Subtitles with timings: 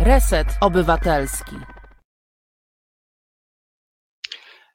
[0.00, 1.56] Reset Obywatelski.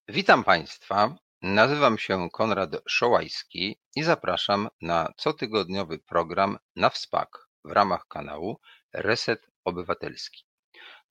[0.08, 1.16] Witam Państwa.
[1.42, 8.60] Nazywam się Konrad Szołajski i zapraszam na cotygodniowy program na WSPAK w ramach kanału
[8.94, 10.44] Reset Obywatelski.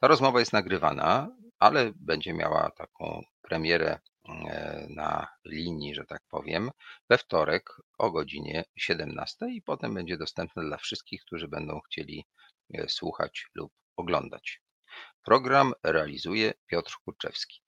[0.00, 1.28] Ta rozmowa jest nagrywana,
[1.58, 3.98] ale będzie miała taką premierę
[4.88, 6.70] na linii, że tak powiem,
[7.10, 12.24] we wtorek o godzinie 17 i potem będzie dostępna dla wszystkich, którzy będą chcieli
[12.74, 14.62] e, słuchać lub oglądać.
[15.22, 17.62] Program realizuje Piotr Kurczewski.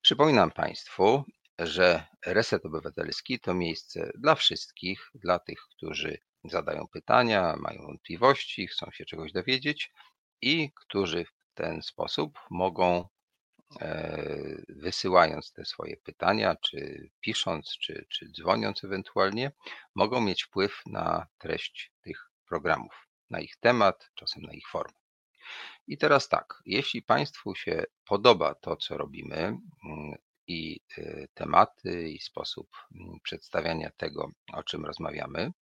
[0.00, 1.24] Przypominam Państwu,
[1.58, 8.90] że Reset Obywatelski to miejsce dla wszystkich, dla tych, którzy zadają pytania, mają wątpliwości, chcą
[8.90, 9.92] się czegoś dowiedzieć
[10.42, 13.08] i którzy w ten sposób mogą, e,
[14.68, 19.52] wysyłając te swoje pytania, czy pisząc, czy, czy dzwoniąc ewentualnie,
[19.94, 24.98] mogą mieć wpływ na treść tych programów, na ich temat, czasem na ich formę.
[25.86, 29.60] I teraz tak, jeśli Państwu się podoba to, co robimy mm,
[30.46, 35.52] i y, tematy, i sposób mm, przedstawiania tego, o czym rozmawiamy,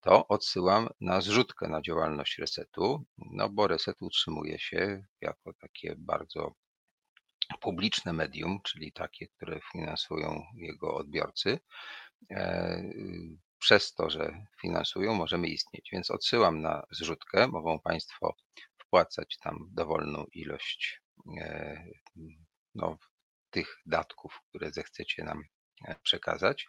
[0.00, 6.54] to odsyłam na zrzutkę na działalność Resetu, no bo Reset utrzymuje się jako takie bardzo
[7.60, 11.58] publiczne medium, czyli takie, które finansują jego odbiorcy.
[12.30, 12.82] E,
[13.58, 15.88] przez to, że finansują, możemy istnieć.
[15.92, 17.48] Więc odsyłam na zrzutkę.
[17.48, 18.36] Mogą Państwo
[18.78, 21.00] wpłacać tam dowolną ilość
[21.40, 21.84] e,
[22.74, 22.98] no,
[23.50, 25.42] tych datków, które zechcecie nam
[25.84, 26.66] e, przekazać.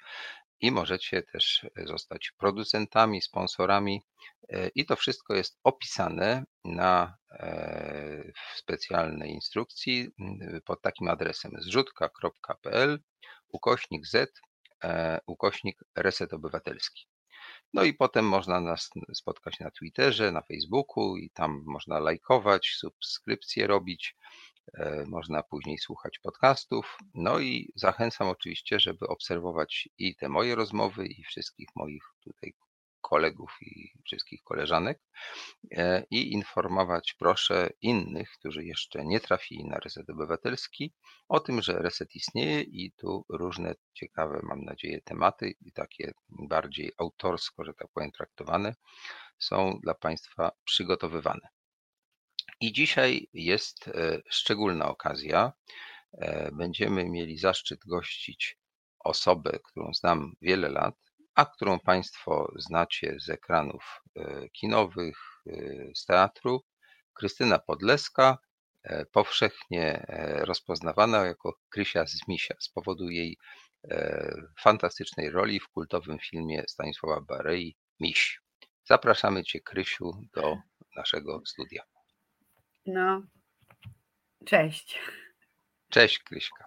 [0.62, 4.02] I możecie też zostać producentami, sponsorami.
[4.50, 7.18] E, I to wszystko jest opisane na
[8.36, 10.10] w specjalnej instrukcji
[10.66, 13.00] pod takim adresem zrzutka.pl
[13.48, 14.42] ukośnik z
[15.28, 17.08] ukośnik reset obywatelski.
[17.74, 23.68] No i potem można nas spotkać na Twitterze, na Facebooku i tam można lajkować, subskrypcje
[23.68, 24.55] robić, e,
[25.08, 26.98] można później słuchać podcastów.
[27.14, 32.54] No i zachęcam oczywiście, żeby obserwować i te moje rozmowy, i wszystkich moich tutaj
[33.10, 35.00] kolegów i wszystkich koleżanek
[35.72, 40.94] e, i informować proszę innych, którzy jeszcze nie trafili na Reset Obywatelski
[41.28, 46.92] o tym, że Reset istnieje i tu różne ciekawe, mam nadzieję, tematy i takie bardziej
[46.98, 48.76] autorsko, że tak powiem, traktowane
[49.40, 51.55] są dla Państwa przygotowywane.
[52.60, 55.54] I dzisiaj jest e, szczególna okazja.
[56.14, 58.58] E, będziemy mieli zaszczyt gościć
[59.00, 60.96] osobę, którą znam wiele lat,
[61.36, 65.18] a którą Państwo znacie z ekranów e, kinowych,
[65.96, 66.64] z teatru.
[67.14, 68.38] Krystyna Podleska,
[69.12, 70.06] powszechnie
[70.40, 73.38] rozpoznawana jako Krysia z Misia z powodu jej
[74.60, 78.42] fantastycznej roli w kultowym filmie Stanisława Barei Miś.
[78.86, 80.58] Zapraszamy Cię, Krysiu, do
[80.96, 81.95] naszego studia.
[82.86, 83.22] No,
[84.46, 85.00] cześć.
[85.90, 86.66] Cześć, Kryśka.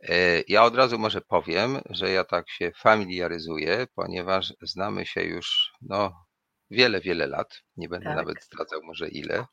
[0.00, 5.72] E, ja od razu może powiem, że ja tak się familiaryzuję, ponieważ znamy się już
[5.82, 6.26] no,
[6.70, 7.62] wiele, wiele lat.
[7.76, 8.16] Nie będę tak.
[8.16, 9.46] nawet zdradzał może ile.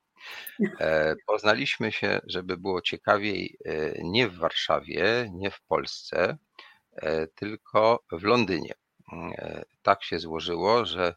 [0.79, 6.37] E, poznaliśmy się, żeby było ciekawiej, e, nie w Warszawie, nie w Polsce,
[7.35, 8.73] tylko w Londynie.
[9.81, 11.15] Tak się złożyło, że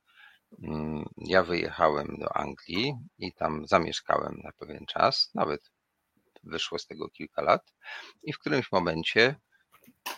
[1.17, 5.71] ja wyjechałem do Anglii i tam zamieszkałem na pewien czas, nawet
[6.43, 7.73] wyszło z tego kilka lat
[8.23, 9.37] i w którymś momencie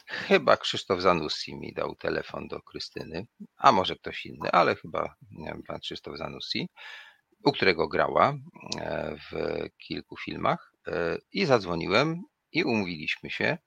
[0.07, 3.27] chyba Krzysztof Zanussi mi dał telefon do Krystyny,
[3.57, 6.69] a może ktoś inny, ale chyba wiem, pan Krzysztof Zanussi,
[7.45, 8.35] u którego grała
[8.79, 9.33] e, w
[9.79, 12.23] kilku filmach e, i zadzwoniłem
[12.53, 13.59] i umówiliśmy się.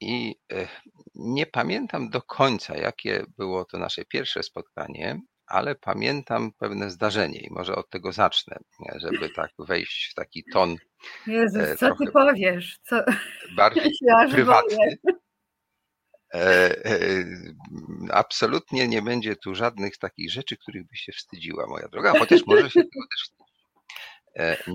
[0.00, 0.68] I e,
[1.14, 7.52] nie pamiętam do końca, jakie było to nasze pierwsze spotkanie, ale pamiętam pewne zdarzenie i
[7.52, 8.58] może od tego zacznę,
[8.96, 10.76] żeby tak wejść w taki ton.
[11.26, 12.78] Jezus, e, co ty powiesz?
[12.82, 13.04] Co...
[13.56, 14.98] Bardziej ja prywatny.
[16.34, 16.40] E,
[16.86, 17.24] e,
[18.10, 22.70] absolutnie nie będzie tu żadnych takich rzeczy, których by się wstydziła moja droga, chociaż może
[22.70, 23.48] się tego też wstydzić.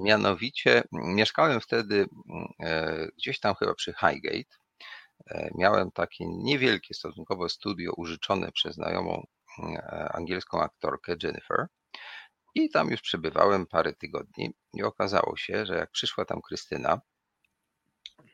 [0.04, 2.06] Mianowicie mieszkałem wtedy
[3.18, 4.56] gdzieś tam chyba przy Highgate.
[5.56, 9.26] Miałem takie niewielkie stosunkowo studio użyczone przez znajomą
[10.14, 11.68] angielską aktorkę Jennifer.
[12.56, 17.02] I tam już przebywałem parę tygodni i okazało się, że jak przyszła tam Krystyna,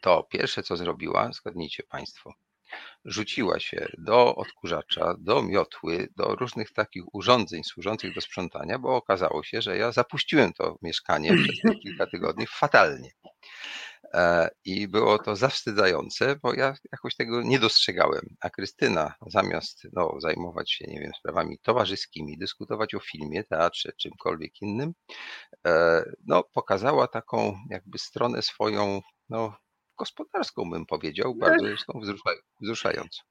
[0.01, 2.33] to pierwsze co zrobiła, zgadnijcie Państwo,
[3.05, 9.43] rzuciła się do odkurzacza, do miotły, do różnych takich urządzeń służących do sprzątania, bo okazało
[9.43, 13.11] się, że ja zapuściłem to mieszkanie przez te kilka tygodni fatalnie.
[14.13, 18.35] E, I było to zawstydzające, bo ja jakoś tego nie dostrzegałem.
[18.41, 24.61] A Krystyna, zamiast no, zajmować się, nie wiem, sprawami towarzyskimi, dyskutować o filmie, teatrze, czymkolwiek
[24.61, 24.93] innym,
[25.67, 29.57] e, no, pokazała taką jakby stronę swoją, no,
[29.97, 32.01] gospodarską, bym powiedział, no bardzo zresztą
[32.61, 33.21] wzruszającą.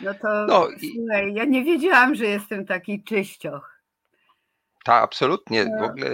[0.00, 3.75] No to no, słuchaj, ja nie wiedziałam, że jestem taki czyścioch.
[4.86, 5.64] Ta, absolutnie.
[5.64, 5.84] W no.
[5.84, 6.10] ogóle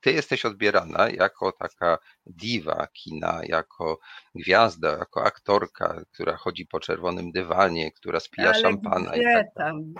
[0.00, 3.98] ty jesteś odbierana jako taka diwa kina, jako
[4.34, 9.10] gwiazda, jako aktorka, która chodzi po czerwonym dywanie, która spija Ale szampana.
[9.10, 9.46] Gdzie i tak.
[9.54, 9.94] tam?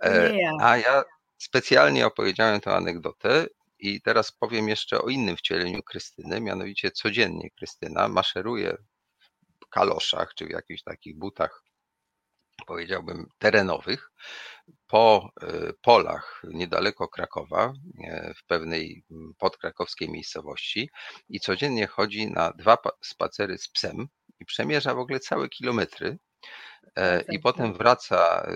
[0.00, 0.50] E, nie.
[0.60, 1.04] A ja
[1.38, 3.46] specjalnie opowiedziałem tę anegdotę
[3.78, 8.76] i teraz powiem jeszcze o innym wcieleniu Krystyny, mianowicie codziennie Krystyna maszeruje
[9.60, 11.62] w kaloszach czy w jakichś takich butach
[12.66, 14.10] powiedziałbym, terenowych
[14.86, 17.72] po e, polach niedaleko Krakowa,
[18.04, 19.04] e, w pewnej
[19.38, 20.90] podkrakowskiej miejscowości
[21.28, 24.08] i codziennie chodzi na dwa spacery z psem
[24.40, 26.18] i przemierza w ogóle całe kilometry.
[26.96, 28.46] E, I potem wraca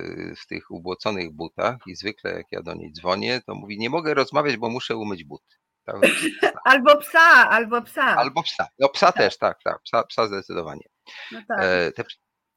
[0.43, 4.15] w tych ubłoconych butach i zwykle jak ja do niej dzwonię, to mówi, nie mogę
[4.15, 5.57] rozmawiać, bo muszę umyć buty.
[6.65, 8.17] Albo psa, albo psa.
[8.17, 8.69] Albo psa.
[8.79, 9.17] No psa tak.
[9.17, 10.89] też, tak, tak, psa, psa zdecydowanie.
[11.33, 11.61] No tak.
[11.95, 12.05] Te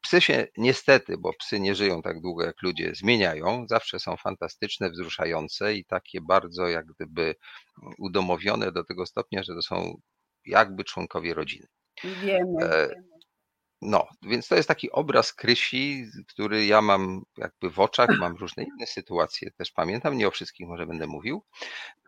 [0.04, 3.66] Psy się niestety, bo psy nie żyją tak długo jak ludzie, zmieniają.
[3.68, 7.34] Zawsze są fantastyczne, wzruszające i takie bardzo jak gdyby
[7.98, 10.00] udomowione do tego stopnia, że to są
[10.46, 11.66] jakby członkowie rodziny.
[12.04, 12.64] Wiemy.
[12.64, 12.88] E,
[13.84, 18.62] no, więc to jest taki obraz Krysi, który ja mam jakby w oczach, mam różne
[18.62, 21.44] inne sytuacje, też pamiętam, nie o wszystkich może będę mówił.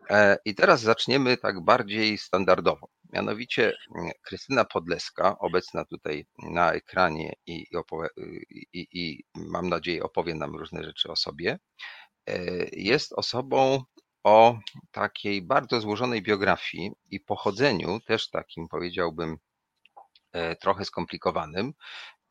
[0.09, 2.87] E, I teraz zaczniemy tak bardziej standardowo.
[3.13, 7.65] Mianowicie mm, Krystyna Podleska, obecna tutaj na ekranie i,
[8.73, 11.59] i, i mam nadzieję opowie nam różne rzeczy o sobie,
[12.29, 12.39] e,
[12.71, 13.83] jest osobą
[14.23, 14.59] o
[14.91, 19.37] takiej bardzo złożonej biografii i pochodzeniu, też takim powiedziałbym
[20.61, 21.73] trochę skomplikowanym,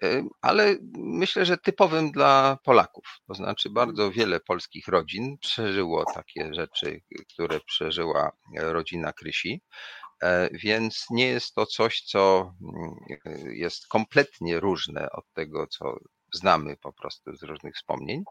[0.02, 3.04] e, ale myślę, że typowym dla Polaków.
[3.28, 7.00] To znaczy, bardzo wiele polskich rodzin przeżyło takie rzeczy,
[7.34, 9.62] które przeżyła rodzina Krysi.
[10.22, 15.96] E, więc nie jest to coś, co mm, jest kompletnie różne od tego, co
[16.32, 18.25] znamy po prostu z różnych wspomnień.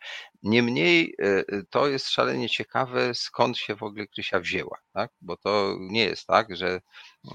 [0.44, 5.12] Niemniej e, to jest szalenie ciekawe, skąd się w ogóle Krysia wzięła, tak?
[5.22, 6.82] bo to nie jest tak, że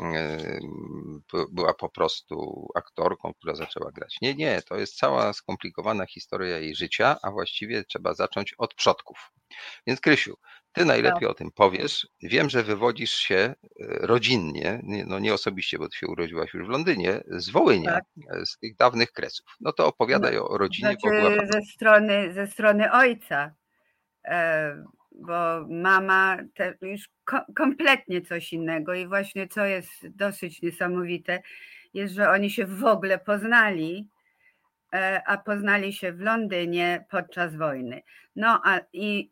[0.00, 0.38] e,
[1.52, 4.16] była po prostu aktorką, która zaczęła grać.
[4.22, 9.32] Nie, nie, to jest cała skomplikowana historia jej życia, a właściwie trzeba zacząć od przodków.
[9.86, 10.36] Więc Krysiu,
[10.72, 11.30] ty najlepiej tak.
[11.30, 12.08] o tym powiesz.
[12.22, 16.70] Wiem, że wywodzisz się e, rodzinnie, no nie osobiście, bo ty się urodziłaś już w
[16.70, 18.04] Londynie, z Wołynia, tak.
[18.30, 19.46] E, z tych dawnych kresów.
[19.60, 20.88] No to opowiadaj no, o rodzinie.
[20.90, 21.46] Znaczy, była...
[21.46, 23.54] ze, strony, ze strony ojca,
[24.24, 26.36] e, bo mama
[26.82, 27.08] już
[27.56, 31.42] kompletnie coś innego i właśnie co jest dosyć niesamowite,
[31.94, 34.08] jest, że oni się w ogóle poznali,
[35.26, 38.02] a poznali się w Londynie podczas wojny.
[38.36, 39.30] No a i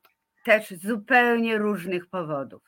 [0.48, 2.62] też zupełnie różnych powodów.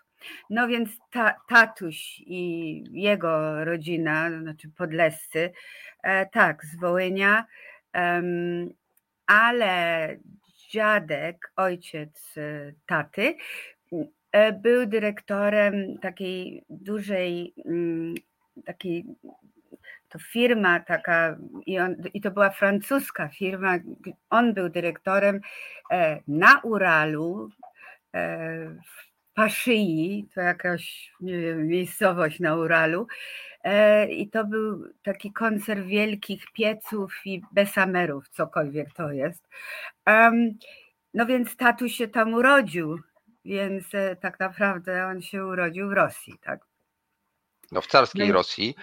[0.50, 5.52] No więc ta, tatuś i jego rodzina, znaczy podlescy,
[6.02, 7.46] e, tak, z Wołynia,
[9.26, 10.16] ale
[10.70, 13.34] dziadek, ojciec e, taty,
[14.32, 18.14] e, był dyrektorem takiej dużej, mm,
[18.66, 19.04] takiej
[20.08, 21.36] to firma taka,
[21.66, 23.78] i, on, i to była francuska firma,
[24.30, 25.40] on był dyrektorem
[26.28, 27.50] na Uralu,
[28.14, 33.06] w Paszyi, to jakaś nie wiem, miejscowość na Uralu.
[33.64, 39.48] E, I to był taki koncert wielkich pieców i besamerów, cokolwiek to jest.
[41.14, 42.98] No więc tatuś się tam urodził,
[43.44, 46.60] więc e, tak naprawdę on się urodził w Rosji, tak?
[47.72, 48.34] No w carskiej no.
[48.34, 48.74] Rosji,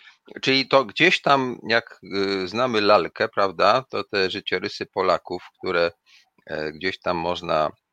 [0.41, 5.91] czyli to gdzieś tam, jak y, znamy lalkę, prawda, to te życiorysy Polaków, które
[6.74, 7.87] gdzieś tam można E,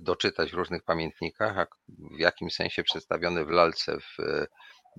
[0.00, 4.46] doczytać w różnych pamiętnikach, a w jakim sensie przedstawione w lalce w e,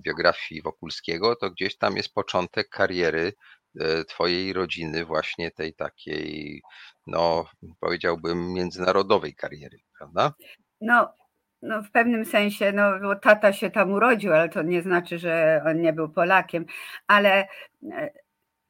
[0.00, 3.32] biografii Wokulskiego, to gdzieś tam jest początek kariery
[3.80, 6.62] e, twojej rodziny, właśnie tej takiej,
[7.06, 7.44] no
[7.80, 10.32] powiedziałbym, międzynarodowej kariery, prawda?
[10.80, 11.14] No,
[11.62, 15.62] no w pewnym sensie, no bo tata się tam urodził, ale to nie znaczy, że
[15.66, 16.66] on nie był Polakiem,
[17.06, 17.48] ale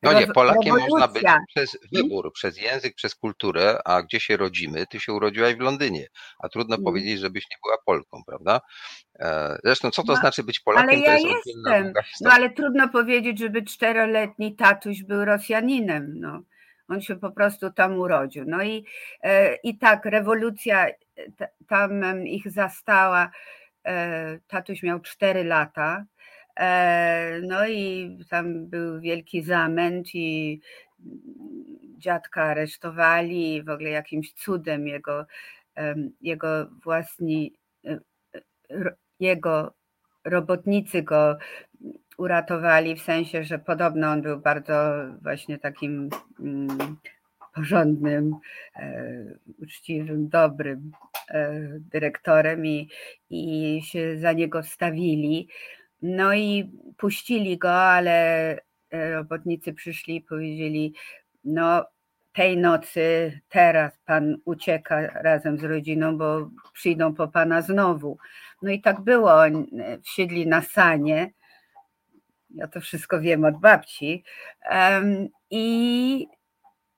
[0.03, 0.89] no nie, Polakiem rewolucja.
[0.91, 4.87] można być przez wybór, przez język, przez kulturę, a gdzie się rodzimy?
[4.87, 6.07] Ty się urodziłaś w Londynie,
[6.39, 6.85] a trudno hmm.
[6.85, 8.61] powiedzieć, żebyś nie była Polką, prawda?
[9.19, 10.91] E, zresztą co to no, znaczy być Polakiem?
[10.91, 16.43] Ale ja jestem, no ale trudno powiedzieć, żeby czteroletni tatuś był Rosjaninem, no.
[16.89, 18.45] On się po prostu tam urodził.
[18.47, 18.85] No i,
[19.23, 20.87] e, i tak, rewolucja
[21.69, 23.31] tam ich zastała.
[23.87, 26.22] E, tatuś miał cztery lata E,
[27.43, 30.61] no i tam był wielki zamęt i
[31.99, 35.27] dziadka aresztowali w ogóle jakimś cudem jego,
[36.21, 37.55] jego własni,
[37.85, 37.99] e,
[39.21, 39.75] jego
[40.25, 41.39] robotnicy go
[42.19, 44.93] uratowali, w sensie, że podobno on był bardzo
[45.23, 46.09] właśnie takim
[46.41, 46.97] mm,
[47.55, 48.37] porządnym,
[48.77, 49.25] e,
[49.63, 50.93] uczciwym, dobrym
[51.93, 52.89] dyrektorem i,
[53.31, 55.49] i się za niego wstawili.
[56.03, 58.13] No i puścili go, ale
[58.91, 60.95] e, robotnicy przyszli i powiedzieli:
[61.45, 61.85] No,
[62.33, 68.19] tej nocy, teraz pan ucieka razem z rodziną, bo przyjdą po pana znowu.
[68.63, 69.47] No i tak było.
[69.47, 69.51] E,
[70.03, 71.33] wsiedli na sanie.
[72.55, 74.25] Ja to wszystko wiem od babci.
[75.51, 76.27] I,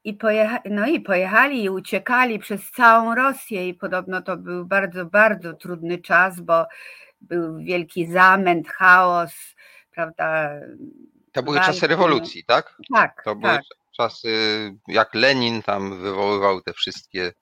[0.04, 3.68] i, pojecha, no i pojechali i uciekali przez całą Rosję.
[3.68, 6.66] I podobno to był bardzo, bardzo trudny czas, bo
[7.28, 9.32] był wielki zamęt, chaos,
[9.90, 10.50] prawda?
[11.32, 11.72] To były walki.
[11.72, 12.76] czasy rewolucji, tak?
[12.94, 13.22] Tak.
[13.24, 13.62] To były tak.
[13.96, 14.30] czasy,
[14.88, 17.32] jak Lenin tam wywoływał te wszystkie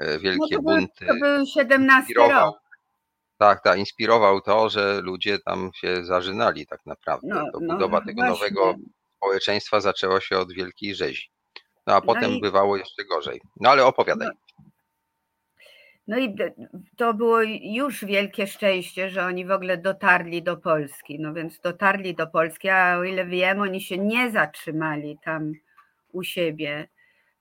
[0.00, 1.06] e, wielkie no to bunty.
[1.06, 2.56] Był, to był 17 rok.
[3.38, 7.28] Tak, tak, inspirował to, że ludzie tam się zażynali tak naprawdę.
[7.28, 8.34] No, to no, budowa tego właśnie.
[8.34, 8.74] nowego
[9.16, 11.30] społeczeństwa zaczęła się od wielkiej rzezi.
[11.86, 12.40] No a no potem i...
[12.40, 13.40] bywało jeszcze gorzej.
[13.60, 14.28] No ale opowiadaj.
[16.08, 16.36] No, i
[16.96, 21.20] to było już wielkie szczęście, że oni w ogóle dotarli do Polski.
[21.20, 25.52] No więc dotarli do Polski, a o ile wiem, oni się nie zatrzymali tam
[26.12, 26.88] u siebie.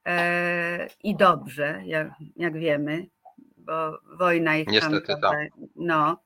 [0.05, 3.07] E, I dobrze, jak, jak wiemy,
[3.57, 5.21] bo wojna ich Niestety, tam.
[5.21, 5.50] Tak.
[5.75, 6.17] No.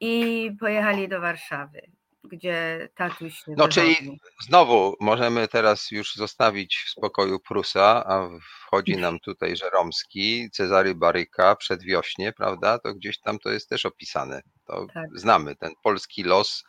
[0.00, 1.80] I pojechali do Warszawy
[2.28, 8.28] gdzie tatuś No czyli znowu możemy teraz już zostawić w spokoju Prusa, a
[8.66, 12.78] wchodzi nam tutaj Żeromski, Cezary Baryka, przedwiośnie, prawda?
[12.78, 14.42] To gdzieś tam to jest też opisane.
[14.66, 15.06] To tak.
[15.14, 16.64] znamy ten polski los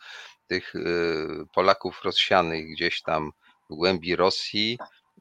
[0.46, 3.30] tych y, Polaków rozsianych gdzieś tam
[3.70, 4.78] w głębi Rosji,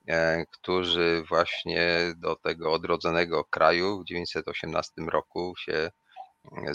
[0.08, 5.92] e, którzy właśnie do tego odrodzonego kraju w 1918 roku się e,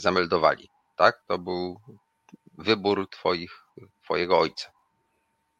[0.00, 0.68] zameldowali.
[0.96, 1.22] Tak?
[1.26, 1.80] To był
[2.58, 3.64] wybór twoich,
[4.02, 4.70] twojego ojca?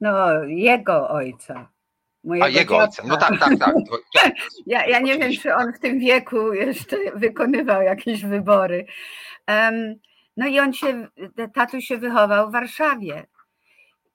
[0.01, 1.69] No, jego ojca.
[2.41, 3.75] A jego ojca, no tak, tak, tak.
[4.67, 8.87] ja, ja nie wiem, czy on w tym wieku jeszcze wykonywał jakieś wybory.
[9.49, 9.95] Um,
[10.37, 11.09] no i on się,
[11.55, 13.27] tatuś się wychował w Warszawie.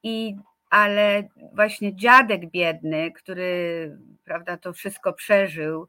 [0.02, 0.36] I,
[0.70, 5.88] ale właśnie dziadek biedny, który prawda, to wszystko przeżył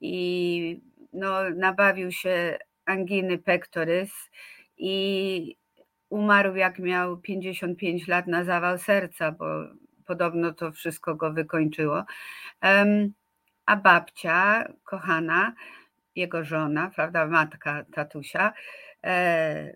[0.00, 0.80] i
[1.12, 4.12] no, nabawił się anginy pectoris
[4.78, 5.56] i
[6.12, 9.46] umarł jak miał 55 lat na zawał serca, bo
[10.04, 12.04] podobno to wszystko go wykończyło.
[13.66, 15.54] A babcia, kochana,
[16.16, 18.52] jego żona, prawda, matka tatusia,
[19.04, 19.74] e,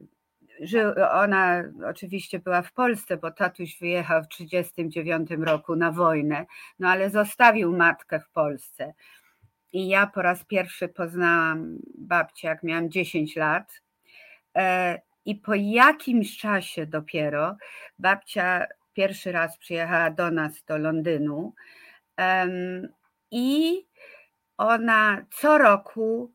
[1.12, 6.46] ona oczywiście była w Polsce, bo tatuś wyjechał w 1939 roku na wojnę,
[6.78, 8.94] no ale zostawił matkę w Polsce.
[9.72, 13.82] I ja po raz pierwszy poznałam babcię, jak miałam 10 lat.
[15.26, 17.56] I po jakimś czasie dopiero
[17.98, 21.54] babcia pierwszy raz przyjechała do nas do Londynu
[23.30, 23.86] i
[24.58, 26.32] ona co roku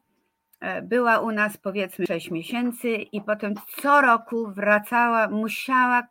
[0.60, 6.08] e, była u nas powiedzmy 6 miesięcy i potem co roku wracała, musiała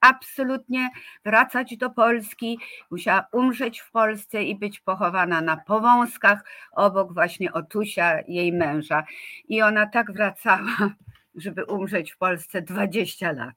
[0.00, 0.90] absolutnie
[1.24, 2.58] wracać do Polski,
[2.90, 9.04] musiała umrzeć w Polsce i być pochowana na Powązkach obok właśnie Otusia, jej męża.
[9.48, 10.94] I ona tak wracała
[11.34, 13.54] żeby umrzeć w Polsce 20 lat.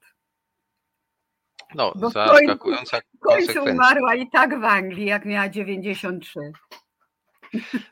[1.76, 6.40] No, Bo zaskakująca w końcu umarła i tak w Anglii, jak miała 93.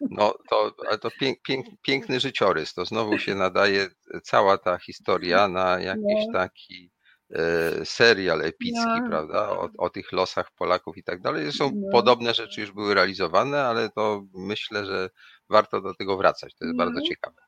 [0.10, 2.74] No to, to pięk, pięk, piękny życiorys.
[2.74, 3.88] To znowu się nadaje
[4.24, 6.34] cała ta historia na jakiś no.
[6.34, 6.92] taki
[7.30, 9.10] e, serial epicki, no.
[9.10, 9.50] prawda?
[9.50, 11.44] O, o, tych losach Polaków i tak dalej.
[11.44, 11.92] Zresztą no.
[11.92, 15.10] podobne rzeczy już były realizowane, ale to myślę, że
[15.50, 16.56] warto do tego wracać.
[16.56, 17.06] To jest bardzo no.
[17.06, 17.42] ciekawe.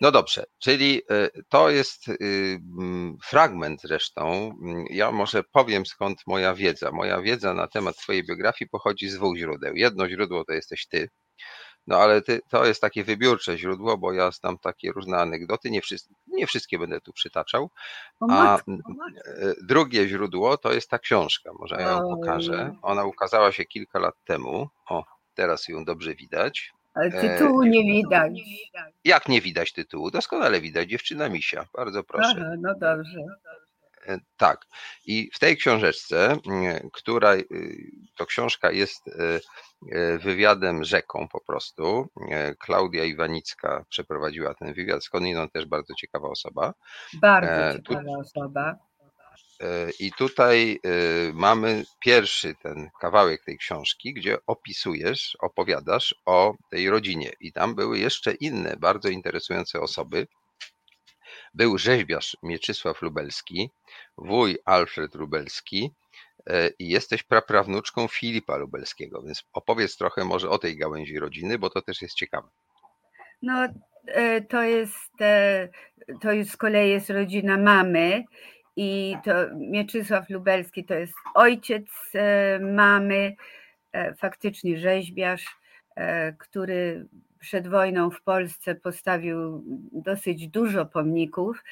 [0.00, 2.60] No dobrze, czyli e, to jest y,
[3.24, 4.54] fragment zresztą.
[4.62, 6.92] Mm, ja może powiem skąd moja wiedza.
[6.92, 9.76] Moja wiedza na temat Twojej biografii pochodzi z dwóch źródeł.
[9.76, 11.08] Jedno źródło to jesteś Ty,
[11.86, 15.80] no ale ty, to jest takie wybiórcze źródło, bo ja znam takie różne anegdoty, nie,
[15.80, 17.70] wszystkie, nie wszystkie będę tu przytaczał.
[18.30, 18.62] A e,
[19.62, 22.76] drugie źródło to jest ta książka, może ja ją pokażę.
[22.82, 24.68] Ona ukazała się kilka lat temu.
[24.88, 26.72] O, teraz ją dobrze widać.
[26.94, 28.32] Ale e, tytułu nie widać.
[29.04, 30.10] Jak nie widać tytułu?
[30.10, 30.88] Doskonale widać.
[30.88, 31.66] Dziewczyna Misia.
[31.76, 32.34] Bardzo proszę.
[32.36, 33.20] Aha, no dobrze.
[34.06, 34.66] E, tak.
[35.06, 36.36] I w tej książeczce,
[36.92, 37.32] która
[38.16, 42.08] to książka jest e, wywiadem rzeką po prostu.
[42.58, 46.74] Klaudia Iwanicka przeprowadziła ten wywiad, skądinąd też bardzo ciekawa osoba.
[47.20, 48.91] Bardzo ciekawa osoba.
[49.60, 50.88] E, I tutaj e,
[51.32, 57.32] mamy pierwszy ten kawałek tej książki, gdzie opisujesz, opowiadasz o tej rodzinie.
[57.40, 60.26] I tam były jeszcze inne bardzo interesujące osoby.
[61.54, 63.70] Był rzeźbiarz Mieczysław Lubelski,
[64.18, 65.90] wuj Alfred Lubelski
[66.46, 71.70] e, i jesteś praprawnuczką Filipa Lubelskiego, więc opowiedz trochę może o tej gałęzi rodziny, bo
[71.70, 72.48] to też jest ciekawe.
[73.42, 73.68] No,
[74.48, 75.10] to jest,
[76.20, 78.24] to już z kolei jest rodzina mamy
[78.76, 83.36] i to Mieczysław Lubelski to jest ojciec e, mamy,
[83.92, 85.46] e, faktycznie rzeźbiarz,
[85.96, 87.06] e, który
[87.38, 91.64] przed wojną w Polsce postawił dosyć dużo pomników.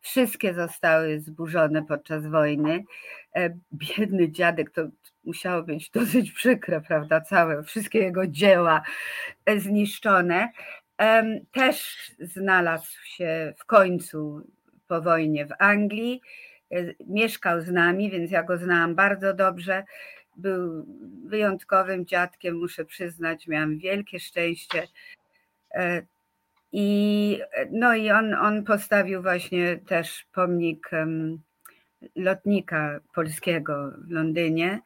[0.00, 2.84] Wszystkie zostały zburzone podczas wojny.
[3.72, 4.82] Biedny dziadek, to
[5.24, 7.20] musiało być dosyć przykre, prawda?
[7.20, 8.82] Całe, wszystkie jego dzieła
[9.56, 10.48] zniszczone.
[11.52, 14.46] Też znalazł się w końcu
[14.88, 16.20] po wojnie w Anglii.
[16.72, 19.84] E, mieszkał z nami, więc ja go znałam bardzo dobrze.
[20.36, 20.86] Był
[21.26, 24.88] wyjątkowym dziadkiem, muszę przyznać, miałam wielkie szczęście.
[25.74, 26.02] E,
[26.72, 30.90] I, no i on, on postawił właśnie też pomnik
[32.16, 34.80] lotnika polskiego w Londynie.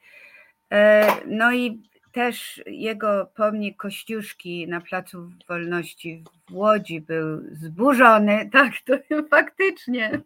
[0.73, 1.83] E, no i
[2.13, 8.95] też jego pomnik Kościuszki na Placu Wolności w Łodzi był zburzony, tak, to
[9.31, 10.21] faktycznie.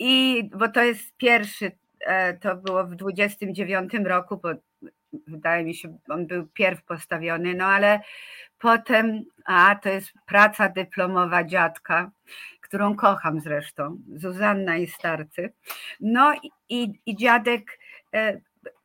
[0.00, 4.48] I bo to jest pierwszy, e, to było w 29 roku, bo
[5.26, 8.00] wydaje mi się, on był pierw postawiony, no ale
[8.58, 12.10] potem, a to jest praca dyplomowa dziadka,
[12.60, 15.52] którą kocham zresztą, Zuzanna i Starcy.
[16.00, 16.34] No
[16.68, 17.78] i, i dziadek
[18.14, 18.40] e,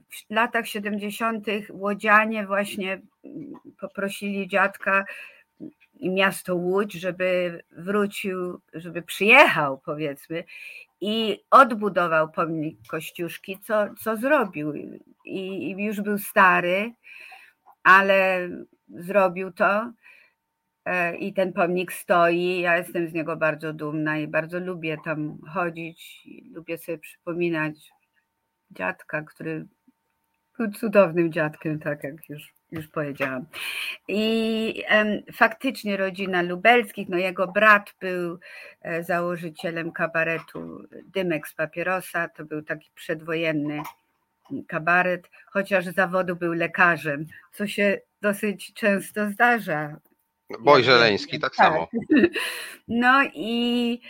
[0.10, 1.48] w latach 70.
[1.70, 3.02] łodzianie właśnie
[3.80, 5.35] poprosili dziadka i
[6.02, 10.44] miasto Łódź, żeby wrócił, żeby przyjechał powiedzmy
[11.02, 14.74] i odbudował pomnik Kościuszki, co, co zrobił.
[15.26, 16.94] I, I już był stary,
[17.84, 18.50] ale
[18.90, 19.92] zrobił to
[20.86, 22.60] e, i ten pomnik stoi.
[22.60, 26.28] Ja jestem z niego bardzo dumna i bardzo lubię tam chodzić.
[26.52, 27.92] Lubię sobie przypominać
[28.72, 29.68] dziadka, który
[30.58, 33.46] był cudownym dziadkiem, tak jak już, już powiedziałam.
[34.08, 34.84] I
[35.34, 38.40] faktycznie rodzina Lubelskich, no jego brat był
[38.82, 43.82] e, założycielem kabaretu Dymek z Papierosa, to był taki przedwojenny
[44.68, 49.98] kabaret, chociaż z zawodu był lekarzem, co się dosyć często zdarza.
[50.60, 51.88] Boj Żeleński tak, tak samo.
[52.88, 54.02] No i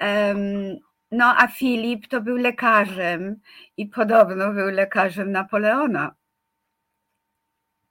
[0.00, 0.76] um,
[1.10, 3.40] no a Filip to był lekarzem
[3.76, 6.14] i podobno był lekarzem Napoleona.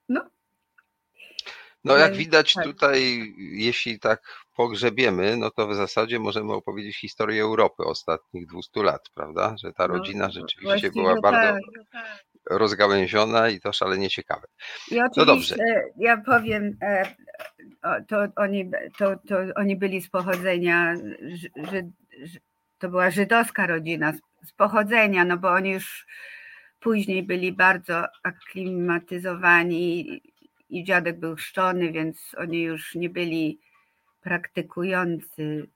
[0.09, 0.29] No.
[1.83, 2.63] No jak widać tak.
[2.63, 4.21] tutaj, jeśli tak
[4.55, 9.55] pogrzebiemy, no to w zasadzie możemy opowiedzieć historię Europy ostatnich 200 lat, prawda?
[9.63, 11.57] Że ta no, rodzina no, rzeczywiście była bardzo
[11.91, 12.03] tak.
[12.49, 14.47] rozgałęziona i to szalenie ciekawe.
[14.91, 15.55] I no no dobrze.
[15.97, 17.15] ja powiem, e,
[18.07, 20.95] to oni, to, to oni byli z pochodzenia
[21.55, 21.81] że
[22.79, 24.13] to była żydowska rodzina
[24.43, 26.05] z, pochodzenia, no bo oni już
[26.79, 30.21] później byli bardzo aklimatyzowani
[30.69, 33.59] i dziadek był chrzczony, więc oni już nie byli
[34.21, 35.67] praktykujący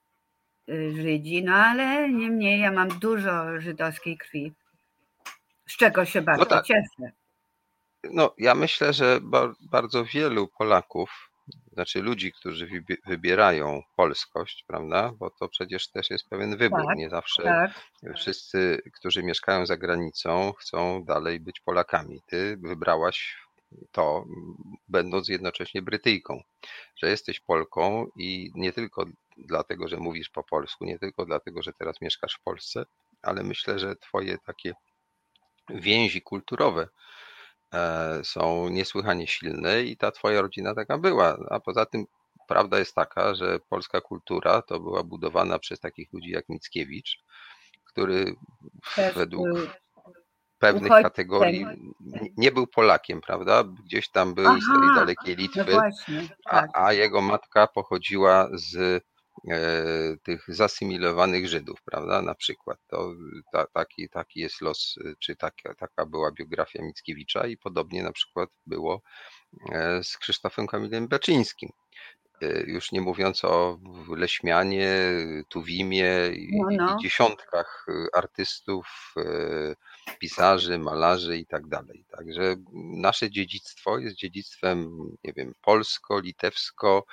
[0.69, 4.53] y, Żydzi, no ale niemniej ja mam dużo żydowskiej krwi,
[5.67, 6.65] z czego się bardzo no tak.
[6.65, 7.11] cieszę.
[8.11, 9.19] No, ja myślę, że
[9.71, 11.33] bardzo wielu Polaków
[11.73, 12.67] znaczy ludzi, którzy
[13.05, 15.11] wybierają polskość, prawda?
[15.19, 16.85] Bo to przecież też jest pewien wybór.
[16.87, 17.71] Tak, Nie zawsze tak.
[18.15, 22.21] wszyscy, którzy mieszkają za granicą, chcą dalej być Polakami.
[22.25, 23.42] Ty wybrałaś
[23.91, 24.25] to,
[24.87, 26.41] będąc jednocześnie Brytyjką,
[27.03, 29.05] że jesteś Polką i nie tylko
[29.37, 32.85] dlatego, że mówisz po polsku, nie tylko dlatego, że teraz mieszkasz w Polsce,
[33.21, 34.73] ale myślę, że twoje takie
[35.69, 36.87] więzi kulturowe
[37.73, 41.37] E, są niesłychanie silne i ta twoja rodzina taka była.
[41.49, 42.05] A poza tym
[42.47, 47.23] prawda jest taka, że polska kultura to była budowana przez takich ludzi jak Mickiewicz,
[47.85, 48.35] który
[49.15, 49.47] według
[50.71, 51.65] pewnych kategorii
[52.37, 53.63] nie był Polakiem, prawda?
[53.63, 56.69] Gdzieś tam był Aha, z tej dalekiej no Litwy, no właśnie, tak.
[56.73, 59.03] a, a jego matka pochodziła z
[59.49, 62.21] E, tych zasymilowanych Żydów, prawda?
[62.21, 62.79] Na przykład.
[62.87, 63.13] To,
[63.51, 68.49] ta, taki, taki jest los, czy taka, taka była biografia Mickiewicza i podobnie na przykład
[68.65, 69.01] było
[69.71, 71.69] e, z Krzysztofem Kamilem Baczyńskim.
[72.41, 73.79] E, już nie mówiąc o
[74.17, 74.89] Leśmianie,
[75.49, 76.95] Tuwimie i, no, no.
[76.95, 79.13] i dziesiątkach artystów,
[80.19, 82.05] pisarzy, malarzy i tak dalej.
[82.17, 87.05] Także nasze dziedzictwo jest dziedzictwem, nie wiem, polsko, litewsko,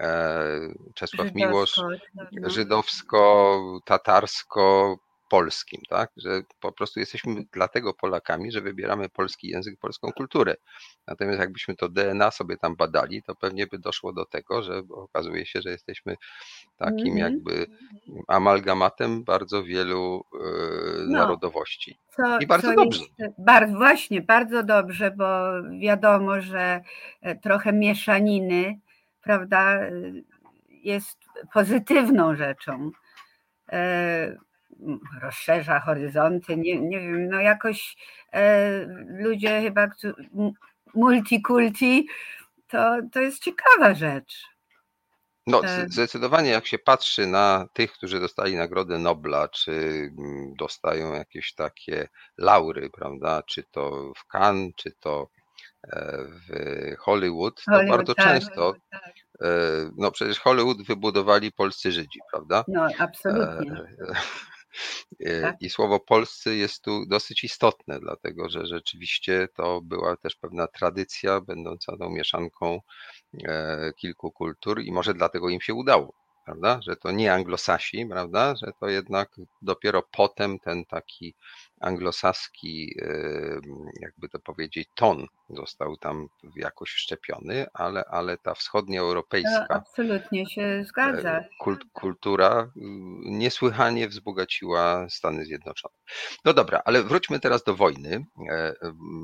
[0.00, 0.44] E,
[0.94, 2.50] Czesław Miłosz, tak, no.
[2.50, 6.10] żydowsko, tatarsko, polskim, tak?
[6.16, 10.54] Że po prostu jesteśmy dlatego Polakami, że wybieramy polski język, polską kulturę.
[11.06, 15.46] Natomiast jakbyśmy to DNA sobie tam badali, to pewnie by doszło do tego, że okazuje
[15.46, 16.16] się, że jesteśmy
[16.76, 17.18] takim Mhm.
[17.18, 17.66] jakby
[18.28, 20.38] amalgamatem bardzo wielu e,
[21.06, 21.18] No.
[21.18, 21.98] narodowości.
[22.16, 23.00] Co, I bardzo dobrze.
[23.18, 25.26] Jest, bardzo, właśnie, bardzo dobrze, bo
[25.80, 26.80] wiadomo, że
[27.20, 28.80] e, trochę mieszaniny,
[29.22, 29.90] prawda, e,
[30.68, 31.18] jest
[31.54, 32.90] pozytywną rzeczą.
[34.72, 37.96] E, Rozszerza horyzonty, nie, nie wiem, no jakoś
[38.32, 38.70] e,
[39.08, 39.88] ludzie chyba
[40.94, 42.08] multikulti,
[42.68, 44.42] to, to jest ciekawa rzecz.
[45.46, 45.70] No, Tak.
[45.90, 50.08] z- zdecydowanie jak się patrzy na tych, którzy dostali Nagrodę Nobla, czy
[50.58, 55.28] dostają jakieś takie laury, prawda, czy to w Cannes, czy to
[55.92, 58.26] e, w Hollywood, to Hollywood, bardzo tak.
[58.26, 58.74] często,
[59.42, 59.46] e,
[59.96, 62.64] no przecież Hollywood wybudowali polscy Żydzi, prawda?
[62.68, 63.72] No, absolutnie.
[65.20, 65.56] E, Tak.
[65.60, 71.40] I słowo polscy jest tu dosyć istotne, dlatego że rzeczywiście to była też pewna tradycja,
[71.40, 72.80] będąca tą mieszanką
[73.48, 76.80] e, kilku kultur i może dlatego im się udało, prawda?
[76.82, 78.54] Że to nie anglosasi, prawda?
[78.56, 79.30] Że to jednak
[79.62, 81.34] dopiero potem ten taki
[81.80, 82.96] anglosaski,
[84.00, 91.38] jakby to powiedzieć, ton został tam jakoś wszczepiony, ale, ale ta wschodnioeuropejska absolutnie się zgadza.
[91.38, 92.80] e, kult, kultura y,
[93.24, 95.94] niesłychanie wzbogaciła Stany Zjednoczone.
[96.44, 98.74] No dobra, ale wróćmy teraz do wojny, e,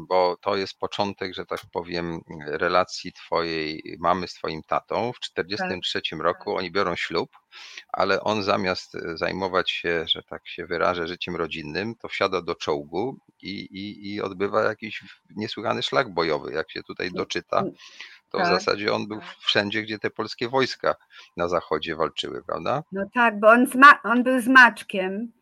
[0.09, 5.13] bo to jest początek, że tak powiem, relacji twojej mamy z twoim tatą.
[5.13, 7.31] W 1943 roku oni biorą ślub,
[7.93, 12.55] ale on zamiast e, zajmować się, że tak się wyrażę, życiem rodzinnym, to wsiada do
[12.55, 15.03] czołgu i, i, i odbywa jakiś
[15.37, 16.53] niesłychany szlak bojowy.
[16.53, 17.63] Jak się tutaj doczyta,
[18.31, 18.47] to w Tak.
[18.47, 20.95] zasadzie on był wszędzie, gdzie te polskie wojska
[21.37, 22.83] na zachodzie walczyły, prawda?
[22.93, 25.33] No tak, bo on, z ma- on był z Maczkiem,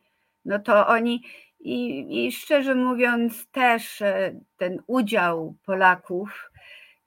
[0.44, 1.22] no to oni
[1.60, 6.50] i, i szczerze mówiąc też e, ten udział Polaków,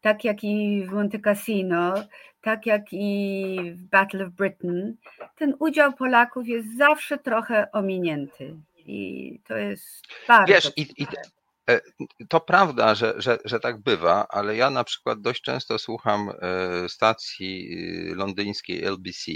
[0.02, 1.94] tak jak i w Monte Cassino,
[2.46, 4.98] tak jak i w Battle of Britain,
[5.36, 11.08] ten udział Polaków jest zawsze trochę ominięty i to jest bardzo Wiesz, i, i
[11.70, 11.80] e,
[12.30, 16.90] to prawda, że, że, że tak bywa, ale ja na przykład dość często słucham e,
[16.90, 17.70] stacji
[18.12, 19.32] e, londyńskiej LBC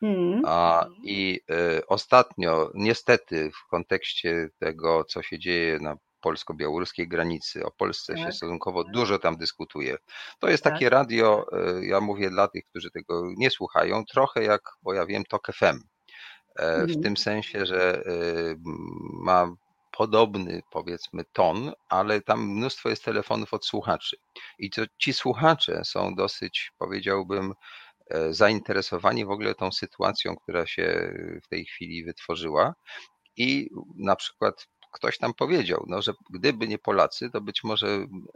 [0.00, 1.40] Hmm, a, i
[1.88, 8.34] ostatnio niestety w kontekście tego, co się dzieje na polsko-białoruskiej granicy, o Polsce się Tak.
[8.34, 9.96] stosunkowo dużo tam dyskutuje.
[10.40, 10.72] To jest Tak.
[10.72, 15.06] takie radio, e, ja mówię dla tych, którzy tego nie słuchają, trochę jak, bo ja
[15.06, 15.78] wiem, TOK FM.
[16.58, 17.02] E, W Mhm.
[17.02, 18.02] tym sensie, że e,
[19.22, 19.48] ma
[19.98, 24.16] podobny powiedzmy ton, ale tam mnóstwo jest telefonów od słuchaczy.
[24.58, 27.54] I to ci słuchacze są dosyć, powiedziałbym,
[28.30, 32.74] zainteresowani w ogóle tą sytuacją, która się w tej chwili wytworzyła.
[33.36, 37.86] I na przykład ktoś tam powiedział, no, że gdyby nie Polacy, to być może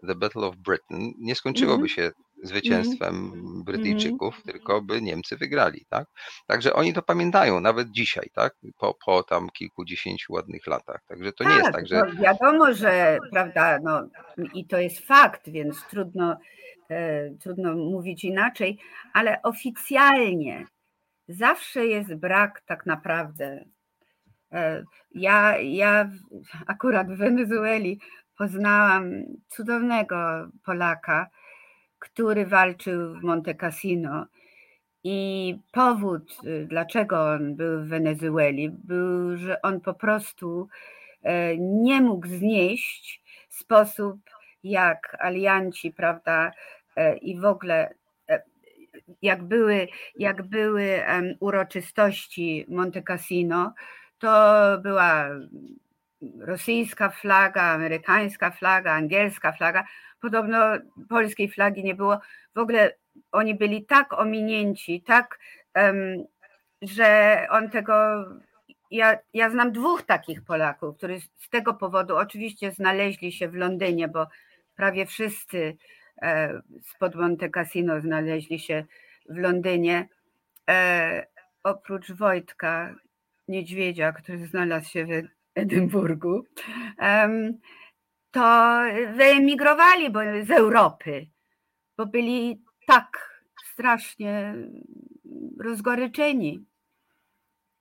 [0.08, 1.88] The Battle of Britain nie skończyłoby Mhm.
[1.88, 2.10] się
[2.42, 3.32] zwycięstwem
[3.64, 6.06] Brytyjczyków, tylko by Niemcy wygrali, tak?
[6.46, 8.54] Także oni to pamiętają nawet dzisiaj, tak?
[8.78, 11.00] Po, po tam kilkudziesięciu ładnych latach.
[11.08, 14.08] Także to nie jest tak, że no wiadomo, że prawda, no
[14.54, 16.36] i to jest fakt, więc trudno,
[16.90, 18.78] e, trudno mówić inaczej,
[19.14, 20.66] ale oficjalnie
[21.28, 23.64] zawsze jest brak tak naprawdę.
[24.52, 24.84] E,
[25.14, 26.10] ja, ja
[26.66, 28.00] akurat w Wenezueli
[28.38, 29.10] poznałam
[29.48, 31.30] cudownego Polaka,
[31.98, 34.26] który walczył w Monte Cassino.
[35.04, 40.68] I powód, y, dlaczego on był w Wenezueli, był, że on po prostu
[41.22, 44.20] e, nie mógł znieść sposób,
[44.62, 46.52] jak alianci, prawda,
[46.96, 47.94] e, i w ogóle
[49.22, 51.02] jak były, jak były
[51.40, 53.74] uroczystości Monte Cassino,
[54.18, 55.28] to była
[56.40, 59.84] rosyjska flaga, amerykańska flaga, angielska flaga.
[60.20, 60.58] Podobno
[61.08, 62.20] polskiej flagi nie było.
[62.54, 62.94] W ogóle
[63.32, 65.38] oni byli tak ominięci, tak,
[65.74, 66.24] em,
[66.82, 67.94] że on tego.
[68.90, 74.08] Ja, ja znam dwóch takich Polaków, którzy z tego powodu oczywiście znaleźli się w Londynie,
[74.08, 74.26] bo
[74.76, 75.76] prawie wszyscy
[76.22, 78.84] e, spod Monte Cassino znaleźli się
[79.28, 80.08] w Londynie.
[80.70, 81.26] E,
[81.62, 82.94] oprócz Wojtka
[83.48, 85.10] Niedźwiedzia, który znalazł się w
[85.54, 86.44] Edynburgu,
[88.30, 88.80] to
[89.14, 90.12] wyemigrowali
[90.46, 91.26] z Europy,
[91.96, 93.38] bo byli tak
[93.72, 94.54] strasznie
[95.60, 96.66] rozgoryczeni.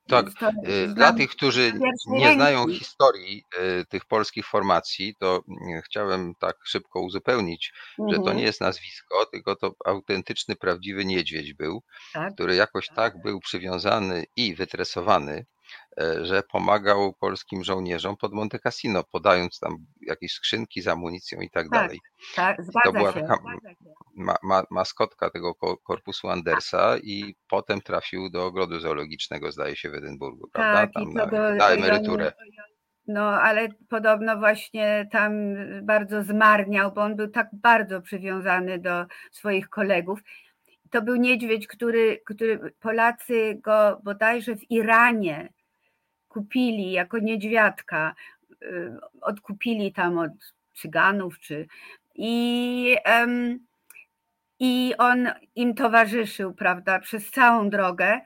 [0.08, 0.26] Tak,
[0.68, 1.72] Y, Dla tych, którzy
[2.06, 3.44] nie znają historii
[3.80, 8.60] y, tych polskich formacji, to mm, chciałem tak szybko uzupełnić, że to Mhm, nie jest
[8.60, 15.46] nazwisko, tylko to autentyczny, prawdziwy niedźwiedź był, tak, który jakoś tak był przywiązany i wytresowany
[16.22, 19.76] że pomagał polskim żołnierzom pod Monte Cassino, podając tam
[20.06, 21.98] jakieś skrzynki z amunicją i tak, Tak, dalej.
[22.36, 23.20] Tak, To zgadza była się.
[23.20, 23.42] taka
[24.16, 29.90] ma, ma, maskotka tego ko- korpusu Andersa i potem trafił do ogrodu zoologicznego, zdaje się,
[29.90, 30.80] w Edynburgu, prawda?
[30.80, 32.32] Tak, Tam to na, go- na emeryturę.
[33.06, 35.32] No, ale podobno właśnie tam
[35.82, 40.20] bardzo zmarniał, bo on był tak bardzo przywiązany do swoich kolegów.
[40.90, 45.48] To był niedźwiedź, który, który Polacy go bodajże w Iranie
[46.28, 48.14] kupili jako niedźwiadka.
[48.62, 50.32] y, Odkupili tam od
[50.74, 51.66] Cyganów, czy
[52.18, 52.96] i,
[54.58, 58.20] i on im towarzyszył, prawda, przez całą drogę.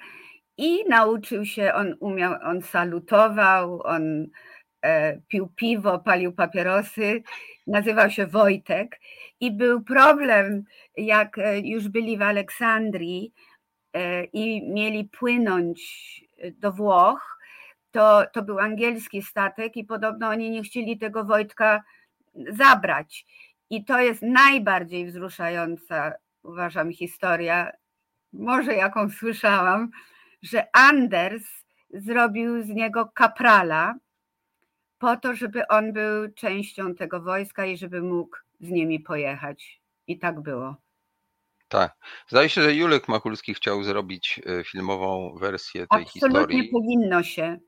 [0.57, 4.27] I nauczył się, on umiał, on salutował, on
[4.83, 7.23] e, pił piwo, palił papierosy,
[7.67, 9.01] nazywał się Wojtek.
[9.41, 10.65] I był problem,
[10.97, 13.33] jak e, już byli w Aleksandrii
[13.93, 15.81] e, i mieli płynąć
[16.55, 17.38] do Włoch,
[17.92, 21.83] to, to był angielski statek i podobno oni nie chcieli tego Wojtka
[22.35, 23.26] zabrać.
[23.70, 27.72] I to jest najbardziej wzruszająca, uważam, historia,
[28.33, 29.90] może jaką słyszałam,
[30.42, 31.44] że Anders
[31.90, 33.94] zrobił z niego kaprala
[34.98, 39.83] po to, żeby on był częścią tego wojska i żeby mógł z nimi pojechać.
[40.07, 40.76] I tak było.
[41.68, 41.96] Tak.
[42.28, 47.59] Zdaje się, że Julek Machulski chciał zrobić e, filmową wersję tej Absolutnie historii powinno się.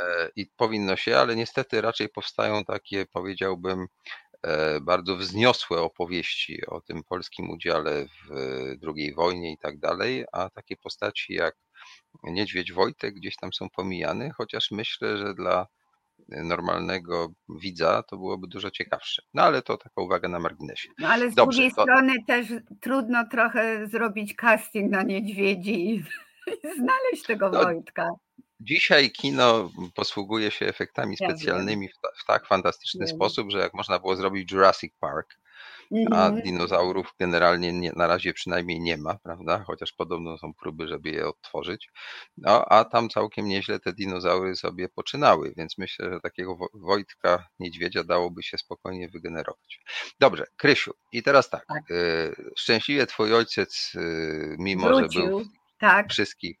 [0.00, 3.86] E, i powinno się, ale niestety raczej powstają takie, powiedziałbym,
[4.42, 8.34] e, bardzo wzniosłe opowieści o tym polskim udziale w
[8.96, 11.54] II wojnie i tak dalej, a takie postaci jak
[12.24, 15.66] Niedźwiedź Wojtek gdzieś tam są pomijane, chociaż myślę, że dla
[16.28, 19.22] normalnego widza to byłoby dużo ciekawsze.
[19.34, 20.88] No ale to taka uwaga na marginesie.
[20.98, 22.46] No ale z Dobrze, drugiej to- strony też
[22.80, 26.02] trudno trochę zrobić casting na niedźwiedzi i, i
[26.78, 28.10] znaleźć tego No, Wojtka.
[28.64, 33.16] Dzisiaj kino posługuje się efektami specjalnymi w, ta, w tak fantastyczny Wiem.
[33.16, 35.38] sposób, że jak można było zrobić Jurassic Park,
[36.12, 36.42] a Mhm.
[36.42, 39.64] dinozaurów generalnie nie, na razie przynajmniej nie ma, prawda?
[39.66, 41.88] Chociaż podobno są próby, żeby je odtworzyć.
[42.36, 47.48] No, a tam całkiem nieźle te dinozaury sobie poczynały, więc myślę, że takiego Wo- Wojtka
[47.58, 49.80] Niedźwiedzia dałoby się spokojnie wygenerować.
[50.20, 51.66] Dobrze, Krysiu, i teraz tak.
[51.68, 51.90] Tak.
[51.90, 56.10] y, Szczęśliwie twój ojciec, y, mimo że był Wrócił, tak.
[56.10, 56.56] wszystkich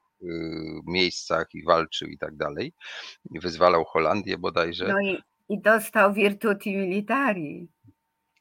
[0.86, 2.72] miejscach i walczył i tak dalej,
[3.30, 7.68] i wyzwalał Holandię bodajże No i, i dostał Virtuti Militari.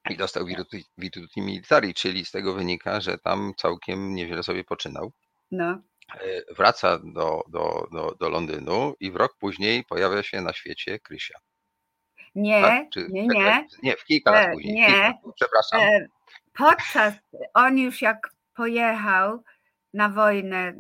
[0.09, 5.11] i dostał Virtuti, Virtuti Militari, czyli z tego wynika, że tam całkiem nieźle sobie poczynał.
[5.51, 5.81] No,
[6.21, 10.99] E, Wraca do, do, do, do Londynu i w rok później pojawia się na świecie
[10.99, 11.39] Krysia.
[12.35, 12.89] nie, Tak?
[12.89, 13.67] Czy nie, nie.
[13.83, 14.73] Nie, w kilka lat E, później.
[14.73, 14.85] nie.
[14.85, 15.79] Kilka, przepraszam.
[15.81, 16.07] E,
[16.53, 17.13] Podczas,
[17.53, 19.43] on już jak pojechał
[19.93, 20.73] na wojnę,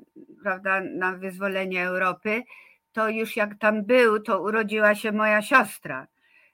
[0.43, 2.43] prawda, na wyzwolenie Europy,
[2.91, 6.07] to już jak tam był, to urodziła się moja siostra.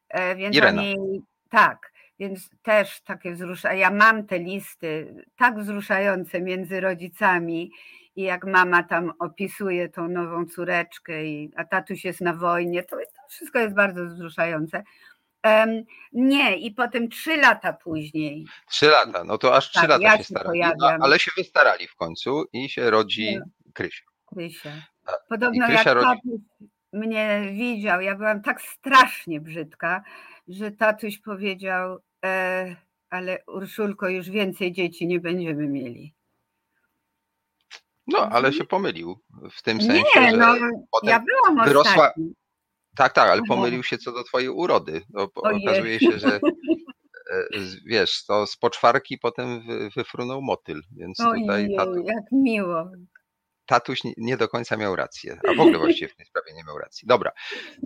[0.09, 0.81] E, Więc Irena.
[0.81, 3.79] oni, tak, więc też takie wzruszające.
[3.79, 7.71] Ja mam te listy tak wzruszające między rodzicami
[8.15, 12.95] i jak mama tam opisuje tą nową córeczkę, i, a tatuś jest na wojnie, to,
[12.97, 14.83] to wszystko jest bardzo wzruszające.
[16.13, 20.17] Nie, i potem trzy lata później Trzy lata, no to aż trzy Tak, lata ja
[20.17, 21.01] się starali, pojawiam.
[21.01, 23.39] ale się wystarali w końcu i się rodzi
[23.73, 24.03] Krysia.
[24.25, 24.71] Krysia.
[25.29, 26.41] Podobno Krysia jak rodzi- tatuś
[26.93, 30.03] mnie widział, ja byłam tak strasznie brzydka,
[30.47, 32.75] że tatuś powiedział, e,
[33.09, 36.13] ale Urszulko, już więcej dzieci nie będziemy mieli.
[38.07, 39.19] No, ale się pomylił
[39.51, 39.97] w tym Mhm.
[39.97, 40.55] Nie, sensie, że no,
[40.91, 42.33] potem ja byłam wyrosła- ostatni.
[42.97, 45.01] Tak, tak, ale pomylił się co do twojej urody.
[45.09, 46.35] No, okazuje się, że
[47.31, 47.43] e,
[47.85, 52.91] wiesz, to z poczwarki potem wy, wyfrunął motyl, więc tutaj Ojej, tatu, jak miło.
[53.65, 56.77] tatuś nie, do końca miał rację, a w ogóle właściwie w tej sprawie nie miał
[56.77, 57.07] racji.
[57.07, 57.31] Dobra,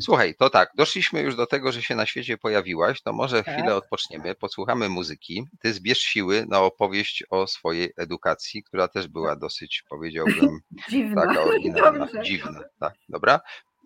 [0.02, 3.56] słuchaj, to tak, doszliśmy już do tego, że się na świecie pojawiłaś, to może Tak.
[3.56, 9.36] chwilę odpoczniemy, posłuchamy muzyki, ty zbierz siły na opowieść o swojej edukacji, która też była
[9.36, 11.22] dosyć, powiedziałbym, Dziwno.
[11.22, 12.22] taka oryginalna, Dobrze.
[12.24, 13.40] dziwna, tak, dobra?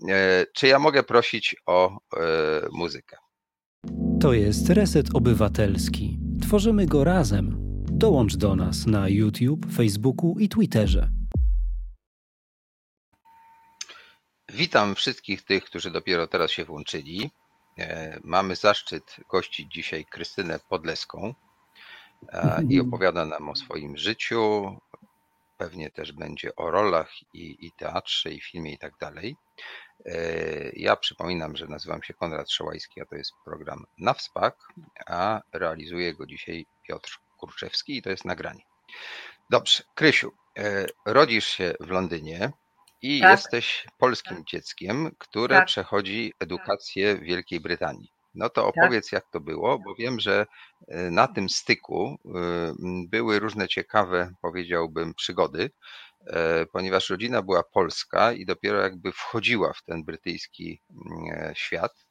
[0.09, 3.17] E, czy ja mogę prosić o e, muzykę?
[4.21, 6.19] To jest Reset Obywatelski.
[6.41, 7.55] Tworzymy go razem.
[7.91, 11.09] Dołącz do nas na YouTube, Facebooku i Twitterze.
[14.49, 17.31] Witam wszystkich tych, którzy dopiero teraz się włączyli.
[17.79, 21.33] E, Mamy zaszczyt gościć dzisiaj Krystynę Podleską
[22.69, 24.75] i opowiada nam o swoim życiu.
[25.57, 29.35] Pewnie też będzie o rolach i, i teatrze, i filmie i tak dalej.
[30.05, 34.57] E, Ja przypominam, że nazywam się Konrad Szołajski, a to jest program Na Wspak,
[35.07, 38.63] a realizuje go dzisiaj Piotr Kurczewski i to jest nagranie.
[39.49, 42.51] Dobrze, Krysiu, e, rodzisz się w Londynie
[43.01, 43.31] i Tak.
[43.31, 45.65] jesteś polskim dzieckiem, które Tak.
[45.65, 48.09] przechodzi edukację w Wielkiej Brytanii.
[48.35, 50.45] No to opowiedz, jak to było, bo wiem, że
[50.87, 52.17] e, na tym styku
[53.07, 55.69] były różne ciekawe, powiedziałbym, przygody,
[56.71, 62.05] ponieważ rodzina była polska i dopiero jakby wchodziła w ten brytyjski mm, e, świat.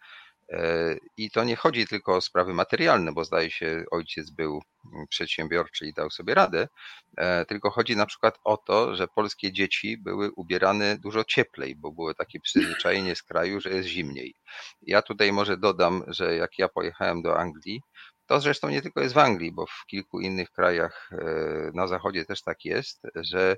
[0.52, 5.06] E, I to nie chodzi tylko o sprawy materialne, bo zdaje się, ojciec był mm,
[5.08, 6.68] przedsiębiorczy i dał sobie radę,
[7.16, 11.92] e, tylko chodzi na przykład o to, że polskie dzieci były ubierane dużo cieplej, bo
[11.92, 14.34] było takie przyzwyczajenie z kraju, że jest zimniej.
[14.82, 17.80] Ja tutaj może dodam, że jak ja pojechałem do Anglii,
[18.26, 22.24] to zresztą nie tylko jest w Anglii, bo w kilku innych krajach e, na zachodzie
[22.24, 23.56] też tak jest, że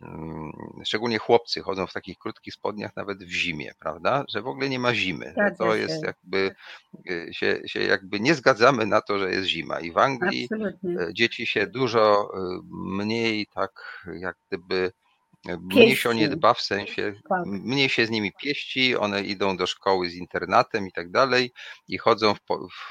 [0.00, 0.52] mm,
[0.84, 4.24] szczególnie chłopcy chodzą w takich krótkich spodniach nawet w zimie, prawda?
[4.28, 5.34] Że w ogóle nie ma zimy.
[5.36, 6.54] Że to jest jakby
[7.10, 9.80] e, się, się jakby nie zgadzamy na to, że jest zima.
[9.80, 11.00] I w Anglii Absolutnie.
[11.00, 12.30] e, dzieci się dużo
[12.70, 14.92] mniej tak jak gdyby
[15.48, 17.42] e, mniej się o nie dba w sensie Tak.
[17.46, 21.52] mniej się z nimi pieści, one idą do szkoły z internatem i tak dalej
[21.88, 22.40] i chodzą w,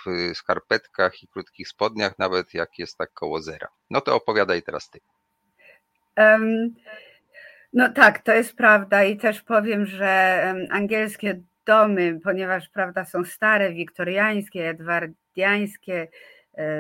[0.06, 3.68] w skarpetkach i krótkich spodniach, nawet jak jest tak koło zera.
[3.90, 5.00] No to opowiadaj teraz ty.
[6.16, 6.76] Em,
[7.74, 13.74] No tak, to jest prawda i też powiem, że angielskie domy, ponieważ prawda są stare,
[13.74, 16.08] wiktoriańskie, edwardiańskie
[16.58, 16.76] e,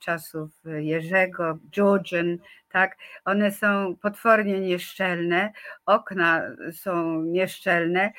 [0.00, 2.38] czasów Jerzego, Georgian,
[2.72, 5.52] tak, one są potwornie nieszczelne,
[5.86, 8.12] okna są nieszczelne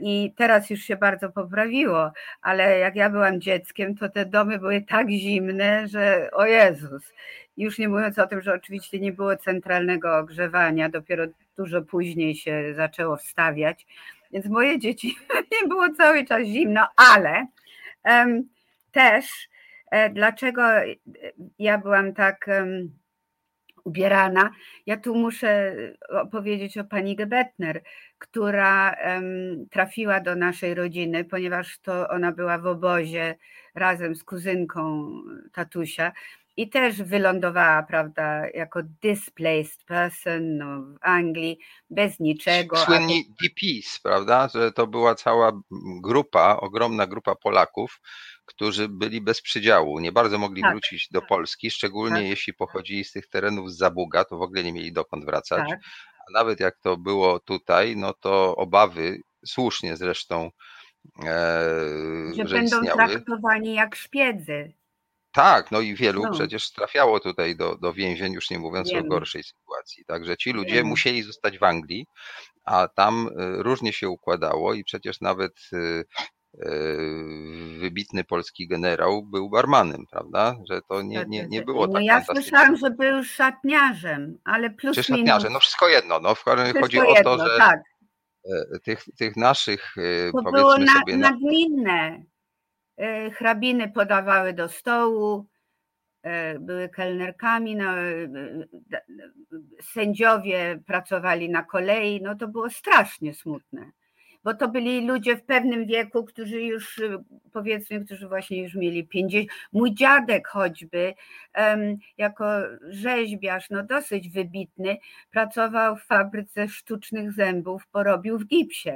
[0.00, 4.82] i teraz już się bardzo poprawiło, ale jak ja byłam dzieckiem, to te domy były
[4.82, 7.12] tak zimne, że o Jezus.
[7.56, 11.24] Już nie mówiąc o tym, że oczywiście nie było centralnego ogrzewania, dopiero
[11.56, 13.86] dużo później się zaczęło wstawiać,
[14.32, 15.16] więc moje dzieci
[15.62, 17.46] nie było cały czas zimno, ale
[18.04, 18.48] em,
[18.92, 19.48] też
[20.12, 20.84] dlaczego e,
[21.58, 22.46] ja byłam tak
[23.84, 24.50] ubierana,
[24.86, 25.76] ja tu muszę
[26.08, 27.82] opowiedzieć o pani Gebetner,
[28.18, 28.96] która
[29.70, 33.34] trafiła do naszej rodziny, ponieważ to ona była w obozie
[33.74, 35.10] razem z kuzynką
[35.52, 36.12] tatusia
[36.58, 41.58] i też wylądowała, prawda, jako displaced person no, w Anglii,
[41.90, 42.76] bez niczego.
[42.76, 45.52] Słynni DPs, prawda, że to była cała
[46.02, 48.00] grupa, ogromna grupa Polaków,
[48.44, 50.70] którzy byli bez przydziału, nie bardzo mogli Tak.
[50.72, 52.26] wrócić do Polski, szczególnie Tak.
[52.26, 55.68] jeśli pochodzili z tych terenów z Zabuga, to w ogóle nie mieli dokąd wracać.
[55.68, 55.78] Tak,
[56.28, 60.50] A nawet jak to było tutaj, no to obawy, słusznie zresztą,
[61.24, 61.30] e,
[62.34, 63.08] że że będą istniały.
[63.10, 64.77] traktowani jak szpiedzy.
[65.32, 66.30] Tak, no i wielu No.
[66.32, 69.06] przecież trafiało tutaj do, do więzień, już nie mówiąc Wiemy.
[69.06, 70.04] o gorszej sytuacji.
[70.04, 70.88] Także ci ludzie Wiemy.
[70.88, 72.06] musieli zostać w Anglii,
[72.64, 76.04] a tam y, różnie się układało i przecież nawet y, y,
[77.78, 80.56] wybitny polski generał był barmanem, prawda?
[80.70, 84.94] Że to nie, nie, nie było no tak ja słyszałam, że był szatniarzem, ale plus
[84.94, 86.20] Czy szatniarze, no wszystko jedno.
[86.20, 87.80] No, w każdym razie chodzi o to, jedno, że tak.
[88.44, 92.22] e, tych, tych naszych, e, To było powiedzmy na, sobie, na, nagminne.
[92.98, 95.46] E, Hrabiny podawały do stołu,
[96.22, 98.28] e, były kelnerkami, no, e,
[99.82, 103.90] sędziowie pracowali na kolei, no to było strasznie smutne.
[104.44, 107.00] Bo to byli ludzie w pewnym wieku, którzy już,
[107.52, 109.48] powiedzmy, którzy właśnie już mieli 50.
[109.72, 111.14] Mój dziadek choćby,
[112.18, 112.44] jako
[112.88, 114.96] rzeźbiarz, no dosyć wybitny,
[115.30, 118.92] pracował w fabryce sztucznych zębów, porobił w gipsie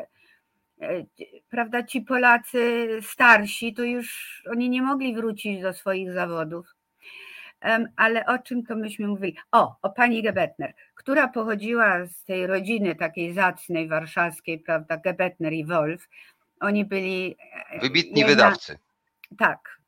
[1.48, 6.66] prawda, ci Polacy starsi, to już oni nie mogli wrócić do swoich zawodów.
[7.96, 9.36] Ale o czym to myśmy mówili?
[9.52, 15.64] O, o pani Gebetner, która pochodziła z tej rodziny takiej zacnej warszawskiej, prawda, Gebetner i
[15.64, 16.08] Wolf.
[16.60, 17.36] Oni byli.
[17.70, 18.78] e, wybitni jedna- wydawcy.
[19.38, 19.78] tak.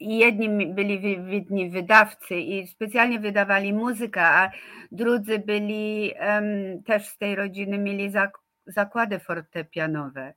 [0.00, 4.50] I jedni byli wybitni wydawcy i specjalnie wydawali muzykę, a
[4.92, 10.34] drudzy byli em, też z tej rodziny, mieli zak- zakłady fortepianowe.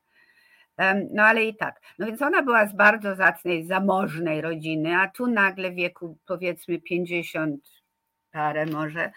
[1.13, 1.82] No ale i tak.
[2.00, 6.80] No więc ona była z bardzo zacnej, zamożnej rodziny, a tu nagle w wieku powiedzmy
[6.82, 7.62] 50
[8.32, 9.12] parę może,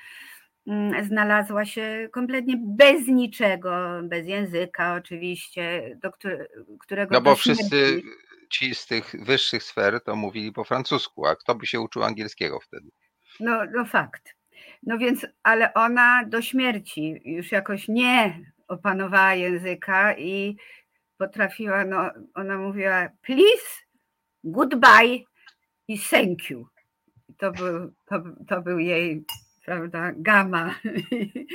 [0.67, 6.47] mm, znalazła się kompletnie bez niczego, bez języka oczywiście, do które,
[6.81, 8.03] którego No bo wszyscy śmierci-
[8.51, 12.61] ci z tych wyższych sfer to mówili po francusku, a kto by się uczył angielskiego
[12.61, 12.89] wtedy?
[13.41, 14.35] No, no fakt.
[14.83, 18.41] No więc, ale ona do śmierci już jakoś nie
[18.71, 20.57] opanowała języka i
[21.19, 23.67] potrafiła, no, ona mówiła please,
[24.45, 25.19] goodbye
[25.89, 26.67] i thank you.
[27.39, 29.25] To był, to, to był jej,
[29.65, 30.75] prawda, gama.
[31.11, 31.47] Jej-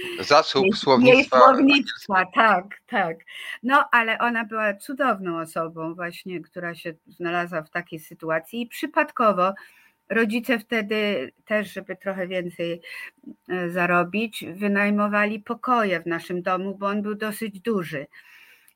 [0.75, 1.15] słownictwa.
[1.15, 3.17] Jej słownictwa, tak, tak.
[3.63, 9.53] No, ale ona była cudowną osobą właśnie, która się znalazła w takiej sytuacji i przypadkowo
[10.09, 12.81] rodzice wtedy też, żeby trochę więcej
[13.49, 18.07] e, zarobić, wynajmowali pokoje w naszym domu, bo on był dosyć duży.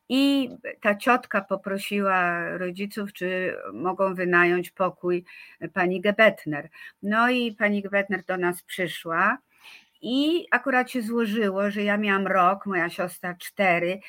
[0.10, 0.50] I
[0.82, 5.26] ta ciotka poprosiła rodziców, czy mogą wynająć pokój
[5.74, 6.70] pani Gebetner.
[7.04, 9.38] No i pani Gebetner do nas przyszła.
[10.02, 14.00] I akurat się złożyło, że ja miałam rok, moja siostra cztery,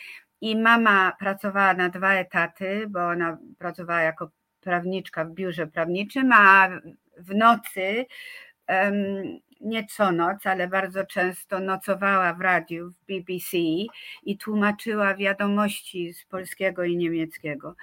[0.41, 6.69] i mama pracowała na dwa etaty, bo ona pracowała jako prawniczka w biurze prawniczym, a
[7.21, 8.07] w nocy,
[9.61, 13.59] nie co noc, ale bardzo często nocowała w radiu w BBC
[14.23, 17.75] i tłumaczyła wiadomości z polskiego i niemieckiego.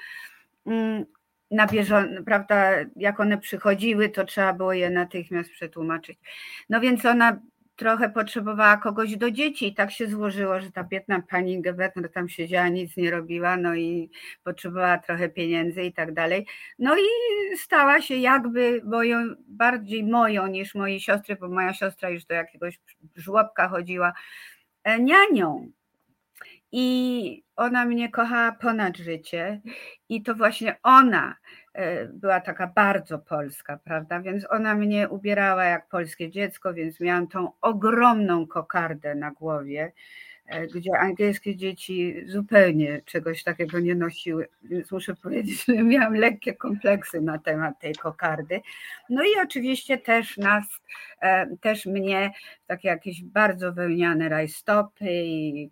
[0.65, 1.05] Mm,
[1.51, 6.19] na bieżąco, prawda, jak one przychodziły, to trzeba było je natychmiast przetłumaczyć.
[6.69, 7.39] No więc ona
[7.77, 12.29] trochę potrzebowała kogoś do dzieci i tak się złożyło, że ta biedna pani Gebetner tam
[12.29, 14.09] siedziała, nic nie robiła, no i
[14.43, 16.47] potrzebowała trochę pieniędzy i tak dalej.
[16.79, 17.03] No i
[17.57, 22.79] stała się jakby moją, bardziej moją niż mojej siostry, bo moja siostra już do jakiegoś
[23.15, 24.13] żłobka chodziła,
[24.83, 25.71] e, nianią.
[26.71, 29.61] I ona mnie kochała ponad życie
[30.09, 31.35] i to właśnie ona
[32.13, 34.19] była taka bardzo polska, prawda?
[34.19, 39.91] Więc ona mnie ubierała jak polskie dziecko, więc miałam tą ogromną kokardę na głowie,
[40.45, 46.53] e, gdzie angielskie dzieci zupełnie czegoś takiego nie nosiły, więc muszę powiedzieć, że miałam lekkie
[46.53, 48.61] kompleksy na temat tej kokardy.
[49.09, 50.65] No i oczywiście też nas,
[51.21, 52.31] e, też mnie,
[52.67, 55.69] takie jakieś bardzo wełniane rajstopy i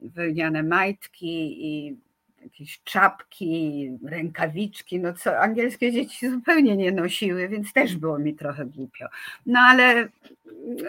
[0.00, 1.96] wełniane majtki i
[2.40, 8.66] jakieś czapki, rękawiczki, no co angielskie dzieci zupełnie nie nosiły, więc też było mi trochę
[8.66, 9.06] głupio.
[9.46, 10.08] No ale...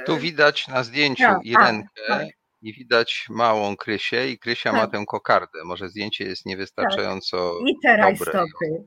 [0.06, 2.28] Tu widać na zdjęciu tak, Irenkę tak,
[2.62, 4.92] i widać małą Krysię i Krysia ma tak.
[4.92, 5.64] tę kokardę.
[5.66, 7.70] Może zdjęcie jest niewystarczająco tak.
[7.70, 8.86] I te stopy.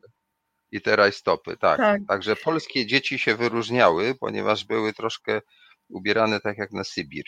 [0.72, 1.78] I te stopy, tak.
[1.78, 2.00] tak.
[2.08, 5.40] Także polskie dzieci się wyróżniały, ponieważ były troszkę
[5.88, 7.24] ubierane tak jak na Sybir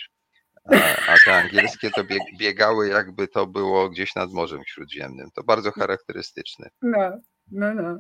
[1.09, 2.03] a, te angielskie to
[2.39, 5.31] biegały jakby to było gdzieś nad Morzem Śródziemnym.
[5.35, 6.69] To bardzo charakterystyczne.
[6.83, 7.99] No, no, no.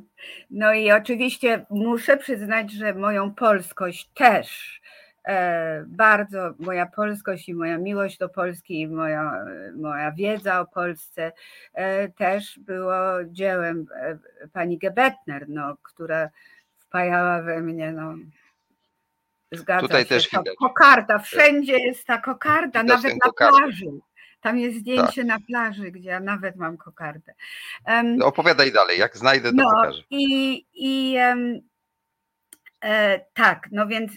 [0.50, 4.80] No i oczywiście muszę przyznać, że moją polskość też
[5.28, 9.44] e, bardzo, moja polskość i moja miłość do Polski i moja,
[9.74, 11.32] moja wiedza o Polsce
[11.74, 14.18] e, też było dziełem e,
[14.52, 16.30] pani Gebetner, no, która
[16.78, 18.14] wpajała we mnie no,
[19.52, 20.08] Zgadza Tutaj się.
[20.08, 20.56] też widać.
[20.58, 23.58] Kokarda, wszędzie jest ta kokarda, widać nawet na kokardę.
[23.58, 23.86] plaży.
[24.40, 25.26] Tam jest zdjęcie tak.
[25.26, 27.34] na plaży, gdzie ja nawet mam kokardę.
[27.86, 30.02] Um, opowiadaj dalej, jak znajdę, to no, pokażę.
[30.10, 31.60] I, i um,
[32.84, 34.12] e, tak, no więc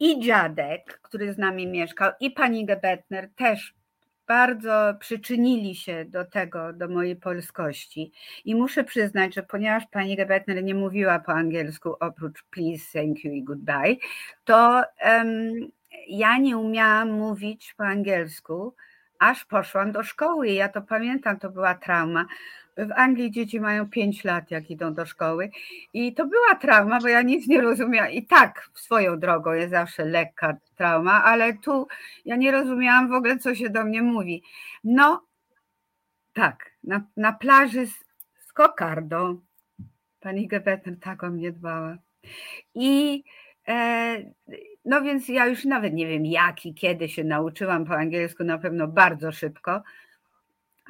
[0.00, 3.73] i dziadek, który z nami mieszkał, i pani Gebetner też
[4.28, 8.12] bardzo przyczynili się do tego, do mojej polskości.
[8.44, 13.32] I muszę przyznać, że ponieważ pani Gebetner nie mówiła po angielsku oprócz please, thank you
[13.32, 13.96] i goodbye,
[14.44, 15.52] to um,
[16.08, 18.74] ja nie umiałam mówić po angielsku,
[19.18, 20.48] aż poszłam do szkoły.
[20.48, 22.26] Ja to pamiętam, to była trauma.
[22.76, 25.50] W Anglii dzieci mają 5 lat, jak idą do szkoły.
[25.92, 28.12] I to była trauma, bo ja nic nie rozumiałam.
[28.12, 31.88] I tak swoją drogą jest zawsze lekka trauma, ale tu
[32.24, 34.42] ja nie rozumiałam w ogóle, co się do mnie mówi.
[34.84, 35.26] No,
[36.32, 38.04] tak, na, na plaży z,
[38.38, 39.40] z kokardą.
[40.20, 41.96] Pani Gebetner tak o mnie dbała.
[42.74, 43.24] I
[43.68, 44.16] e,
[44.84, 48.58] no więc ja już nawet nie wiem jak i kiedy się nauczyłam po angielsku, na
[48.58, 49.82] pewno bardzo szybko,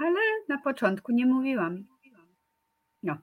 [0.02, 1.84] ale na początku nie mówiłam.
[3.02, 3.18] No.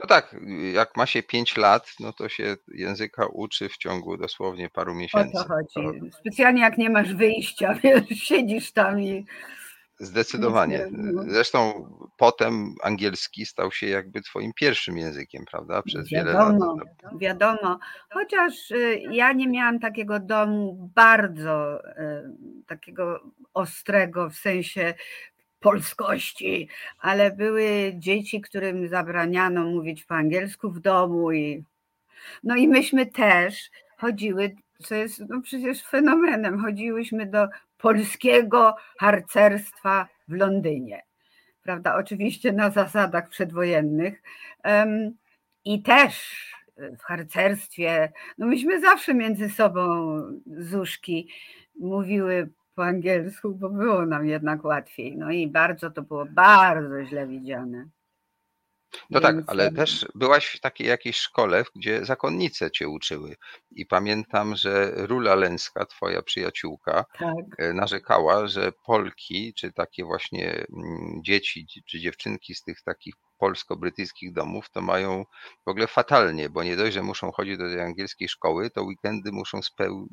[0.00, 0.36] no tak,
[0.72, 5.38] jak ma się 5 lat, no to się języka uczy w ciągu dosłownie paru miesięcy.
[5.38, 6.10] O to chodzi.
[6.20, 9.26] Specjalnie jak nie masz wyjścia, wiesz, siedzisz tam i
[9.98, 10.88] Zdecydowanie.
[11.26, 15.82] Zresztą potem angielski stał się jakby twoim pierwszym językiem, prawda?
[15.82, 17.18] Przez wiadomo, wiele lat.
[17.18, 17.78] Wiadomo.
[18.10, 23.20] Chociaż y, ja nie miałam takiego domu bardzo y, takiego
[23.54, 24.94] ostrego w sensie
[25.60, 31.64] polskości, ale były dzieci, którym zabraniano mówić po angielsku w domu i
[32.44, 37.48] no i myśmy też chodziły, co jest no przecież fenomenem, chodziłyśmy do
[37.78, 41.02] polskiego harcerstwa w Londynie.
[41.62, 41.96] Prawda?
[41.96, 44.22] Oczywiście na zasadach przedwojennych.
[45.64, 46.46] I też
[46.98, 51.28] w harcerstwie, no myśmy zawsze między sobą zuszki
[51.78, 55.16] mówiły po angielsku, bo było nam jednak łatwiej.
[55.16, 57.88] No i bardzo to było bardzo źle widziane.
[59.10, 63.36] No tak, ale też byłaś w takiej jakiejś szkole, gdzie zakonnice cię uczyły.
[63.70, 67.34] I pamiętam, że Rula Lęska, twoja przyjaciółka, Tak.
[67.58, 73.14] e, narzekała, że Polki, czy takie właśnie mm, dzieci, dzi- czy dziewczynki z tych takich
[73.38, 75.24] polsko-brytyjskich domów, to mają
[75.66, 79.32] w ogóle fatalnie, bo nie dość, że muszą chodzić do tej angielskiej szkoły, to weekendy
[79.32, 80.06] muszą speł-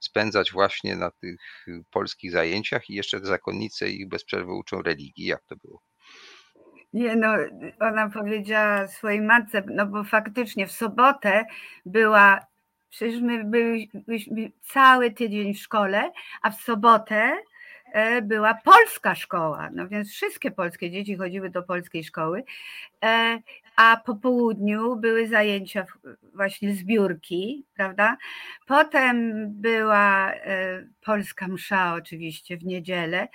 [0.00, 4.82] spędzać właśnie na tych y, polskich zajęciach i jeszcze te zakonnice ich bez przerwy uczą
[4.82, 5.26] religii.
[5.26, 5.80] Jak to było?
[6.92, 7.28] Nie no,
[7.80, 11.44] ona powiedziała swojej matce, no bo faktycznie w sobotę
[11.86, 12.46] była,
[12.90, 16.12] przecież my byli- byliśmy cały tydzień w szkole,
[16.42, 17.32] a w sobotę
[17.92, 22.44] e, była polska szkoła, no więc wszystkie polskie dzieci chodziły do polskiej szkoły,
[23.04, 23.38] e,
[23.76, 25.86] a po południu były zajęcia
[26.34, 28.16] właśnie zbiórki, prawda?
[28.66, 33.28] Potem była e, polska msza oczywiście w niedzielę,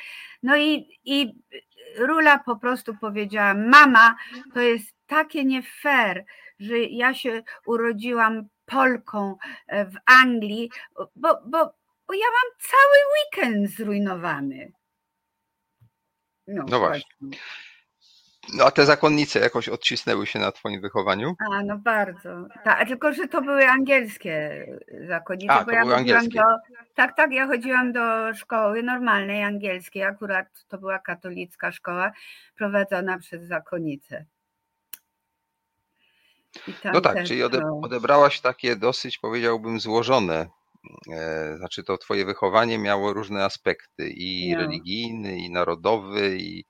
[0.43, 1.35] no i, i
[1.95, 4.15] Rula po prostu powiedziała: Mama,
[4.53, 6.25] to jest takie nie fair,
[6.59, 9.35] że ja się urodziłam Polką
[9.67, 10.69] e, w Anglii,
[11.15, 11.73] bo, bo,
[12.07, 14.71] bo ja mam cały weekend zrujnowany.
[16.47, 17.29] No właśnie.
[18.53, 21.35] No a te zakonnice jakoś odcisnęły się na twoim wychowaniu?
[21.51, 22.29] A, no bardzo.
[22.63, 24.65] Tak, tylko, że to były angielskie
[25.07, 26.39] zakonnice, A, bo to ja były chodziłam angielskie.
[26.39, 26.83] do.
[26.95, 32.11] Tak, tak, ja chodziłam do szkoły normalnej angielskiej, akurat to była katolicka szkoła
[32.57, 34.25] prowadzona przez zakonnicę.
[36.93, 40.47] No tak, też, czyli ode, odebrałaś takie dosyć, powiedziałbym, złożone.
[41.13, 44.59] e, Znaczy to twoje wychowanie miało różne aspekty i No.
[44.59, 46.65] religijny, i narodowy, i,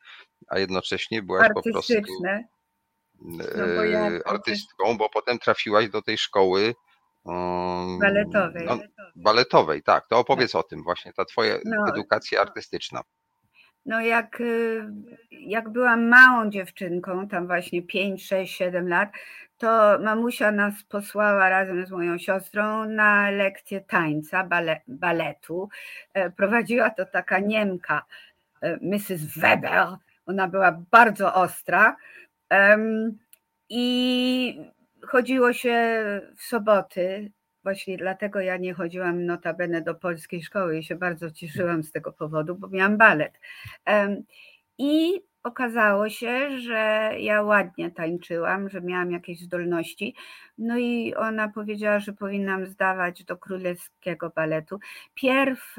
[0.47, 6.17] a jednocześnie byłaś po prostu e, bo ja przecież- artystką, bo potem trafiłaś do tej
[6.17, 6.73] szkoły
[7.23, 8.65] um, Baletowej.
[8.65, 8.79] No,
[9.15, 10.07] baletowej, tak.
[10.07, 11.85] To opowiedz o tym właśnie, ta twoja No.
[11.89, 13.01] edukacja artystyczna.
[13.85, 14.85] No jak, y,
[15.31, 19.09] jak byłam małą dziewczynką, tam właśnie 5, 6, 7 lat,
[19.57, 25.69] to mamusia nas posłała razem z moją siostrą na lekcję tańca, bale, baletu.
[26.13, 28.05] E, Prowadziła to taka Niemka,
[28.61, 29.37] e, Mrs.
[29.37, 29.87] Weber.
[30.27, 31.95] Ona była bardzo ostra.
[33.69, 34.59] I
[35.07, 36.01] chodziło się
[36.37, 37.31] w soboty.
[37.63, 42.11] Właśnie dlatego ja nie chodziłam notabene do polskiej szkoły i się bardzo cieszyłam z tego
[42.11, 43.39] powodu, bo miałam balet.
[44.77, 50.15] I okazało się, że ja ładnie tańczyłam, że miałam jakieś zdolności.
[50.57, 54.79] No i ona powiedziała, że powinnam zdawać do królewskiego baletu.
[55.13, 55.75] Pierw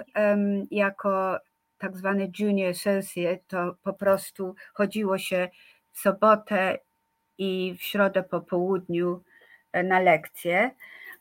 [0.71, 1.39] jako
[1.79, 5.49] tak zwany junior associate, to po prostu chodziło się
[5.93, 6.79] w sobotę
[7.39, 9.23] i w środę po południu
[9.73, 10.71] e, na lekcje.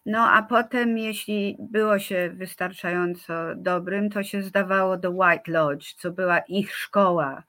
[0.05, 6.11] No a potem, jeśli było się wystarczająco dobrym, to się zdawało do White Lodge, co
[6.11, 7.43] była ich szkoła,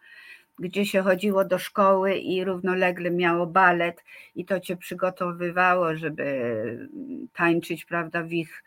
[0.59, 4.05] gdzie się chodziło do szkoły i równolegle miało balet
[4.35, 6.89] i to cię przygotowywało, żeby
[7.33, 8.63] tańczyć, prawda, w ich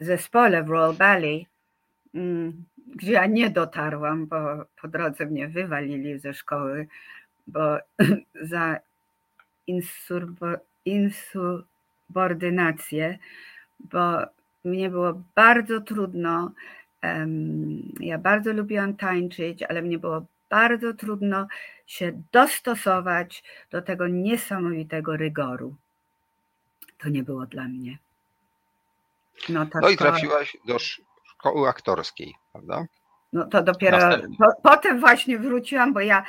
[0.00, 1.42] zespole w Royal Ballet,
[2.14, 4.36] mm, gdzie ja nie dotarłam, bo
[4.82, 6.88] po drodze mnie wywalili ze szkoły,
[7.46, 7.78] bo
[8.42, 8.76] za
[9.68, 13.18] insurbo- insubordynację,
[13.80, 14.18] bo
[14.64, 16.52] mnie było bardzo trudno.
[18.00, 21.46] Ja bardzo lubiłam tańczyć, ale mnie było bardzo trudno
[21.86, 25.74] się dostosować do tego niesamowitego rygoru.
[26.98, 27.98] To nie było dla mnie.
[29.48, 30.78] No, No i trafiłaś do
[31.38, 32.86] szkoły aktorskiej, prawda?
[33.32, 33.98] no to dopiero
[34.38, 36.24] po, potem właśnie wróciłam, bo ja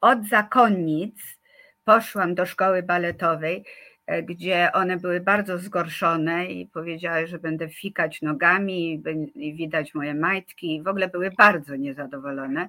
[0.00, 1.38] od zakonnic
[1.84, 3.64] poszłam do szkoły baletowej,
[4.06, 9.02] e, gdzie one były bardzo zgorszone i powiedziały, że będę fikać nogami
[9.34, 10.76] i, widać moje majtki.
[10.76, 12.68] I w ogóle były bardzo niezadowolone,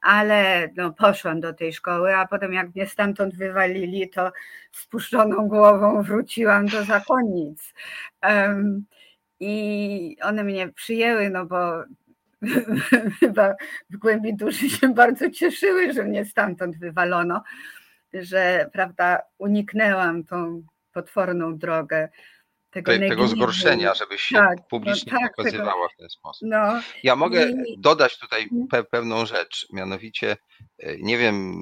[0.00, 4.32] ale no, poszłam do tej szkoły, a potem jak mnie stamtąd wywalili, to
[4.72, 7.74] spuszczoną głową wróciłam do zakonnic.
[8.20, 8.84] Em,
[9.40, 11.84] I one mnie przyjęły, no bo
[13.20, 13.54] chyba
[13.90, 17.42] w głębi duszy się bardzo cieszyły, że mnie stamtąd wywalono,
[18.12, 20.62] że prawda, uniknęłam tą
[20.92, 22.08] potworną drogę
[22.70, 26.48] tego, Te, tego zgorszenia, żebyś się Tak, no publicznie tak, tego- pokazywała w ten sposób.
[26.50, 28.68] No, Ja mogę I- dodać tutaj Mhm.
[28.68, 30.36] pe pewną rzecz, mianowicie
[30.78, 31.54] e, nie wiem,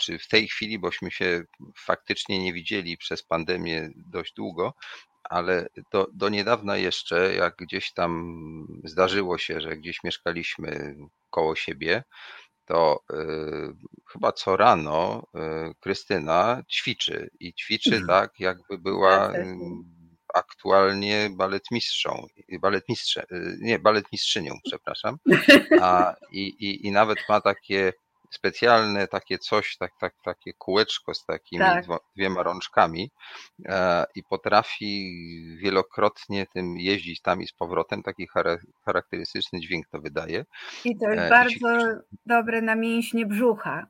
[0.00, 1.42] czy w tej chwili, bośmy się
[1.78, 4.74] faktycznie nie widzieli przez pandemię dość długo,
[5.28, 8.40] ale do, do niedawna jeszcze, jak gdzieś tam
[8.84, 10.96] zdarzyło się, że gdzieś mieszkaliśmy
[11.30, 12.02] koło siebie,
[12.64, 13.16] to e,
[14.12, 19.38] chyba co rano e, Krystyna ćwiczy i ćwiczy tak, jakby była Bardzo.
[19.40, 19.98] mm,
[20.34, 22.26] aktualnie baletmistrzą,
[22.60, 25.16] baletmistrze, y, nie, baletmistrzynią, przepraszam.
[25.80, 27.92] A, i, i, I nawet ma takie
[28.30, 31.84] specjalne takie coś, tak, tak, takie kółeczko z takimi Tak.
[32.16, 33.10] dwiema rączkami
[33.66, 35.12] e, i potrafi
[35.62, 38.02] wielokrotnie tym jeździć tam i z powrotem.
[38.02, 40.44] Taki chara- charakterystyczny dźwięk to wydaje.
[40.84, 41.86] I to E, jest i bardzo
[42.26, 43.86] dobre na mięśnie brzucha.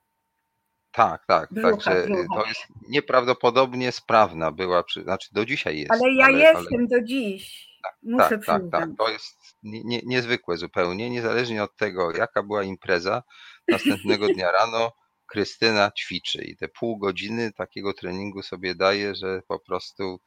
[0.98, 2.42] Tak, tak, także y, brzucha.
[2.42, 5.92] to jest nieprawdopodobnie sprawna była, przy, znaczy do dzisiaj jest.
[5.92, 7.68] Ale ja ale, jestem do dziś.
[8.02, 8.88] Muszę tak, tak, tak.
[8.98, 13.22] To jest nie, nie, niezwykłe zupełnie, niezależnie od tego, jaka była impreza.
[13.68, 14.92] Następnego dnia rano
[15.26, 20.20] Krystyna ćwiczy i te pół godziny takiego treningu sobie daje, że po prostu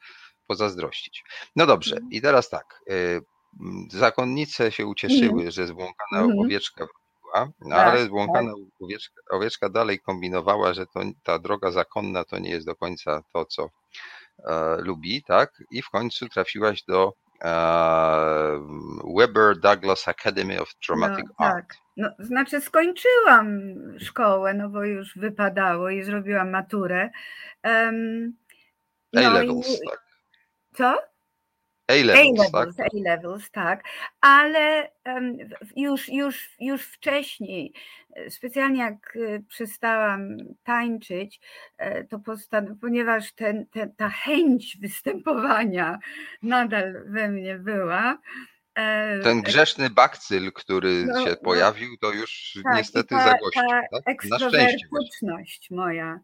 [0.48, 1.24] pozazdrościć.
[1.56, 2.12] No dobrze, Mhm.
[2.12, 2.82] i teraz tak.
[2.92, 3.22] y,
[3.90, 6.40] Zakonnice się ucieszyły, że zbłąkana Mhm.
[6.40, 6.88] owieczka
[7.32, 12.40] wróciła, no Tak, ale zbłąkana owieczka, owieczka dalej kombinowała, że to, ta droga zakonna to
[12.40, 13.70] nie jest do końca to, co
[14.46, 15.64] e, lubi, tak?
[15.72, 17.52] I w końcu trafiłaś do e,
[19.18, 21.56] Weber Douglas Academy of Dramatic no, Art.
[21.56, 21.76] tak.
[21.98, 23.48] No, znaczy skończyłam
[24.00, 27.10] szkołę, no bo już wypadało i zrobiłam maturę.
[27.64, 28.34] Um,
[29.16, 30.02] A-levels, tak.
[30.74, 31.11] Co?
[31.92, 32.70] A-levels, tak?
[32.94, 33.84] A-levels, tak,
[34.22, 34.92] ale
[35.62, 37.74] w- już, już, już wcześniej,
[38.16, 41.40] e, specjalnie jak e, przestałam tańczyć,
[41.78, 46.00] e, to postan- ponieważ ten, ten, ta chęć występowania
[46.44, 48.18] nadal we mnie była.
[49.24, 51.36] Ten grzeszny bakcyl, który No, się no.
[51.44, 53.64] pojawił, to już tak, niestety ta, zagościł.
[53.92, 54.26] ta Tak?
[54.26, 54.88] Na szczęście.
[55.72, 56.20] moja.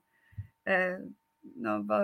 [1.55, 1.95] No bo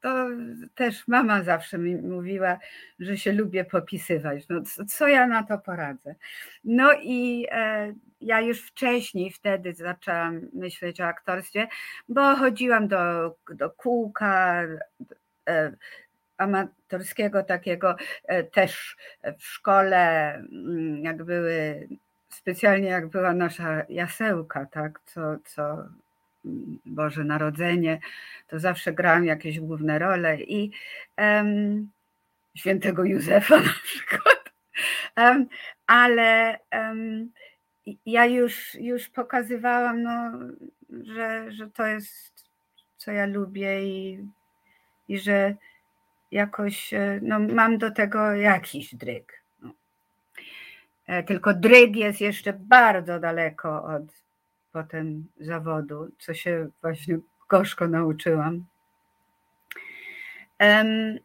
[0.00, 0.28] to
[0.74, 2.58] też mama zawsze mi mówiła,
[2.98, 4.48] że się lubię popisywać.
[4.48, 6.14] No co, ja na to poradzę?
[6.64, 11.68] No i e, ja już wcześniej wtedy zaczęłam myśleć o aktorstwie,
[12.08, 14.62] bo chodziłam do, do kółka
[15.48, 15.72] e,
[16.36, 18.96] amatorskiego takiego e, też
[19.38, 21.88] w szkole, mm, jak były
[22.28, 25.84] specjalnie jak była nasza jasełka, tak, co, co
[26.86, 28.00] Boże Narodzenie,
[28.48, 30.70] to zawsze grałam jakieś główne role i
[31.16, 31.90] em,
[32.54, 34.52] świętego Józefa na przykład.
[35.16, 35.46] Em,
[35.86, 37.30] ale em,
[38.06, 40.32] ja już, już pokazywałam, no,
[41.02, 42.50] że, że to jest,
[42.96, 44.28] co ja lubię i,
[45.08, 45.54] i że
[46.30, 49.42] jakoś e, no, mam do tego jakiś dryg.
[49.62, 49.72] No.
[51.06, 54.23] E, Tylko dryg jest jeszcze bardzo daleko od
[54.74, 57.18] potem zawodu, co się właśnie
[57.48, 58.64] gorzko nauczyłam.
[60.58, 61.18] Em,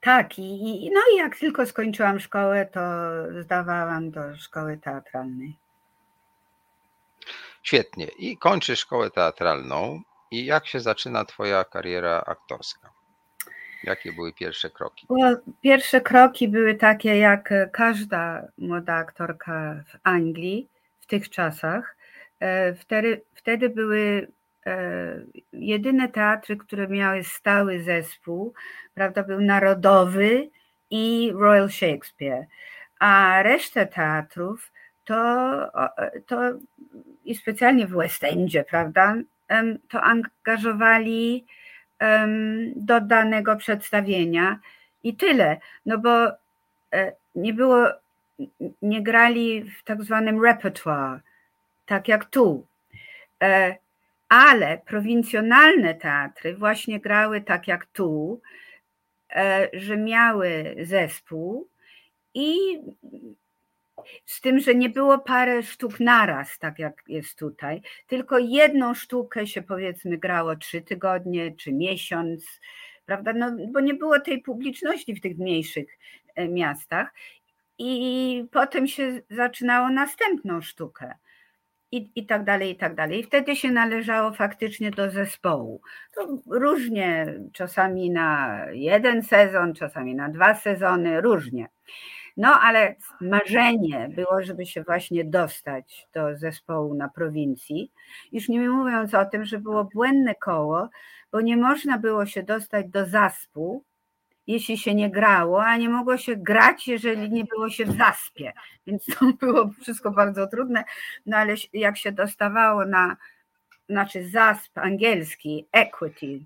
[0.00, 2.80] tak, i, no i jak tylko skończyłam szkołę, to
[3.42, 5.56] zdawałam do szkoły teatralnej.
[7.62, 8.06] Świetnie.
[8.18, 10.00] I kończysz szkołę teatralną.
[10.30, 12.90] I jak się zaczyna Twoja kariera aktorska?
[13.84, 15.06] Jakie były pierwsze kroki?
[15.62, 20.68] Pierwsze kroki były takie, jak każda młoda aktorka w Anglii
[21.00, 21.96] w tych czasach.
[22.42, 24.28] E, Wtedy, wtedy były
[24.66, 25.22] e,
[25.52, 28.54] jedyne teatry, które miały stały zespół,
[28.94, 30.50] prawda, był Narodowy
[30.90, 32.46] i Royal Shakespeare,
[32.98, 34.72] a resztę teatrów
[35.04, 35.14] to,
[36.26, 36.40] to
[37.24, 39.16] i specjalnie w West Endzie, prawda,
[39.88, 41.46] to angażowali
[42.76, 44.58] do danego przedstawienia
[45.02, 45.56] i tyle.
[45.86, 46.26] No bo
[46.92, 47.88] e, nie było,
[48.82, 51.20] nie grali w tak zwanym repertoire,
[51.92, 52.66] tak jak tu.
[53.42, 53.76] E,
[54.28, 58.40] Ale prowincjonalne teatry właśnie grały tak jak tu,
[59.30, 61.68] e, że miały zespół
[62.34, 62.56] i
[64.26, 69.46] z tym, że nie było parę sztuk naraz, tak jak jest tutaj, tylko jedną sztukę
[69.46, 72.60] się powiedzmy grało trzy tygodnie czy miesiąc,
[73.06, 73.32] prawda?
[73.32, 75.98] No, bo nie było tej publiczności w tych mniejszych
[76.34, 77.14] e, miastach.
[77.78, 81.14] I potem się zaczynało następną sztukę.
[81.92, 83.20] I, I tak dalej, i tak dalej.
[83.20, 85.80] I wtedy się należało faktycznie do zespołu.
[86.14, 91.68] To różnie, czasami na jeden sezon, czasami na dwa sezony, różnie.
[92.36, 97.92] No ale marzenie było, żeby się właśnie dostać do zespołu na prowincji.
[98.32, 100.88] Już nie mówiąc o tym, że było błędne koło,
[101.32, 103.84] bo nie można było się dostać do zaspu,
[104.46, 108.52] jeśli się nie grało, a nie mogło się grać, jeżeli nie było się w zaspie.
[108.86, 110.84] Więc to było wszystko bardzo trudne.
[111.26, 113.16] No ale jak się dostawało na,
[113.88, 116.40] znaczy zasp angielski, equity,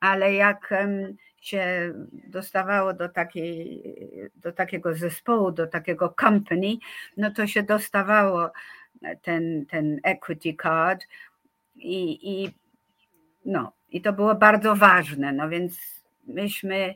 [0.00, 0.74] ale jak
[1.40, 3.82] się dostawało do, takiej,
[4.36, 6.76] do takiego zespołu, do takiego company,
[7.16, 8.50] no to się dostawało
[9.22, 11.06] ten, ten equity card
[11.76, 12.50] i, i,
[13.44, 15.32] no, i to było bardzo ważne.
[15.32, 16.94] No więc myśmy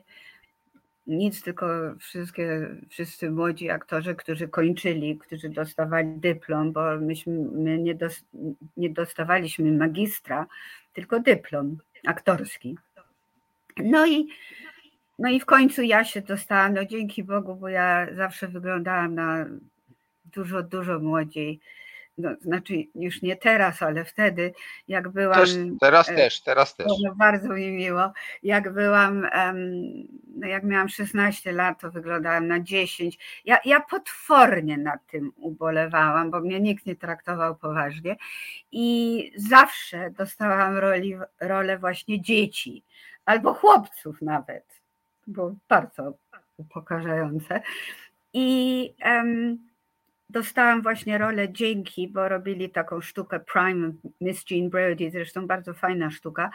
[1.07, 1.67] nic, tylko
[1.99, 8.25] wszystkie, wszyscy młodzi aktorzy, którzy kończyli, którzy dostawali dyplom, bo myśmy my nie, dos,
[8.77, 10.47] nie dostawaliśmy magistra,
[10.93, 11.77] tylko dyplom
[12.07, 12.77] aktorski.
[13.77, 14.27] No i,
[15.19, 19.45] no i w końcu ja się dostałam, no dzięki Bogu, bo ja zawsze wyglądałam na
[20.25, 21.59] dużo, dużo młodziej
[22.17, 24.53] no, znaczy już nie teraz, ale wtedy,
[24.87, 25.39] jak byłam.
[25.39, 26.87] Też, teraz e, też, teraz też.
[26.87, 28.11] No, bardzo mi miło.
[28.43, 29.27] Jak byłam,
[30.35, 33.17] no jak miałam 16 lat, to wyglądałam na 10.
[33.45, 38.15] Ja, ja potwornie nad tym ubolewałam, bo mnie nikt nie traktował poważnie
[38.71, 42.83] i zawsze dostałam roli, rolę właśnie dzieci
[43.25, 44.65] albo chłopców nawet.
[45.27, 46.13] Było bardzo
[46.57, 47.61] upokarzające.
[48.33, 49.67] I um,
[50.29, 56.11] dostałam właśnie rolę dzięki, bo robili taką sztukę Prime Miss Jean Brody, zresztą bardzo fajna
[56.11, 56.49] sztuka.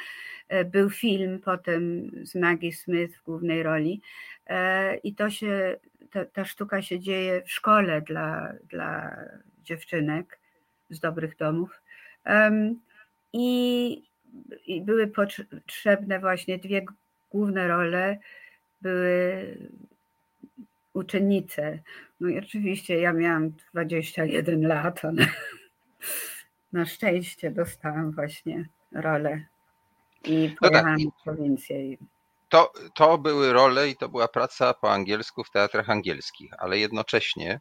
[0.48, 4.02] E, był film potem z Maggie Smith w głównej roli
[4.46, 5.76] e, i to się,
[6.10, 9.16] ta, ta sztuka się dzieje w szkole dla, dla
[9.64, 10.38] dziewczynek
[10.90, 11.82] z dobrych domów.
[13.32, 14.02] I,
[14.66, 16.84] i były potrzebne właśnie dwie
[17.30, 18.18] główne role,
[18.82, 19.56] były
[20.94, 21.78] uczennice.
[22.20, 25.26] No i oczywiście ja miałam 21 lat, ale
[26.72, 29.44] na szczęście dostałam właśnie rolę
[30.24, 31.24] i pojechałam no tak.
[31.24, 31.76] prowincję.
[32.48, 37.60] To, to były role i to była praca po angielsku w teatrach angielskich, ale jednocześnie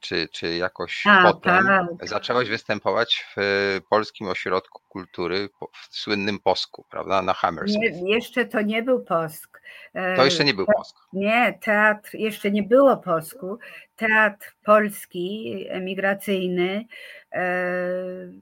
[0.00, 1.66] czy, czy jakoś A, potem
[1.98, 2.08] tak.
[2.08, 8.02] zaczęłaś występować w e, Polskim Ośrodku Kultury w słynnym Posku, prawda, na Hammersmith.
[8.02, 9.62] Nie, jeszcze to nie był Posk.
[9.94, 10.96] E, to jeszcze nie był Posk.
[11.12, 13.58] Nie, teatr, jeszcze nie było Posku.
[13.96, 16.84] Teatr polski, emigracyjny,
[17.32, 18.40] e,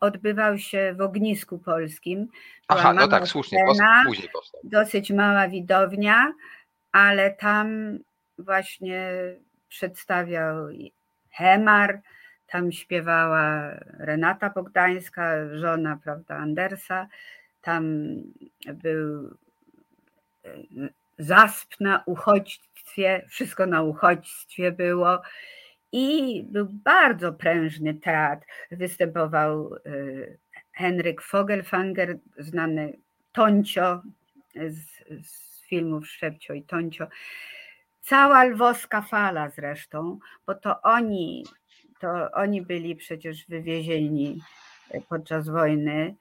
[0.00, 2.28] odbywał się w ognisku polskim.
[2.68, 4.60] Aha, no tak, słusznie, Posk później powstał.
[4.64, 6.32] Dosyć mała widownia,
[6.92, 7.98] ale tam
[8.38, 9.12] właśnie
[9.74, 10.68] przedstawiał
[11.30, 12.00] Hemar,
[12.46, 17.08] tam śpiewała Renata Bogdańska, żona prawda, Andersa,
[17.62, 17.84] tam
[18.74, 19.36] był
[20.44, 20.50] e,
[21.18, 25.22] zasp na uchodźstwie, wszystko na uchodźstwie było
[25.92, 28.46] i był bardzo prężny teatr.
[28.70, 29.78] Występował e,
[30.72, 32.98] Henryk Fogelfanger, znany
[33.32, 34.02] Toncio
[34.54, 34.78] z,
[35.26, 37.06] z filmów Szczepcio i Toncio.
[38.04, 41.44] Cała lwowska fala zresztą, bo to oni,
[42.00, 44.40] to oni byli przecież wywiezieni
[44.90, 46.14] e, podczas wojny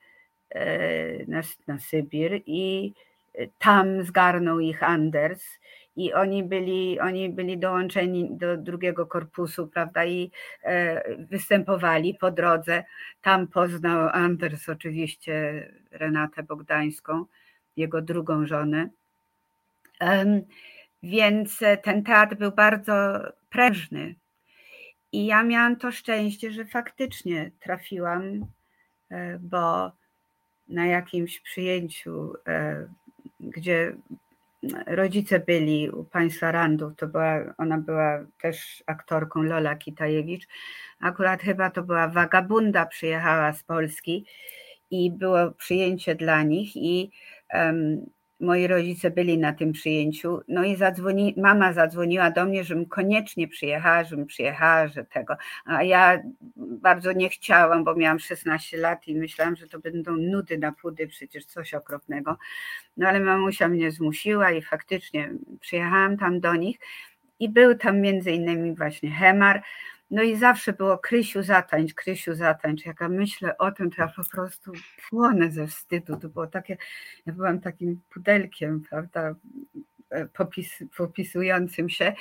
[0.49, 2.93] e, na, na Sybir i
[3.35, 5.43] e, tam zgarnął ich Anders
[5.95, 10.31] i oni byli, oni byli dołączeni do drugiego korpusu, prawda, i
[11.17, 12.83] występowali po drodze.
[13.21, 17.25] Tam poznał Anders oczywiście Renatę Bogdańską,
[17.77, 18.89] jego drugą żonę.
[21.03, 24.15] Więc e, ten teatr był bardzo prężny.
[25.11, 28.45] I ja miałam to szczęście, że faktycznie trafiłam,
[29.11, 29.91] e, bo
[30.67, 32.87] na jakimś przyjęciu, e,
[33.39, 33.95] gdzie
[34.87, 40.47] rodzice byli u państwa Randów, to była, ona była też aktorką Lola Kitajewicz,
[40.99, 44.25] akurat chyba to była Wagabunda, przyjechała z Polski
[44.91, 47.11] i było przyjęcie dla nich i
[48.43, 53.47] moi rodzice byli na tym przyjęciu, no i zadzwoni, mama zadzwoniła do mnie, żebym koniecznie
[53.47, 56.19] przyjechała, żebym przyjechała, że tego, a ja
[56.55, 61.07] bardzo nie chciałam, bo miałam 16 lat i myślałam, że to będą nudy na pudy,
[61.07, 62.37] przecież coś okropnego,
[62.97, 66.79] no ale mamusia mnie zmusiła i faktycznie przyjechałam tam do nich.
[67.39, 69.63] I był tam między innymi właśnie Hemar,
[70.13, 72.85] no i zawsze było Krysiu zatańcz, Krysiu zatańcz.
[72.85, 74.71] Jak ja myślę o tym, to ja po prostu
[75.09, 76.17] płonę ze wstydu.
[76.17, 76.77] To było takie,
[77.25, 79.35] ja byłam takim pudelkiem, prawda,
[80.09, 82.13] e, popis, popisującym się.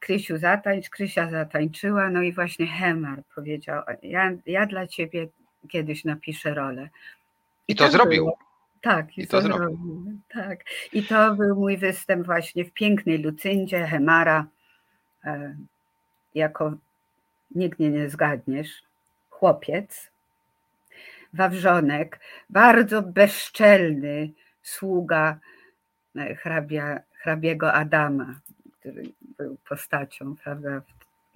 [0.00, 5.28] Krysiu zatańcz, Krysia zatańczyła, no i właśnie Hemar powiedział, ja, ja dla ciebie
[5.68, 6.88] kiedyś napiszę rolę.
[7.68, 8.24] I, I to tak zrobił.
[8.24, 8.38] Było.
[8.80, 9.68] Tak, i, I to, to zrobił.
[9.68, 10.18] zrobił.
[10.28, 10.60] Tak.
[10.92, 14.46] I to był mój występ właśnie w pięknej Lucyndzie Hemara
[15.24, 15.56] e,
[16.34, 16.74] jako
[17.54, 18.82] nigdy nie zgadniesz,
[19.30, 20.10] chłopiec,
[21.32, 24.30] wawrzonek, bardzo bezczelny
[24.62, 25.38] sługa
[26.16, 28.34] e, hrabia, hrabiego Adama,
[28.80, 29.02] który
[29.38, 30.82] był postacią, prawda,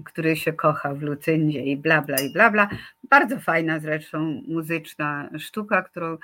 [0.05, 2.69] który się kocha w Lucyndzie i bla, bla, i bla, bla.
[3.11, 6.19] Bardzo fajna zresztą muzyczna sztuka, którą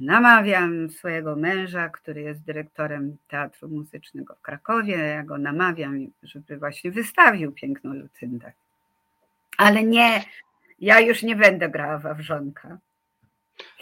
[0.00, 4.96] namawiam swojego męża, który jest dyrektorem Teatru Muzycznego w Krakowie.
[4.96, 8.52] Ja go namawiam, żeby właśnie wystawił piękną Lucyndę.
[9.56, 10.24] Ale nie,
[10.78, 12.78] ja już nie będę grała Wawrzonka.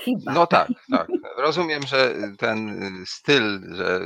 [0.04, 0.32] Chyba.
[0.32, 1.08] No tak, tak.
[1.38, 4.00] Rozumiem, że ten styl, że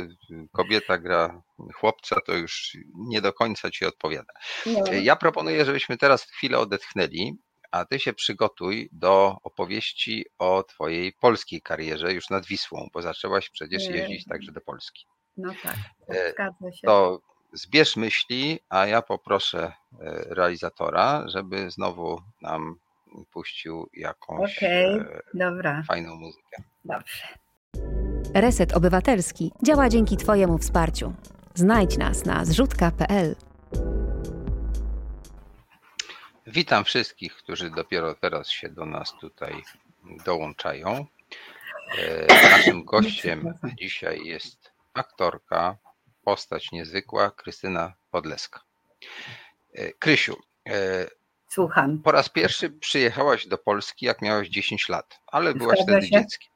[0.53, 1.43] kobieta gra
[1.75, 4.33] chłopca, to już nie do końca ci odpowiada.
[4.67, 4.93] No.
[4.93, 7.33] Ja proponuję, żebyśmy teraz chwilę odetchnęli,
[7.71, 13.51] a ty się przygotuj do opowieści o twojej polskiej karierze już nad Wisłą, bo zaczęłaś
[13.51, 13.97] przecież Nie.
[13.97, 15.07] jeździć także do Polski.
[15.37, 15.77] No tak,
[16.09, 16.87] E, zgadza się.
[16.87, 17.21] To
[17.53, 19.73] zbierz myśli, a ja poproszę e,
[20.35, 22.77] realizatora, żeby znowu nam
[23.33, 24.97] puścił jakąś Okej.
[24.99, 26.63] e, Dobra, fajną muzykę.
[26.85, 27.29] dobrze.
[28.35, 31.15] Reset Obywatelski działa dzięki Twojemu wsparciu.
[31.55, 33.37] Znajdź nas na zrzutka.pl.
[36.47, 39.63] Witam wszystkich, którzy dopiero teraz się do nas tutaj
[40.25, 41.07] dołączają.
[41.99, 45.77] E, Naszym gościem dzisiaj jest aktorka,
[46.29, 48.61] postać niezwykła, Krystyna Podleska.
[49.75, 50.37] E, Krysiu,
[50.69, 51.07] e,
[51.49, 51.99] Słucham.
[52.03, 56.11] po raz pierwszy przyjechałaś do Polski, jak miałaś 10 lat, ale byłaś wtedy się.
[56.11, 56.49] dzieckiem.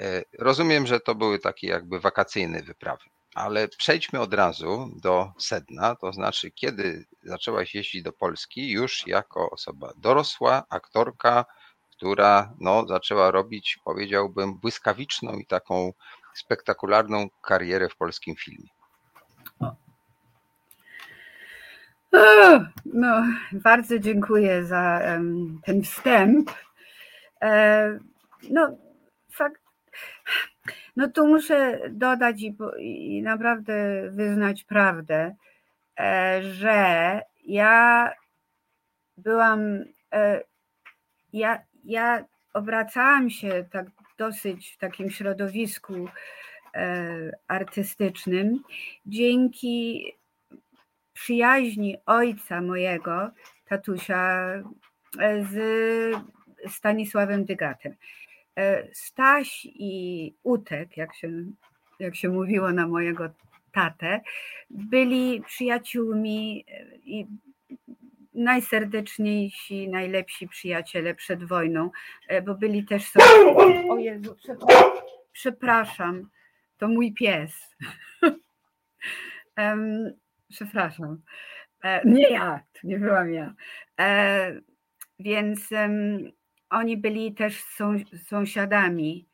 [0.00, 5.96] E, Rozumiem, że to były takie jakby wakacyjne wyprawy, ale przejdźmy od razu do sedna,
[5.96, 11.44] to znaczy kiedy zaczęłaś jeździć do Polski już jako osoba dorosła, aktorka,
[11.90, 15.92] która no, zaczęła robić, powiedziałbym, błyskawiczną i taką
[16.38, 18.68] spektakularną karierę w polskim filmie.
[22.84, 25.00] No, bardzo dziękuję za
[25.64, 26.50] ten wstęp.
[27.42, 27.98] E,
[28.50, 28.76] No,
[29.32, 29.62] fakt.
[30.96, 33.74] No tu muszę dodać i, i naprawdę
[34.10, 35.34] wyznać prawdę,
[36.00, 38.10] e, że ja
[39.16, 40.42] byłam, e,
[41.32, 42.24] ja, ja
[42.54, 43.86] obracałam się tak
[44.18, 46.08] dosyć w takim środowisku
[46.74, 48.62] e, artystycznym
[49.06, 50.04] dzięki
[51.12, 53.30] przyjaźni ojca mojego,
[53.68, 54.52] tatusia,
[55.20, 55.56] e, z
[56.68, 57.94] Stanisławem Dygatem.
[58.56, 61.28] E, Staś i Utek, jak się,
[61.98, 63.30] jak się mówiło na mojego
[63.72, 64.20] tatę,
[64.70, 66.64] byli przyjaciółmi
[67.04, 67.26] i
[68.36, 71.90] najserdeczniejsi, najlepsi przyjaciele przed wojną,
[72.28, 73.20] e, bo byli też so...
[73.90, 74.36] O Jezu,
[75.32, 76.28] przepraszam,
[76.78, 77.76] to mój pies.
[80.50, 81.22] Przepraszam.
[81.82, 83.54] E, Nie ja, to nie byłam ja.
[84.00, 84.60] E,
[85.18, 85.68] Więc
[86.70, 87.94] oni byli też są,
[88.26, 89.28] sąsiadami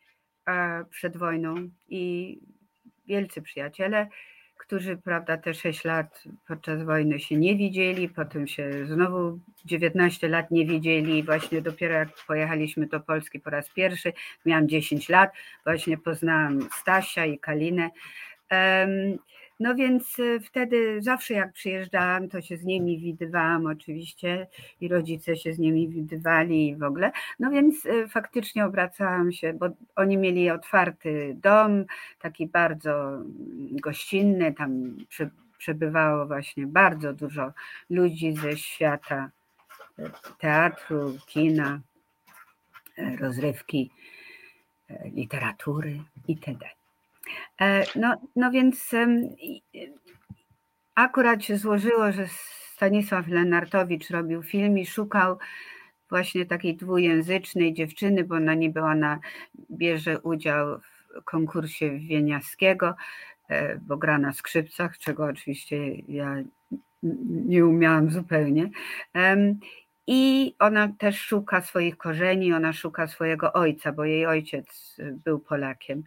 [0.90, 1.55] przed wojną
[1.88, 2.38] i
[3.07, 4.09] wielcy przyjaciele,
[4.62, 10.50] którzy, prawda, te 6 lat podczas wojny się nie widzieli, potem się znowu 19 lat
[10.50, 11.22] nie widzieli.
[11.22, 14.12] Właśnie dopiero jak pojechaliśmy do Polski po raz pierwszy,
[14.46, 15.30] miałam 10 lat,
[15.64, 17.90] właśnie poznałam Stasia i Kalinę.
[18.48, 19.18] Em,
[19.62, 24.46] no więc y, wtedy zawsze jak przyjeżdżałam, to się z nimi widywałam oczywiście
[24.80, 27.12] i rodzice się z nimi widywali i w ogóle.
[27.38, 31.84] No więc y, faktycznie obracałam się, bo oni mieli otwarty dom,
[32.20, 33.18] taki bardzo
[33.70, 34.96] gościnny, tam
[35.58, 37.52] przebywało właśnie bardzo dużo
[37.90, 39.30] ludzi ze świata
[39.98, 40.02] y,
[40.38, 41.80] teatru, kina,
[43.20, 43.90] rozrywki,
[45.14, 46.81] literatury itd.
[47.60, 48.90] E, No, no więc
[50.94, 52.26] akurat się złożyło, że
[52.74, 55.38] Stanisław Lenartowicz robił film i szukał
[56.10, 59.20] właśnie takiej dwujęzycznej dziewczyny, bo ona niby ona
[59.70, 62.94] bierze udział w konkursie Wieniawskiego,
[63.48, 66.36] e, bo gra na skrzypcach, czego oczywiście ja
[67.46, 68.70] nie umiałam zupełnie.
[70.06, 75.40] I ona też szuka swoich korzeni, ona szuka swojego ojca, bo jej ojciec y, był
[75.40, 76.02] Polakiem.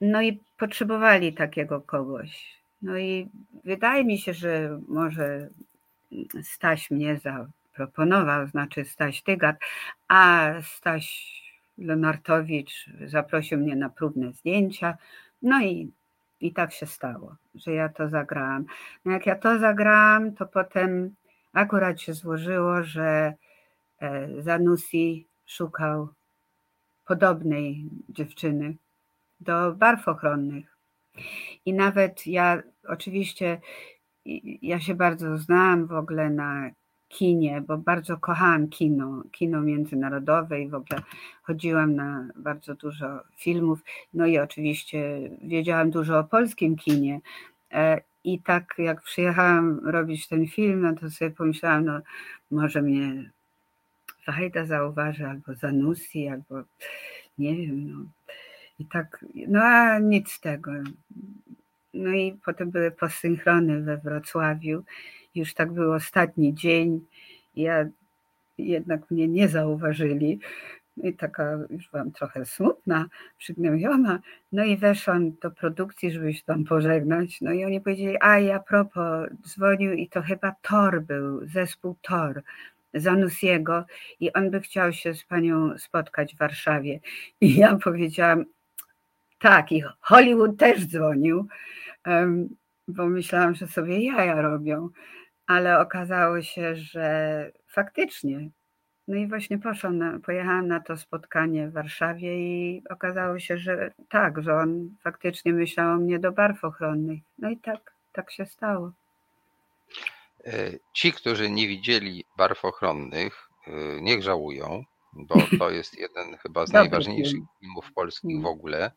[0.00, 2.58] No i potrzebowali takiego kogoś.
[2.82, 3.28] No i
[3.64, 5.48] wydaje mi się, że może
[6.42, 9.56] Staś mnie zaproponował, znaczy Staś Tygat,
[10.08, 11.38] a Staś
[11.78, 14.96] Lenartowicz zaprosił mnie na próbne zdjęcia.
[15.42, 15.92] No i,
[16.40, 18.64] i tak się stało, że ja to zagrałam.
[19.04, 21.14] No jak ja to zagrałam, to potem
[21.52, 23.34] akurat się złożyło, że
[24.00, 26.08] e, Zanussi szukał
[27.06, 28.74] podobnej dziewczyny
[29.40, 30.76] do barw ochronnych.
[31.66, 33.60] I nawet ja oczywiście
[34.62, 36.70] ja się bardzo znałam w ogóle na
[37.08, 41.02] kinie, bo bardzo kochałam kino, kino międzynarodowe i w ogóle
[41.42, 43.80] chodziłam na bardzo dużo filmów.
[44.14, 47.20] No i oczywiście wiedziałam dużo o polskim kinie.
[47.72, 52.00] E, I tak jak przyjechałam robić ten film, no to sobie pomyślałam, no
[52.50, 53.30] może mnie
[54.28, 56.62] Wajda zauważy, albo Zanussi, albo
[57.38, 58.04] nie wiem, no.
[58.78, 60.72] I tak, no a nic z tego.
[61.94, 64.84] No i potem były posynchrony we Wrocławiu.
[65.34, 67.00] Już tak był ostatni dzień.
[67.56, 67.88] Ja
[68.58, 70.40] jednak mnie nie zauważyli.
[71.02, 73.06] i taka już byłam trochę smutna,
[73.38, 74.20] przygnębiona.
[74.52, 77.40] No i weszłam do produkcji, żeby się tam pożegnać.
[77.40, 82.42] No i oni powiedzieli, a ja propos, dzwonił i to chyba Tor był, zespół Tor.
[82.94, 83.84] Zanussiego
[84.20, 87.00] i on by chciał się z panią spotkać w Warszawie.
[87.40, 88.44] I ja powiedziałam,
[89.38, 91.46] tak, i Hollywood też dzwonił,
[92.88, 94.88] bo myślałam, że sobie jaja robią,
[95.46, 98.50] ale okazało się, że faktycznie.
[99.08, 103.90] No i właśnie poszłam na, pojechałam na to spotkanie w Warszawie i okazało się, że
[104.08, 107.20] tak, że on faktycznie myślał o mnie do barw ochronnych.
[107.38, 108.92] No i tak, tak się stało.
[110.44, 116.66] E, ci, którzy nie widzieli barw ochronnych, e, niech żałują, bo to jest jeden chyba
[116.66, 117.46] z najważniejszych film.
[117.60, 118.46] filmów polskich w mm.
[118.46, 118.90] ogóle.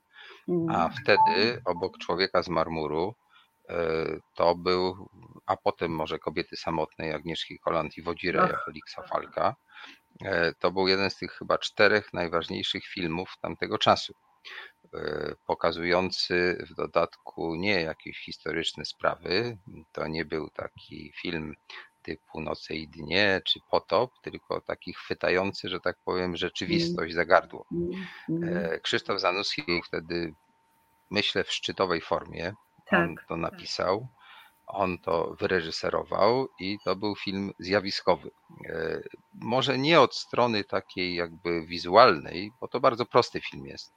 [0.70, 0.92] A mm.
[0.92, 3.16] wtedy obok Człowieka z marmuru
[3.70, 3.76] e,
[4.36, 5.10] to był,
[5.46, 9.56] a potem może Kobiety samotnej Agnieszki Koland i Wodzireja Feliksa Falka.
[10.60, 14.14] To był jeden z tych chyba czterech najważniejszych filmów tamtego czasu.
[14.94, 19.58] E, pokazujący w dodatku nie jakieś historyczne sprawy.
[19.92, 21.54] To nie był taki film
[22.04, 27.66] typu Noce i Dnie czy Potop, tylko taki chwytający, że tak powiem, rzeczywistość za gardło.
[27.72, 27.92] Mm,
[28.30, 28.74] mm, mm.
[28.74, 30.34] E, Krzysztof Zanussi był wtedy,
[31.10, 32.54] myślę, w szczytowej formie.
[32.92, 33.38] On tak, to tak.
[33.38, 34.08] napisał.
[34.68, 38.32] On to wyreżyserował i to był film zjawiskowy.
[38.70, 39.02] E,
[39.34, 43.94] może nie od strony takiej jakby wizualnej, bo to bardzo prosty film jest.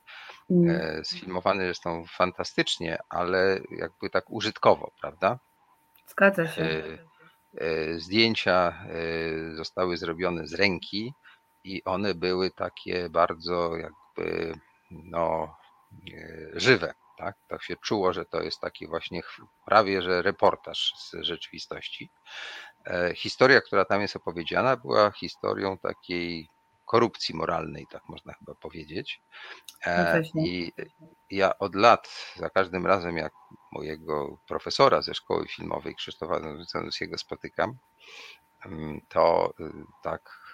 [0.51, 0.71] Mm.
[0.71, 5.39] E, sfilmowany zresztą fantastycznie, ale jakby tak użytkowo, prawda?
[6.07, 6.99] Zgadza się.
[7.59, 8.87] E, zdjęcia
[9.55, 11.13] zostały zrobione z ręki
[11.65, 14.55] i one były takie bardzo jakby
[14.91, 15.57] no,
[16.55, 16.95] żywe.
[17.19, 17.37] Tak?
[17.49, 19.21] tak się czuło, że to jest taki właśnie
[19.67, 22.11] prawie że reportaż z rzeczywistości.
[22.87, 26.49] E, historia, która tam jest opowiedziana, była historią takiej
[26.85, 29.23] korupcji moralnej, tak można chyba powiedzieć.
[29.87, 30.73] E, no I
[31.31, 33.33] ja od lat, za każdym razem, jak
[33.73, 36.41] mojego profesora ze szkoły filmowej, Krzysztofa
[36.73, 37.79] Zanussiego spotykam,
[38.67, 39.65] mm, to y,
[40.03, 40.45] tak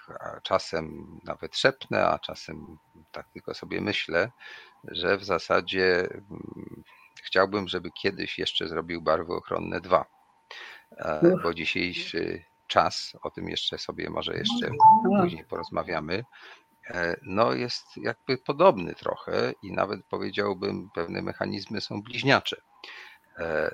[0.42, 2.78] czasem nawet szepnę, a czasem
[3.12, 4.30] tak tylko sobie myślę,
[4.84, 6.82] że w zasadzie mm,
[7.22, 10.04] chciałbym, żeby kiedyś jeszcze zrobił barwy ochronne dwa,
[10.96, 14.70] e, bo dzisiejszy czas, o tym jeszcze sobie może jeszcze
[15.20, 16.24] później porozmawiamy,
[16.86, 22.60] e, no jest jakby podobny trochę i nawet powiedziałbym, pewne mechanizmy są bliźniacze.
[23.38, 23.70] E,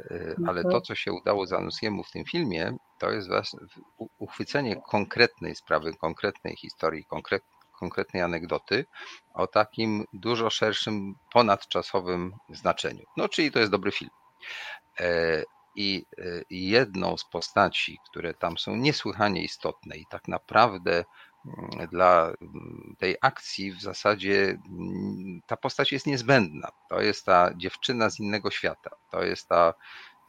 [0.46, 3.28] ale to, co się udało Zanussiemu w tym filmie, to jest
[4.18, 7.06] uchwycenie konkretnej sprawy, konkretnej historii,
[7.80, 8.84] konkretnej anegdoty
[9.34, 13.04] o takim dużo szerszym, ponadczasowym znaczeniu.
[13.16, 14.10] No, czyli to jest dobry film.
[15.76, 21.04] E, I jedną z postaci, które tam są niesłychanie istotne i tak naprawdę
[21.46, 26.68] mm, dla mm, tej akcji w zasadzie mm, ta postać jest niezbędna.
[26.88, 28.90] To jest ta dziewczyna z innego świata.
[29.10, 29.74] To jest ta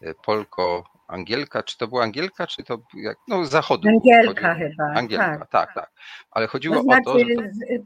[0.02, 3.89] e, Polko Angielka, czy to była Angielka, czy to jak, no zachodu.
[3.89, 4.84] Angielka chyba.
[4.95, 5.74] Angielka, tak, tak.
[5.74, 5.91] tak.
[6.32, 7.26] Ale chodziło to znaczy, o to, że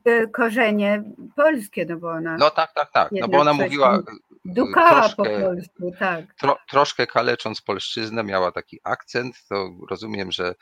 [0.03, 0.09] to...
[0.11, 1.03] Y, korzenie
[1.35, 2.37] polskie, no bo ona.
[2.37, 3.11] No tak, tak, tak.
[3.11, 3.97] No bo ona mówiła.
[3.97, 4.01] Y,
[4.45, 6.33] dukała troszkę, po polsku, tak.
[6.33, 10.55] Tro, troszkę kalecząc polszczyznę, miała taki akcent, to rozumiem, że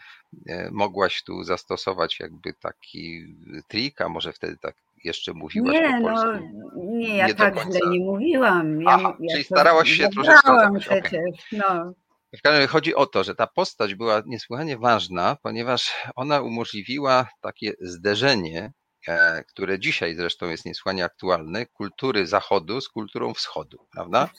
[0.47, 3.35] e, mogłaś tu zastosować jakby taki
[3.67, 6.49] trik, a może wtedy tak jeszcze mówiłaś nie, po polsku.
[6.53, 8.81] No, nie, ja nie tak źle nie mówiłam.
[8.81, 10.69] Ja, Aha, ja czyli starałaś się troszeczkę.
[10.79, 11.33] Przecież, okay.
[11.51, 11.93] no.
[12.37, 17.27] W każdym razie chodzi o to, że ta postać była niesłychanie ważna, ponieważ ona umożliwiła
[17.41, 18.71] takie zderzenie,
[19.07, 24.29] e, które dzisiaj zresztą jest niesłychanie aktualne, kultury Zachodu z kulturą Wschodu, prawda?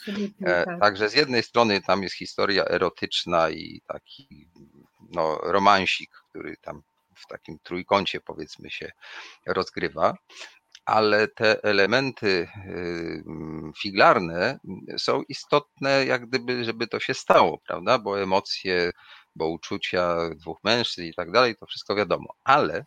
[0.47, 0.80] E, tak.
[0.80, 4.49] Także z jednej strony tam jest historia erotyczna i taki
[5.11, 6.82] no, romansik, który tam
[7.16, 8.93] w takim trójkącie powiedzmy się
[9.47, 10.14] rozgrywa,
[10.91, 12.49] ale te elementy
[13.82, 14.59] figlarne
[14.99, 17.99] są istotne, jak gdyby, żeby to się stało, prawda?
[17.99, 18.91] Bo emocje,
[19.36, 22.34] bo uczucia dwóch mężczyzn i tak dalej, to wszystko wiadomo.
[22.45, 22.84] Ale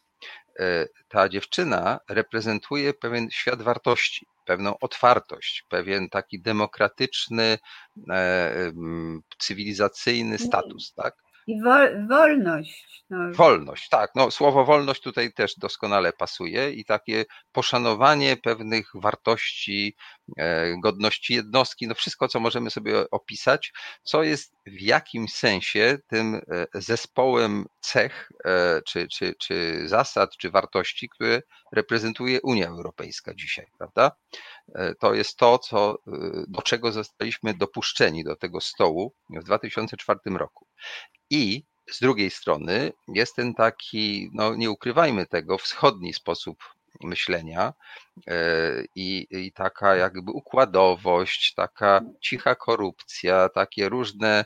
[0.60, 7.58] e, ta dziewczyna reprezentuje pewien świat wartości, pewną otwartość, pewien taki demokratyczny,
[8.10, 8.72] e,
[9.40, 11.16] cywilizacyjny status, tak?
[11.48, 11.62] I
[12.10, 13.04] wolność.
[13.10, 13.34] No.
[13.34, 14.12] Wolność, tak.
[14.16, 19.96] No, słowo wolność tutaj też doskonale pasuje i takie poszanowanie pewnych wartości,
[20.38, 23.74] e, godności jednostki, no wszystko, co możemy sobie opisać,
[24.04, 26.42] co jest w jakimś sensie tym e,
[26.74, 31.42] zespołem cech, e, czy, czy, czy zasad, czy wartości, które
[31.72, 34.12] reprezentuje Unia Europejska dzisiaj, prawda?
[35.00, 35.98] To jest to, co,
[36.48, 40.68] do czego zostaliśmy dopuszczeni do tego stołu w 2004 roku.
[41.34, 46.64] I z drugiej strony jest ten taki, no nie ukrywajmy tego, wschodni sposób
[47.04, 47.74] myślenia
[48.96, 54.46] i, i taka jakby układowość, taka cicha korupcja, takie różne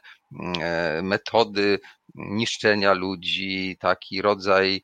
[1.04, 1.80] metody
[2.16, 4.84] niszczenia ludzi, taki rodzaj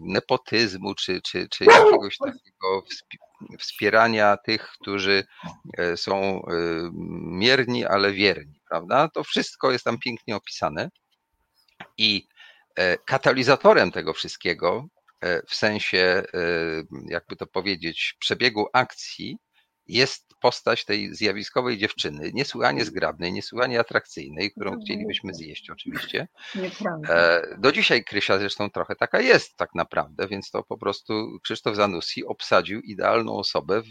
[0.00, 2.82] nepotyzmu czy, czy, czy jakiegoś takiego
[3.58, 5.24] wspierania tych, którzy
[5.78, 6.42] e, są e,
[7.22, 9.08] mierni, ale wierni, prawda?
[9.08, 10.90] To wszystko jest tam pięknie opisane.
[11.98, 12.26] I
[12.76, 14.86] e, katalizatorem tego wszystkiego,
[15.48, 16.22] w sensie,
[17.08, 19.38] jakby to powiedzieć, przebiegu akcji,
[19.86, 26.28] jest postać tej zjawiskowej dziewczyny, niesłychanie zgrabnej, niesłychanie atrakcyjnej, którą chcielibyśmy zjeść oczywiście.
[26.54, 27.40] Nieprawda.
[27.58, 32.24] Do dzisiaj Krysia zresztą trochę taka jest tak naprawdę, więc to po prostu Krzysztof Zanussi
[32.24, 33.86] obsadził idealną osobę w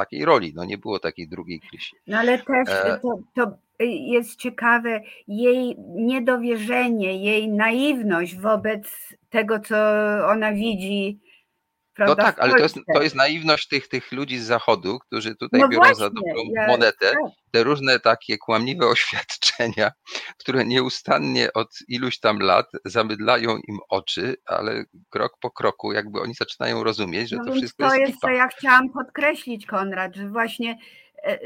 [0.00, 0.52] takiej roli.
[0.54, 1.96] No nie było takiej drugiej Krysi.
[2.06, 3.00] No ale też e...
[3.02, 3.52] to, to
[3.88, 9.76] jest ciekawe jej niedowierzenie, jej naiwność wobec tego, co
[10.26, 11.20] ona widzi
[12.06, 15.60] no tak, ale to jest, to jest naiwność tych, tych ludzi z zachodu, którzy tutaj
[15.60, 17.12] no biorą właśnie, za dobrą ja, monetę.
[17.12, 17.32] tak.
[17.50, 19.90] te różne takie kłamliwe oświadczenia,
[20.38, 26.34] które nieustannie od iluś tam lat zamydlają im oczy, ale krok po kroku jakby oni
[26.34, 30.28] zaczynają rozumieć, że no to wszystko to jest To co ja chciałam podkreślić, Konrad, że
[30.28, 30.78] właśnie
[31.24, 31.38] e, e,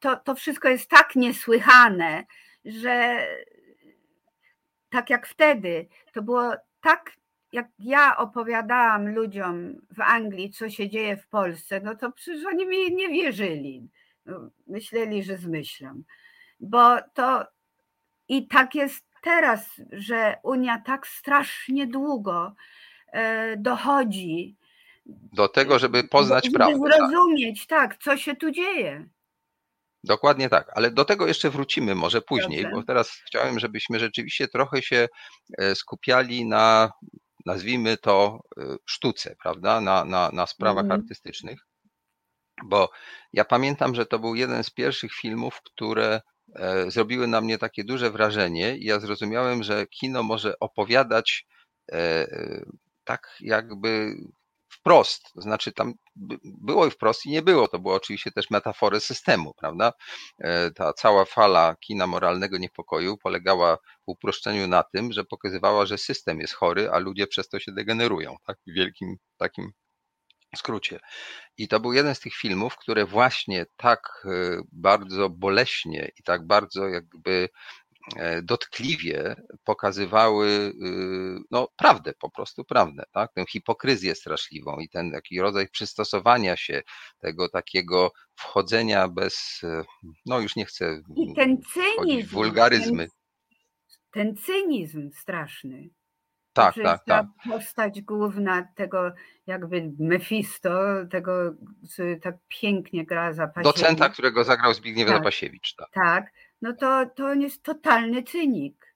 [0.00, 2.24] to, to wszystko jest tak niesłychane,
[2.64, 3.26] że
[4.90, 7.12] tak jak wtedy, to było tak
[7.52, 12.66] jak ja opowiadałam ludziom w Anglii, co się dzieje w Polsce, no to przecież oni
[12.66, 13.88] mi nie wierzyli.
[14.26, 16.04] No, myśleli, że zmyślam.
[16.60, 17.46] Bo to
[18.28, 22.54] i tak jest teraz, że Unia tak strasznie długo
[23.12, 24.56] e, dochodzi
[25.06, 26.90] do tego, żeby poznać żeby prawdę.
[26.90, 26.98] Tak.
[26.98, 29.08] zrozumieć, tak, co się tu dzieje.
[30.04, 32.76] Dokładnie tak, ale do tego jeszcze wrócimy może później, Dobrze.
[32.76, 35.08] bo teraz chciałem, żebyśmy rzeczywiście trochę się
[35.58, 36.92] e, skupiali na
[37.46, 41.00] nazwijmy to y, sztuce, prawda, na, na, na sprawach mm.
[41.00, 41.60] artystycznych.
[42.64, 42.90] Bo
[43.32, 46.20] ja pamiętam, że to był jeden z pierwszych filmów, które
[46.54, 51.46] e, zrobiły na mnie takie duże wrażenie i ja zrozumiałem, że kino może opowiadać
[51.92, 52.64] e, e,
[53.04, 54.14] tak jakby
[54.80, 55.94] wprost, to znaczy tam
[56.44, 59.92] było i wprost i nie było, to było oczywiście też metafory systemu, prawda?
[60.38, 65.98] E, ta cała fala kina moralnego niepokoju polegała w uproszczeniu na tym, że pokazywała, że
[65.98, 68.58] system jest chory, a ludzie przez to się degenerują, tak?
[68.66, 69.72] W wielkim takim
[70.56, 71.00] skrócie.
[71.56, 76.46] I to był jeden z tych filmów, które właśnie tak e, bardzo boleśnie i tak
[76.46, 77.48] bardzo jakby
[78.42, 80.72] dotkliwie pokazywały y,
[81.50, 83.32] no, prawdę, po prostu prawdę, tak?
[83.32, 86.82] tę hipokryzję straszliwą i ten taki rodzaj przystosowania się,
[87.18, 89.84] tego takiego wchodzenia bez, e,
[90.26, 93.08] no już nie chcę I ten cynizm, wulgaryzmy.
[93.08, 95.90] Ten, ten cynizm straszny.
[96.52, 97.26] Tak, tak, tak.
[97.48, 99.12] Postać główna tego
[99.46, 100.70] jakby Mefisto,
[101.10, 101.32] tego,
[101.92, 103.76] który tak pięknie gra Zapasiewicz.
[103.76, 105.74] Docenta, którego zagrał Zbigniew tak, Zapasiewicz.
[105.74, 105.88] Tak.
[105.92, 106.32] tak,
[106.62, 108.90] no to, to on jest totalny cynik.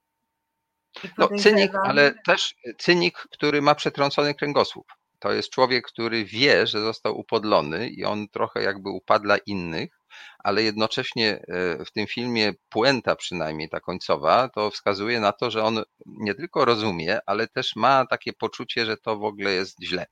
[1.19, 4.87] No, cynik, ale też cynik, który ma przetrącony kręgosłup.
[5.19, 9.91] To jest człowiek, który wie, że został upodlony i on trochę jakby upadla innych,
[10.39, 15.65] ale jednocześnie e, w tym filmie puenta przynajmniej ta końcowa, to wskazuje na to, że
[15.65, 20.07] on nie tylko rozumie, ale też ma takie poczucie, że to w ogóle jest źle.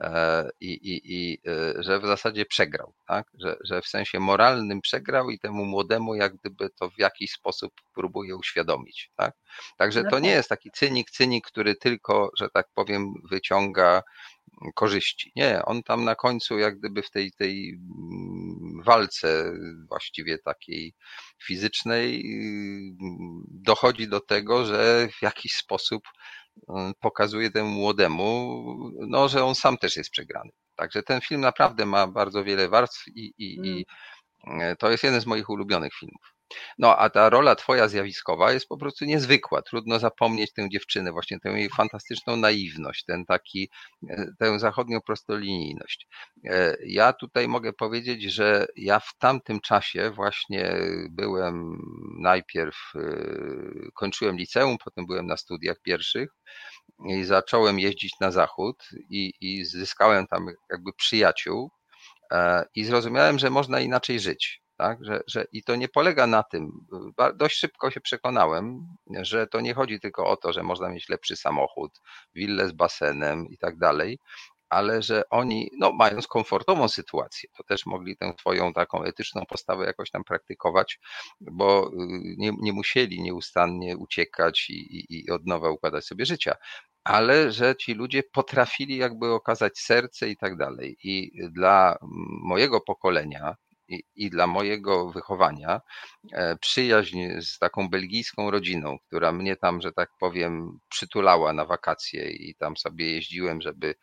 [0.00, 3.26] E, i, i, i e, że w zasadzie przegrał, tak?
[3.38, 7.72] że, że w sensie moralnym przegrał i temu młodemu jak gdyby to w jakiś sposób
[7.94, 9.10] próbuje uświadomić.
[9.16, 9.34] Tak?
[9.76, 10.36] Także no to nie tak.
[10.36, 14.02] jest taki cynik, cynik, który tylko, że tak powiem, wyciąga
[14.74, 15.32] korzyści.
[15.36, 19.52] Nie, on tam na końcu jak gdyby w tej, tej mm, walce
[19.88, 20.94] właściwie takiej
[21.42, 22.24] fizycznej
[23.50, 26.02] dochodzi do tego, że w jakiś sposób
[27.00, 28.64] pokazuje temu młodemu,
[29.08, 30.50] no, że on sam też jest przegrany.
[30.76, 33.86] Także ten film naprawdę ma bardzo wiele warstw i, i, i
[34.46, 34.76] mm.
[34.76, 36.33] to jest jeden z moich ulubionych filmów.
[36.78, 39.62] No, a ta rola twoja zjawiskowa jest po prostu niezwykła.
[39.62, 43.70] Trudno zapomnieć tę dziewczynę, właśnie tę jej fantastyczną naiwność, ten taki,
[44.10, 46.06] e, tę zachodnią prostolinijność.
[46.44, 50.76] E, ja tutaj mogę powiedzieć, że ja w tamtym czasie właśnie
[51.10, 51.78] byłem
[52.20, 53.00] najpierw, e,
[53.94, 56.28] kończyłem liceum, potem byłem na studiach pierwszych
[57.08, 61.70] i zacząłem jeździć na zachód i, i zyskałem tam jakby przyjaciół
[62.74, 65.04] i zrozumiałem, że można inaczej żyć tak?
[65.04, 66.86] Że, że, I to nie polega na tym,
[67.34, 68.86] dość szybko się przekonałem,
[69.20, 72.00] że to nie chodzi tylko o to, że można mieć lepszy samochód,
[72.34, 74.18] willę z basenem i tak dalej,
[74.68, 79.86] ale że oni, no mając komfortową sytuację, to też mogli tę swoją taką etyczną postawę
[79.86, 80.98] jakoś tam praktykować,
[81.40, 81.92] bo y,
[82.38, 86.56] nie, nie musieli nieustannie uciekać i, i, i od nowa układać sobie życia
[87.04, 90.96] ale że ci ludzie potrafili jakby okazać serce i tak dalej.
[91.04, 91.98] I dla
[92.42, 93.56] mojego pokolenia
[93.88, 95.80] i, i, dla mojego wychowania
[96.32, 102.30] e, przyjaźń z taką belgijską rodziną, która mnie tam, że tak powiem, przytulała na wakacje
[102.30, 103.94] i tam sobie jeździłem, żeby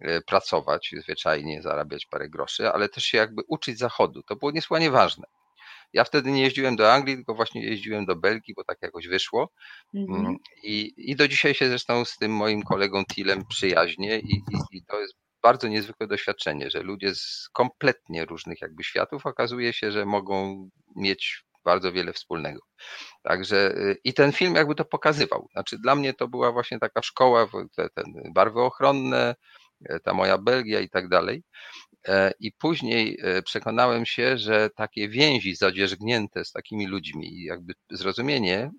[0.00, 4.22] e, pracować, zwyczajnie zarabiać parę groszy, ale też się jakby uczyć zachodu.
[4.22, 5.26] To było niesłychanie ważne.
[5.92, 9.52] Ja wtedy nie jeździłem do Anglii, tylko właśnie jeździłem do Belgii, bo tak jakoś wyszło.
[9.94, 10.20] Mhm.
[10.20, 14.76] Mm, I, I do dzisiaj się zresztą z tym moim kolegą Tilem przyjaźnie i, i,
[14.76, 19.92] i to jest bardzo niezwykłe doświadczenie, że ludzie z kompletnie różnych jakby światów okazuje się,
[19.92, 22.60] że mogą mieć bardzo wiele wspólnego.
[23.22, 25.48] Także y, i ten film jakby to pokazywał.
[25.52, 27.46] Znaczy dla mnie to była właśnie taka szkoła,
[27.76, 28.02] te, te
[28.34, 29.34] barwy ochronne,
[29.84, 31.42] e, ta moja Belgia i tak dalej.
[32.08, 38.70] E, I później e, przekonałem się, że takie więzi zadzierzgnięte z takimi ludźmi, jakby zrozumienie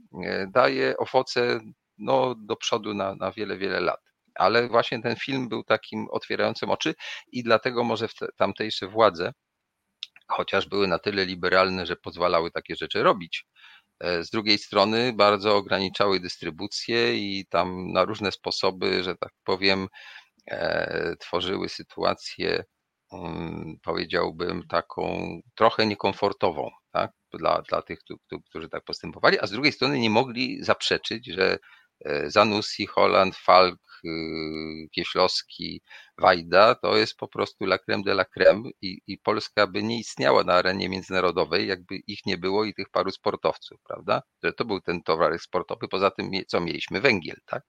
[0.54, 1.60] daje owoce
[1.98, 6.70] no, do przodu na, na wiele, wiele lat ale właśnie ten film był takim otwierającym
[6.70, 6.96] oczy
[7.32, 9.32] i dlatego może tamtejsze władze,
[10.28, 13.46] chociaż były na tyle liberalne, że pozwalały takie rzeczy robić,
[14.00, 19.88] e, z drugiej strony bardzo ograniczały dystrybucję i tam na różne sposoby, że tak powiem,
[20.48, 22.64] e, tworzyły sytuację,
[23.14, 27.12] mm, powiedziałbym, taką trochę niekomfortową tak?
[27.34, 28.00] dla, dla tych,
[28.50, 31.58] którzy tak postępowali, a z drugiej strony nie mogli zaprzeczyć, że
[32.06, 33.80] e, Zanussi, Holland, Falk,
[34.92, 35.82] Kieślowski,
[36.18, 40.00] Wajda, to jest po prostu la creme de la creme i, i Polska by nie
[40.00, 44.22] istniała na arenie międzynarodowej, jakby ich nie było i tych paru sportowców, prawda?
[44.44, 47.02] Że to był ten towarek sportowy, poza tym co mieliśmy?
[47.02, 47.64] Węgiel, tak?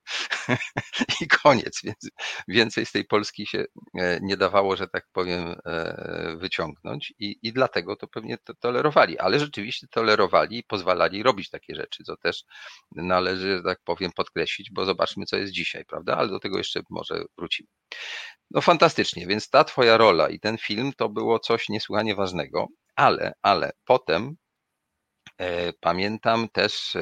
[1.22, 2.10] I koniec, więc
[2.48, 3.64] więcej z tej Polski się
[3.98, 9.18] e, nie dawało, że tak powiem, e, wyciągnąć i, i dlatego to pewnie to tolerowali,
[9.18, 12.44] ale rzeczywiście tolerowali i pozwalali robić takie rzeczy, co też
[12.96, 16.16] należy, że tak powiem, podkreślić, bo zobaczmy, co jest dzisiaj, prawda?
[16.16, 17.68] Ale do tego jeszcze może wrócimy.
[18.54, 22.66] No fantastycznie, więc ta twoja rola i ten film to było coś niesłychanie ważnego,
[22.96, 24.36] ale, ale potem
[25.38, 27.00] e, pamiętam też e,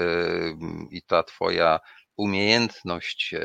[0.90, 1.80] i ta twoja
[2.16, 3.40] umiejętność, e,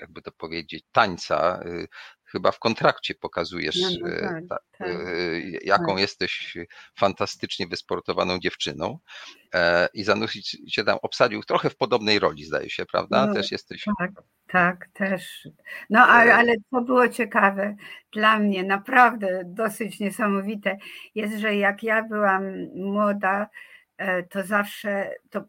[0.00, 1.86] jakby to powiedzieć, tańca, e,
[2.36, 4.88] chyba w kontrakcie pokazujesz, no, no, tak, ta, tak,
[5.64, 5.98] jaką tak.
[5.98, 6.56] jesteś
[6.98, 8.98] fantastycznie wysportowaną dziewczyną.
[9.94, 13.26] I Zanusi cię tam obsadził trochę w podobnej roli, zdaje się, prawda?
[13.26, 13.84] No, Też jesteś.
[13.98, 14.10] Tak,
[14.46, 15.48] tak, też.
[15.90, 17.76] No ale, ale co było ciekawe
[18.12, 20.76] dla mnie, naprawdę dosyć niesamowite,
[21.14, 22.44] jest, że jak ja byłam
[22.74, 23.48] młoda,
[24.30, 25.44] to zawsze to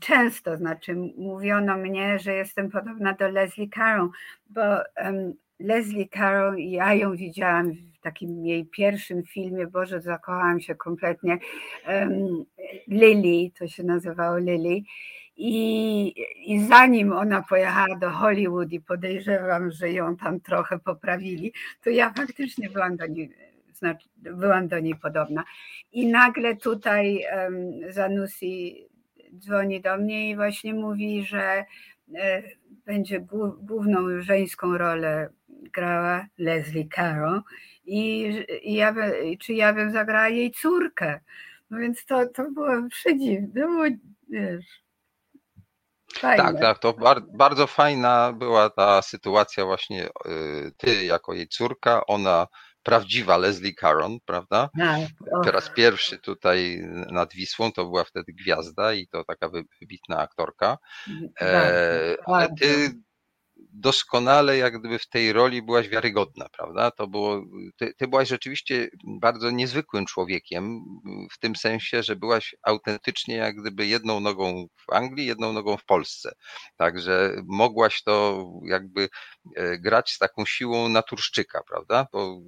[0.00, 4.10] często, znaczy mówiono mnie, że jestem podobna do Leslie Caron,
[4.46, 4.60] bo
[5.04, 11.38] um, Leslie Caron, ja ją widziałam w takim jej pierwszym filmie, Boże, zakochałam się kompletnie,
[11.88, 12.44] um,
[12.88, 14.82] Lily, to się nazywało Lily,
[15.36, 16.14] i,
[16.46, 21.52] I zanim ona pojechała do Hollywood i podejrzewam, że ją tam trochę poprawili,
[21.84, 23.30] to ja faktycznie byłam do niej,
[23.72, 25.44] znaczy byłam do niej podobna.
[25.92, 28.86] I nagle tutaj um, Zanussi
[29.38, 31.64] dzwoni do mnie i właśnie mówi, że
[32.14, 32.42] e,
[32.86, 33.20] będzie
[33.62, 35.28] główną żeńską rolę
[35.72, 37.42] grała Leslie Caro
[37.84, 38.22] i,
[38.62, 38.94] i ja,
[39.40, 41.20] czy ja bym zagrała jej córkę.
[41.70, 43.84] No więc to, to było przedziwne, było,
[44.28, 44.84] wiesz,
[46.18, 46.44] Fajne.
[46.44, 46.94] Tak, tak, to
[47.34, 52.46] bardzo fajna była ta sytuacja właśnie, y, ty jako jej córka, ona
[52.82, 54.70] prawdziwa Leslie Caron, prawda?
[54.78, 55.00] Tak,
[55.44, 59.48] po raz pierwszy tutaj nad Wisłą to była wtedy gwiazda i to taka
[59.80, 60.78] wybitna aktorka.
[61.40, 62.90] E, ale ty
[63.74, 66.90] doskonale jak gdyby w tej roli byłaś wiarygodna, prawda?
[66.90, 67.42] To było,
[67.76, 68.88] ty, ty byłaś rzeczywiście
[69.20, 70.84] bardzo niezwykłym człowiekiem,
[71.32, 75.84] w tym sensie, że byłaś autentycznie jak gdyby jedną nogą w Anglii, jedną nogą w
[75.84, 76.32] Polsce.
[76.76, 79.08] Także mogłaś to jakby
[79.56, 82.06] e, grać z taką siłą naturszczyka, prawda?
[82.12, 82.38] Bo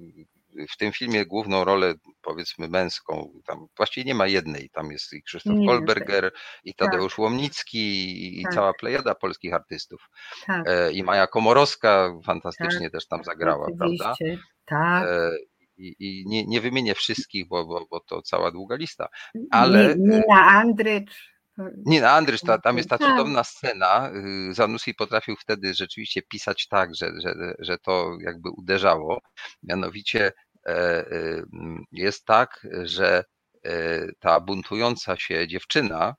[0.69, 5.23] w tym filmie główną rolę, powiedzmy męską, tam właściwie nie ma jednej, tam jest i
[5.23, 6.31] Krzysztof nie, Kolberger,
[6.63, 6.91] i tak.
[6.91, 7.19] Tadeusz tak.
[7.19, 8.53] Łomnicki, i tak.
[8.53, 10.09] cała plejada polskich artystów.
[10.45, 10.67] Tak.
[10.67, 12.91] E, I Maja Komorowska fantastycznie tak.
[12.91, 14.05] też tam zagrała, Oczywiście.
[14.07, 14.43] prawda?
[14.65, 15.07] Tak.
[15.09, 15.31] E,
[15.77, 19.07] I, i nie, nie, wymienię wszystkich, bo, bo, bo to cała długa lista.
[19.51, 19.95] Ale...
[19.97, 21.36] Nina Andrycz.
[21.85, 23.09] Nina Andrycz, ta, tam jest ta tak.
[23.09, 24.11] cudowna scena.
[24.49, 29.21] Y, Zanussi potrafił wtedy rzeczywiście pisać tak, że, że, że to jakby uderzało.
[29.63, 30.31] Mianowicie
[30.67, 31.43] E, e,
[31.91, 33.23] jest tak, że
[33.65, 36.15] e, ta buntująca się dziewczyna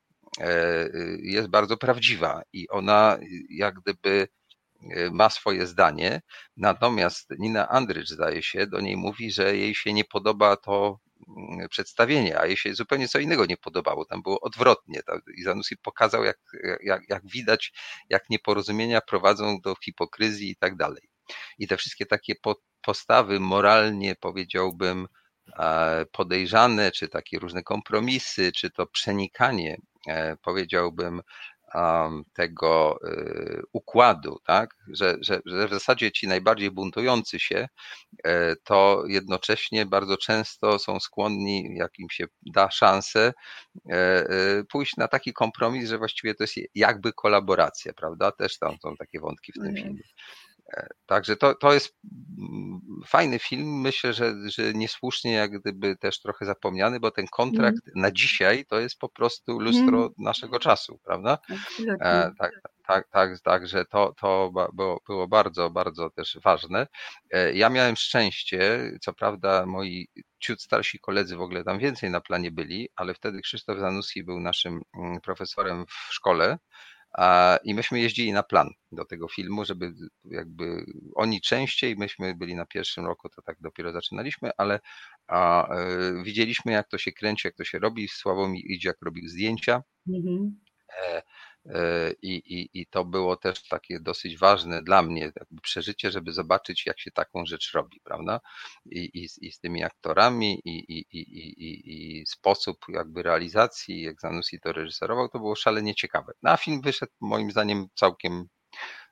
[1.23, 3.19] jest bardzo prawdziwa i ona
[3.51, 4.29] jak gdyby
[5.13, 6.21] ma swoje zdanie,
[6.57, 10.99] natomiast Nina Andrycz, zdaje się, do niej mówi, że jej się nie podoba to
[11.71, 14.05] przedstawienie, a jej się zupełnie co innego nie podobało.
[14.05, 15.01] Tam było odwrotnie.
[15.37, 16.39] I Zanussi pokazał, jak,
[16.83, 17.73] jak, jak widać,
[18.09, 21.03] jak nieporozumienia prowadzą do hipokryzji i tak dalej.
[21.59, 22.35] I te wszystkie takie
[22.83, 25.09] postawy moralnie, powiedziałbym,
[25.59, 29.77] e, podejrzane, czy takie różne kompromisy, czy to przenikanie,
[30.09, 31.23] e, powiedziałbym,
[32.35, 34.75] tego y, układu, tak?
[34.89, 37.69] że, że, że w zasadzie ci najbardziej buntujący się,
[38.25, 43.33] e, to jednocześnie bardzo często są skłonni, jak im się da szansę,
[43.91, 48.33] e, e, pójść na taki kompromis, że właściwie to jest jakby kolaboracja, prawda?
[48.33, 50.03] Też tam są takie wątki w tym filmie.
[51.07, 51.99] Także to, to jest
[52.39, 53.81] mm, fajny film.
[53.81, 58.03] Myślę, że, że niesłusznie jak gdyby też trochę zapomniany, bo ten kontrakt mm.
[58.03, 60.13] na dzisiaj to jest po prostu lustro mm.
[60.19, 61.39] naszego czasu, prawda?
[62.01, 62.53] E, tak,
[62.87, 66.87] tak, tak, tak, że to, to było, było bardzo, bardzo też ważne.
[67.31, 70.09] E, ja miałem szczęście, co prawda moi
[70.39, 74.41] ciut starsi koledzy w ogóle tam więcej na planie byli, ale wtedy Krzysztof Zanussi był
[74.41, 76.59] naszym mm, profesorem w szkole
[77.65, 79.93] i myśmy jeździli na plan do tego filmu, żeby
[80.25, 80.85] jakby
[81.15, 84.81] oni częściej, myśmy byli na pierwszym roku, to tak dopiero zaczynaliśmy, ale
[85.27, 88.09] a, e, widzieliśmy jak to się kręci, jak to się robi.
[88.09, 89.83] Sławomir jak robił zdjęcia.
[90.09, 91.23] E, e,
[92.23, 95.33] I, i, I to było też takie dosyć ważne dla mnie
[95.63, 98.41] przeżycie, żeby zobaczyć, jak się taką rzecz robi, prawda?
[98.87, 104.61] I, i, i z tymi aktorami, i, i, i, i, sposób jakby realizacji, jak Zanussi
[104.61, 106.33] to reżyserował, to było szalenie ciekawe.
[106.43, 108.49] No, a film wyszedł moim zdaniem całkiem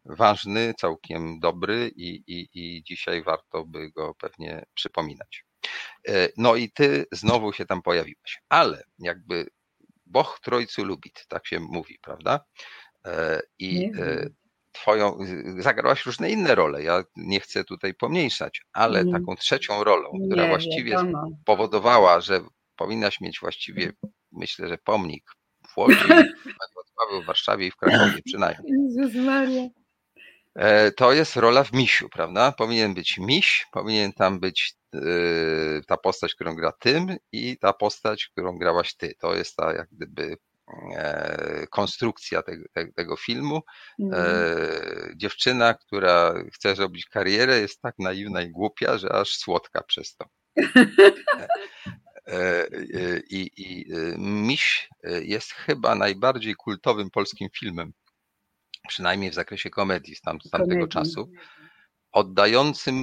[0.04, 5.44] ważny, całkiem dobry i, i, i dzisiaj warto by go pewnie przypominać.
[6.36, 9.46] No i ty znowu się tam pojawiłeś, ale jakby
[10.06, 12.40] Boch Trojcu lubit, tak się mówi, prawda?
[13.04, 14.26] E, I e,
[14.72, 15.18] twoją,
[15.58, 16.82] zagrałaś różne inne role.
[16.82, 19.12] Ja nie chcę tutaj pomniejszać, ale mm.
[19.12, 21.28] taką trzecią rolą, która nie, właściwie wiadomo.
[21.44, 22.40] powodowała, że
[22.76, 23.92] powinnaś mieć właściwie,
[24.32, 25.24] myślę, że pomnik
[25.68, 25.96] w Łodzi,
[27.22, 28.72] w Warszawie i w Krakowie przynajmniej.
[30.54, 32.52] E, to jest rola w misiu, prawda?
[32.52, 34.74] Powinien być miś, powinien tam być
[35.86, 39.14] ta postać, którą gra tym i ta postać, którą grałaś ty.
[39.18, 40.36] To jest ta jak gdyby
[40.96, 42.64] e, konstrukcja tego,
[42.94, 43.62] tego filmu.
[44.00, 44.56] Mhm.
[45.16, 50.24] Dziewczyna, która chce robić karierę, jest tak naiwna i głupia, że aż słodka przez to.
[53.30, 53.86] I, i
[54.18, 54.88] Miś
[55.22, 57.92] jest chyba najbardziej kultowym polskim filmem
[58.88, 60.88] przynajmniej w zakresie komedii z, tam, z tamtego komedii.
[60.88, 61.30] czasu,
[62.16, 62.96] oddającym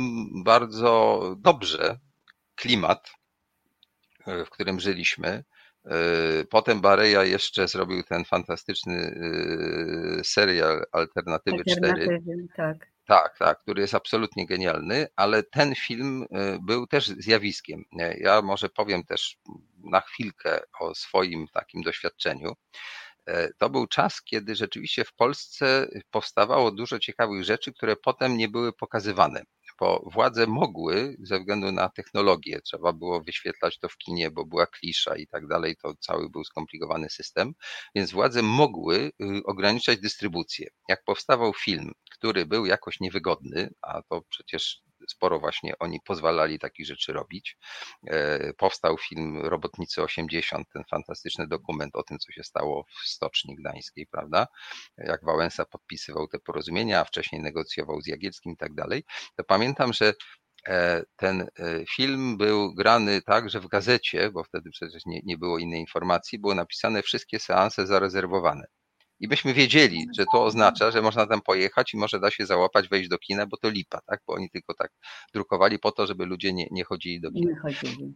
[0.43, 1.99] bardzo dobrze
[2.55, 3.11] klimat,
[4.27, 5.43] e, w którym żyliśmy.
[5.85, 5.93] E,
[6.49, 8.95] potem Bareja jeszcze zrobił ten fantastyczny
[10.19, 12.21] e, serial Alternatywy, 4.
[12.55, 12.93] Tak.
[13.05, 16.25] Tak, tak, który jest absolutnie genialny, ale ten film
[16.61, 17.83] był też zjawiskiem.
[18.17, 19.37] Ja może powiem też
[19.83, 22.53] na chwilkę o swoim takim doświadczeniu.
[23.27, 28.49] E, to był czas, kiedy rzeczywiście w Polsce powstawało dużo ciekawych rzeczy, które potem nie
[28.49, 29.43] były pokazywane
[29.83, 34.67] bo władze mogły, ze względu na technologię, trzeba było wyświetlać to w kinie, bo była
[34.67, 37.53] klisza i tak dalej, to cały był skomplikowany system,
[37.95, 39.11] więc władze mogły y,
[39.45, 40.67] ograniczać dystrybucję.
[40.89, 46.85] Jak powstawał film, który był jakoś niewygodny, a to przecież sporo właśnie oni pozwalali takich
[46.85, 47.57] rzeczy robić.
[48.07, 53.55] E, powstał film Robotnicy 80, ten fantastyczny dokument o tym, co się stało w Stoczni
[53.55, 54.47] Gdańskiej, prawda?
[54.97, 59.03] Jak Wałęsa podpisywał te porozumienia, a wcześniej negocjował z Jagielskim i tak dalej.
[59.35, 60.13] To pamiętam, że
[60.67, 61.47] e, ten e,
[61.95, 66.39] film był grany tak, że w gazecie, bo wtedy przecież nie, nie było innej informacji,
[66.39, 68.67] było napisane wszystkie seanse zarezerwowane
[69.19, 72.89] i byśmy wiedzieli, że to oznacza, że można tam pojechać i może da się załapać,
[72.89, 74.21] wejść do kina, bo to lipa, tak?
[74.27, 74.91] Bo oni tylko tak
[75.33, 77.55] drukowali po to, żeby ludzie nie, nie chodzili do kina.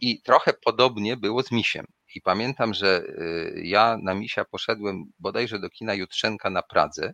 [0.02, 1.86] I trochę podobnie było z Misiem.
[2.16, 3.04] I pamiętam, że
[3.58, 7.14] y, ja na Misia poszedłem bodajże do kina Jutrzenka na Pradze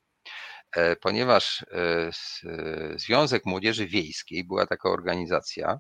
[1.01, 5.79] ponieważ e, e, Związek Młodzieży Wiejskiej była taka organizacja,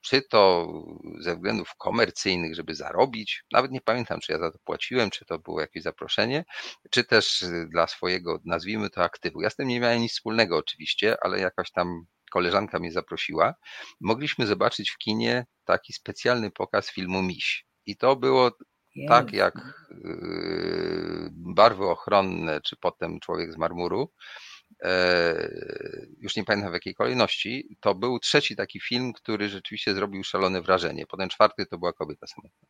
[0.00, 0.72] czy to
[1.20, 5.38] ze względów komercyjnych, żeby zarobić, nawet nie pamiętam, czy ja za to płaciłem, czy to
[5.38, 6.44] było jakieś zaproszenie,
[6.90, 9.42] czy też dla swojego, nazwijmy to, aktywu.
[9.42, 13.54] Ja z tym nie miałem nic wspólnego oczywiście, ale jakaś tam koleżanka mnie zaprosiła.
[14.00, 17.66] Mogliśmy zobaczyć w kinie taki specjalny pokaz filmu Miś.
[17.86, 18.50] I to było
[19.08, 19.56] tak jak
[19.90, 24.12] y, barwy ochronne, czy potem człowiek z marmuru,
[24.82, 25.48] e,
[26.20, 30.62] już nie pamiętam w jakiej kolejności, to był trzeci taki film, który rzeczywiście zrobił szalone
[30.62, 31.06] wrażenie.
[31.06, 32.68] Potem czwarty to była kobieta samotna.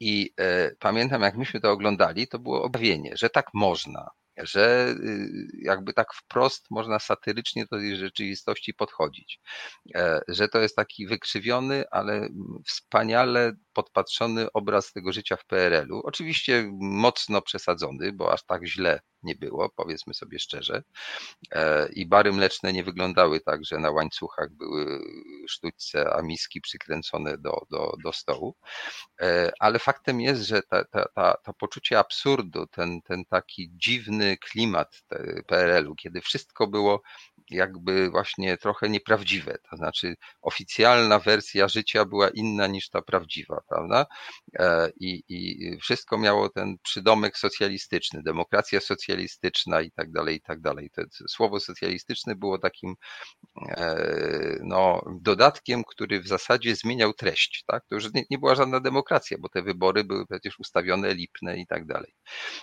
[0.00, 5.28] I e, pamiętam, jak myśmy to oglądali, to było objawienie, że tak można, że y,
[5.62, 9.40] jakby tak wprost można satyrycznie do tej rzeczywistości podchodzić.
[9.94, 12.28] E, że to jest taki wykrzywiony, ale
[12.66, 16.00] wspaniale podpatrzony obraz tego życia w PRL-u.
[16.04, 20.82] Oczywiście mocno przesadzony, bo aż tak źle nie było, powiedzmy sobie szczerze.
[21.52, 25.00] E, I bary mleczne nie wyglądały tak, że na łańcuchach były
[25.48, 28.56] sztućce, a miski przykręcone do, do, do stołu.
[29.20, 34.36] E, ale faktem jest, że ta, ta, ta, to poczucie absurdu, ten, ten taki dziwny
[34.36, 35.02] klimat
[35.46, 37.02] PRL-u, kiedy wszystko było
[37.50, 39.58] jakby właśnie trochę nieprawdziwe.
[39.70, 44.06] To znaczy, oficjalna wersja życia była inna niż ta prawdziwa, prawda?
[44.58, 50.60] E, I, i wszystko miało ten przydomek socjalistyczny, demokracja socjalistyczna i tak dalej, i tak
[50.60, 50.90] dalej.
[50.90, 52.94] To słowo socjalistyczne było takim
[53.68, 57.64] e, no, dodatkiem, który w zasadzie zmieniał treść.
[57.66, 57.84] Tak?
[57.88, 61.66] To już nie, nie była żadna demokracja, bo te wybory były przecież ustawione, lipne i
[61.66, 62.14] tak dalej.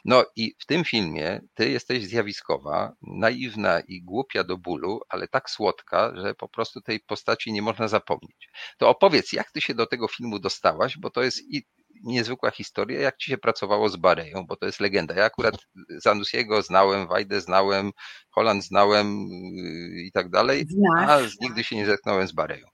[0.05, 4.76] No i w tym filmie ty jesteś zjawiskowa, naiwna i głupia do bólu,
[5.09, 8.49] ale tak słodka, że po prostu tej postaci nie można zapomnieć.
[8.77, 11.63] To opowiedz, jak ty się do tego filmu dostałaś, bo to jest i
[12.03, 15.15] niezwykła historia, jak ci się pracowało z Bareją, bo to jest legenda.
[15.15, 15.55] Ja akurat
[15.89, 17.91] Zanussiego znałem, Wajdę znałem,
[18.29, 20.65] Holland znałem yy, i tak dalej,
[20.97, 22.67] a nigdy się nie zetknąłem z Bareją.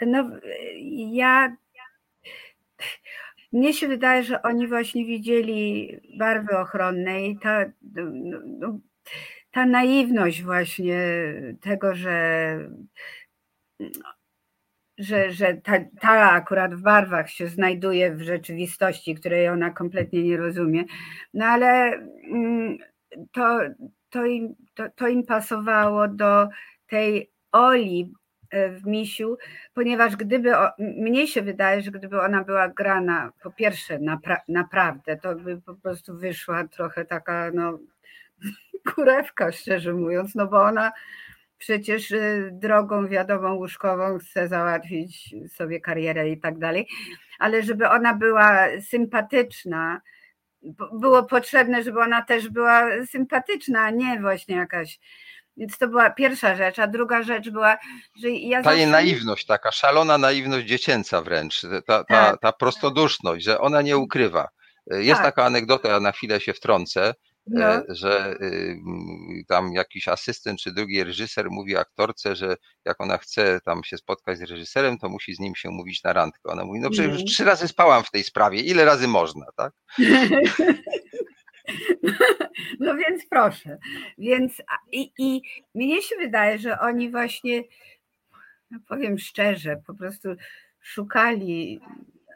[0.00, 0.30] No,
[1.12, 1.56] ja
[3.52, 8.78] mnie się wydaje, że oni właśnie widzieli barwy ochronne i ta, no, no,
[9.50, 11.00] ta naiwność właśnie
[11.60, 12.56] tego, że
[15.00, 20.36] że, że ta, ta akurat w barwach się znajduje w rzeczywistości, której ona kompletnie nie
[20.36, 20.84] rozumie.
[21.34, 21.92] No ale
[22.30, 22.78] mm,
[23.32, 23.58] to,
[24.10, 26.48] to, im, to, to im pasowało do
[26.86, 28.12] tej Oli
[28.50, 29.36] e, w misiu,
[29.74, 35.34] ponieważ gdyby, mnie się wydaje, że gdyby ona była grana po pierwsze napra naprawdę, to
[35.34, 37.78] by po prostu wyszła trochę taka no
[38.94, 40.92] kurewka, szczerze mówiąc, no bo ona
[41.58, 46.88] przecież y, drogą wiadomą łóżkową chce załatwić sobie karierę i tak dalej,
[47.38, 50.00] ale żeby ona była sympatyczna,
[50.92, 54.98] było potrzebne, żeby ona też była sympatyczna, a nie właśnie jakaś.
[55.56, 57.78] Więc to była pierwsza rzecz, a druga rzecz była,
[58.22, 58.62] że ja.
[58.62, 62.40] Ta jej naiwność, taka szalona naiwność dziecięca wręcz, ta, ta, tak.
[62.40, 64.48] ta prostoduszność, że ona nie ukrywa.
[64.86, 65.34] Jest tak.
[65.34, 67.14] taka anegdota, ja na chwilę się wtrącę,
[67.46, 67.64] no.
[67.64, 68.78] E, że y,
[69.48, 74.38] tam jakiś asystent czy drugi reżyser mówi aktorce, że jak ona chce tam się spotkać
[74.38, 76.40] z reżyserem, to musi z nim się mówić na randkę.
[76.44, 79.72] Ona mówi, no przecież już trzy razy spałam w tej sprawie, ile razy można, tak?
[82.80, 83.78] No więc proszę.
[84.18, 84.62] Więc
[84.92, 85.42] i, i
[85.74, 87.62] mnie się wydaje, że oni właśnie,
[88.70, 90.28] no powiem szczerze, po prostu
[90.80, 91.80] szukali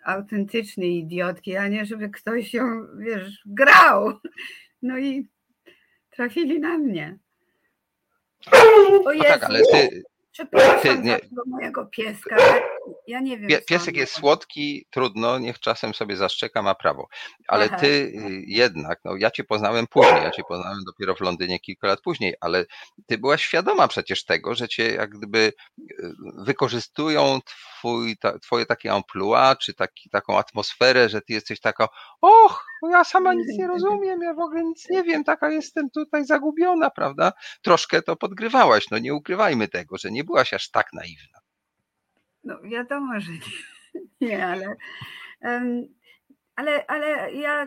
[0.05, 4.13] autentycznej idiotki, a nie żeby ktoś ją, wiesz, grał.
[4.85, 5.29] No i
[6.11, 7.19] trafili na mnie.
[9.05, 10.03] O Jezu, no tak, ale ty,
[10.33, 12.37] przepraszam ty, nie, mojego pieska.
[13.07, 13.51] Ja nie wiem.
[13.67, 17.09] Piesek jest słodki, trudno, niech czasem sobie zaszczeka, ma prawo.
[17.49, 17.77] Ale Aha.
[17.77, 21.87] ty y, jednak, no ja cię poznałem później, ja cię poznałem dopiero w Londynie kilka
[21.87, 22.65] lat później, ale
[23.07, 25.93] ty byłaś świadoma przecież tego, że cię jak gdyby y,
[26.39, 31.89] wykorzystują twój, ta, twoje takie amplua, czy taki, taką atmosferę, że ty jesteś taka,
[32.21, 36.25] och, ja sama nic nie rozumiem, ja w ogóle nic nie wiem, taka jestem tutaj
[36.25, 37.33] zagubiona, prawda?
[37.63, 41.45] Troszkę to podgrywałaś, no nie ukrywajmy tego, że nie byłaś aż tak naiwna.
[42.45, 43.41] No wiadomo, że nie,
[44.29, 44.77] nie ale,
[46.57, 47.67] ale, ale ja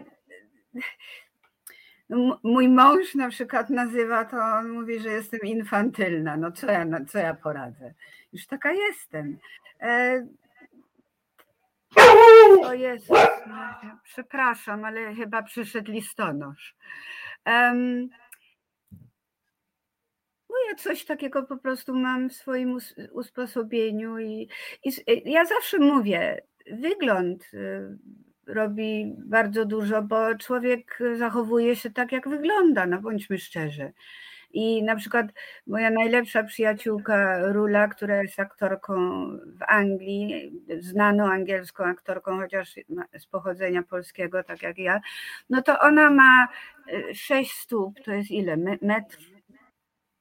[2.09, 6.37] no, mój mąż na przykład nazywa to, on mówi, że jestem infantylna.
[6.37, 7.93] No co ja, co ja poradzę?
[8.33, 9.37] Już taka jestem.
[9.81, 10.27] E,
[12.63, 13.17] o Jezus,
[14.03, 16.75] przepraszam, ale chyba przyszedł listonosz.
[17.45, 18.26] Um, no
[20.69, 22.77] ja coś takiego po prostu mam w swoim
[23.11, 24.49] usposobieniu i,
[24.83, 26.41] i ja zawsze mówię,
[26.71, 27.97] wygląd y,
[28.47, 33.93] robi bardzo dużo, bo człowiek zachowuje się tak, jak wygląda, no bądźmy szczerzy.
[34.51, 35.27] I na przykład
[35.67, 42.75] moja najlepsza przyjaciółka Rula, która jest aktorką w Anglii, znaną angielską aktorką, chociaż
[43.19, 45.01] z pochodzenia polskiego, tak jak ja,
[45.49, 46.47] no to ona ma
[46.93, 48.57] y, sześć stóp, to jest ile?
[48.81, 49.36] Metr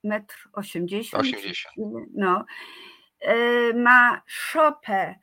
[0.05, 1.23] metr osiemdziesiąt.
[1.23, 1.75] 80.
[2.15, 2.45] No.
[3.29, 5.15] Y, ma szopę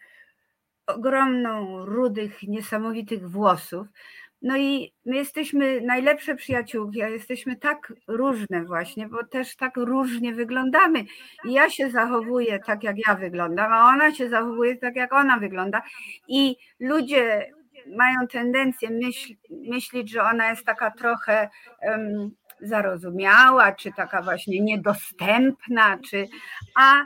[0.88, 3.88] ogromną, rudych, niesamowitych włosów.
[4.42, 10.34] No i my jesteśmy najlepsze przyjaciółki, a jesteśmy tak różne właśnie, bo też tak różnie
[10.34, 11.06] wyglądamy.
[11.46, 15.38] I ja się zachowuję tak, jak ja wyglądam, a ona się zachowuje tak, jak ona
[15.38, 15.82] wygląda.
[16.28, 17.52] I ludzie
[17.88, 21.50] mają tendencję myśl, myśleć, że ona jest taka trochę
[21.82, 22.32] um,
[22.64, 26.28] zarozumiała, czy taka właśnie niedostępna, czy
[26.76, 27.04] a,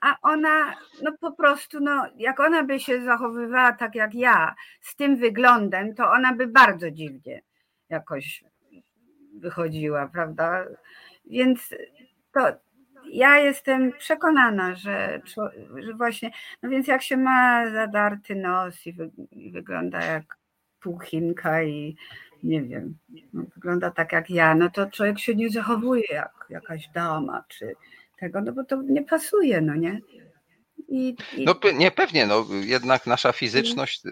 [0.00, 4.96] a ona no po prostu, no, jak ona by się zachowywała tak jak ja, z
[4.96, 7.42] tym wyglądem, to ona by bardzo dziwnie
[7.88, 8.44] jakoś
[9.34, 10.64] wychodziła, prawda?
[11.24, 11.74] Więc
[12.32, 12.40] to
[13.12, 15.20] ja jestem przekonana, że,
[15.78, 16.30] że właśnie,
[16.62, 18.96] no więc jak się ma zadarty nos i,
[19.30, 20.39] i wygląda jak
[20.80, 21.96] półchinka i
[22.42, 22.98] nie wiem,
[23.32, 27.74] no, wygląda tak jak ja, no to człowiek się nie zachowuje jak jakaś dama czy
[28.20, 30.00] tego, no bo to nie pasuje, no nie?
[30.88, 31.44] I, i...
[31.44, 34.10] No nie, pewnie, no jednak nasza fizyczność y,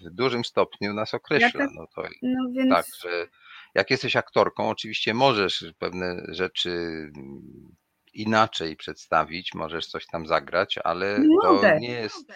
[0.00, 1.66] w dużym stopniu nas określa.
[1.74, 2.70] No to no więc...
[2.70, 3.26] tak, że
[3.74, 6.80] jak jesteś aktorką, oczywiście możesz pewne rzeczy
[8.14, 11.72] inaczej przedstawić, możesz coś tam zagrać, ale Mogę.
[11.72, 12.32] to nie jest.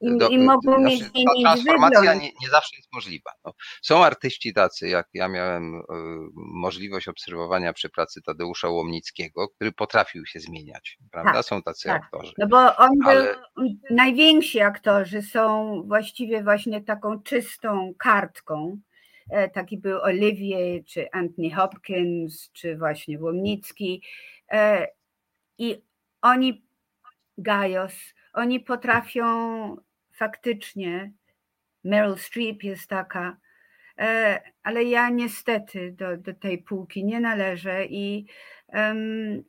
[0.00, 3.30] I, do, i mogą znaczy, mieć ta transformacja nie, nie, zawsze jest możliwa.
[3.44, 3.52] No.
[3.82, 5.82] Są artyści tacy, jak ja miałem y,
[6.34, 11.32] możliwość obserwowania przy pracy Tadeusza Łomnickiego, który potrafił się zmieniać, prawda?
[11.32, 12.02] Tak, są tacy tak.
[12.02, 12.32] aktorzy.
[12.38, 13.34] No bo on ale...
[13.56, 18.78] był, najwięksi aktorzy są właściwie właśnie taką czystą kartką.
[19.30, 24.02] E, taki był Olivier, czy Anthony Hopkins, czy właśnie Łomnicki.
[24.50, 24.88] E,
[25.58, 25.82] I
[26.22, 26.66] oni,
[27.38, 27.92] Gajos,
[28.32, 29.26] oni potrafią
[30.16, 31.12] faktycznie,
[31.84, 33.36] Meryl Streep jest taka,
[33.98, 38.26] e, ale ja niestety do, do tej półki nie należę i
[38.68, 39.44] um,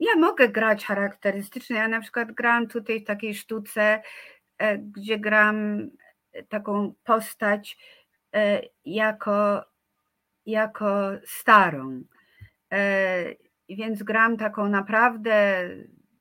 [0.00, 1.76] ja mogę grać charakterystycznie.
[1.76, 4.02] Ja na przykład gram tutaj w takiej sztuce,
[4.76, 5.88] gdzie gram
[6.48, 7.78] taką postać
[8.34, 9.64] e, jako,
[10.46, 12.02] jako starą.
[12.72, 13.24] E,
[13.68, 15.68] więc gram taką naprawdę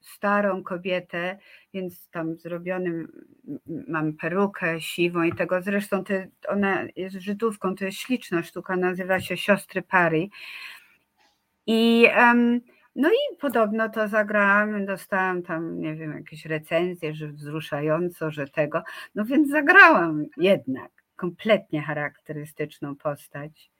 [0.07, 1.37] starą kobietę,
[1.73, 3.25] więc tam zrobionym
[3.87, 9.19] mam perukę siwą i tego zresztą te, ona jest Żydówką, to jest śliczna sztuka, nazywa
[9.19, 10.27] się Siostry Pary.
[11.65, 12.61] I um,
[12.95, 18.83] no i podobno to zagrałam, dostałam tam, nie wiem, jakieś recenzje, że wzruszająco, że tego.
[19.15, 23.71] No więc zagrałam jednak kompletnie charakterystyczną postać.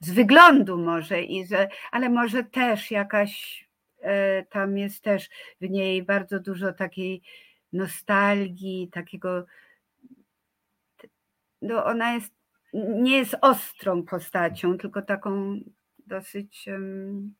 [0.00, 3.67] Z wyglądu może, i że, ale może też jakaś,
[4.50, 5.28] tam jest też
[5.60, 7.22] w niej bardzo dużo takiej
[7.72, 9.46] nostalgii, takiego.
[11.62, 12.32] No ona jest,
[12.74, 15.60] nie jest ostrą postacią, tylko taką
[16.06, 16.68] dosyć.
[16.68, 17.34] Um,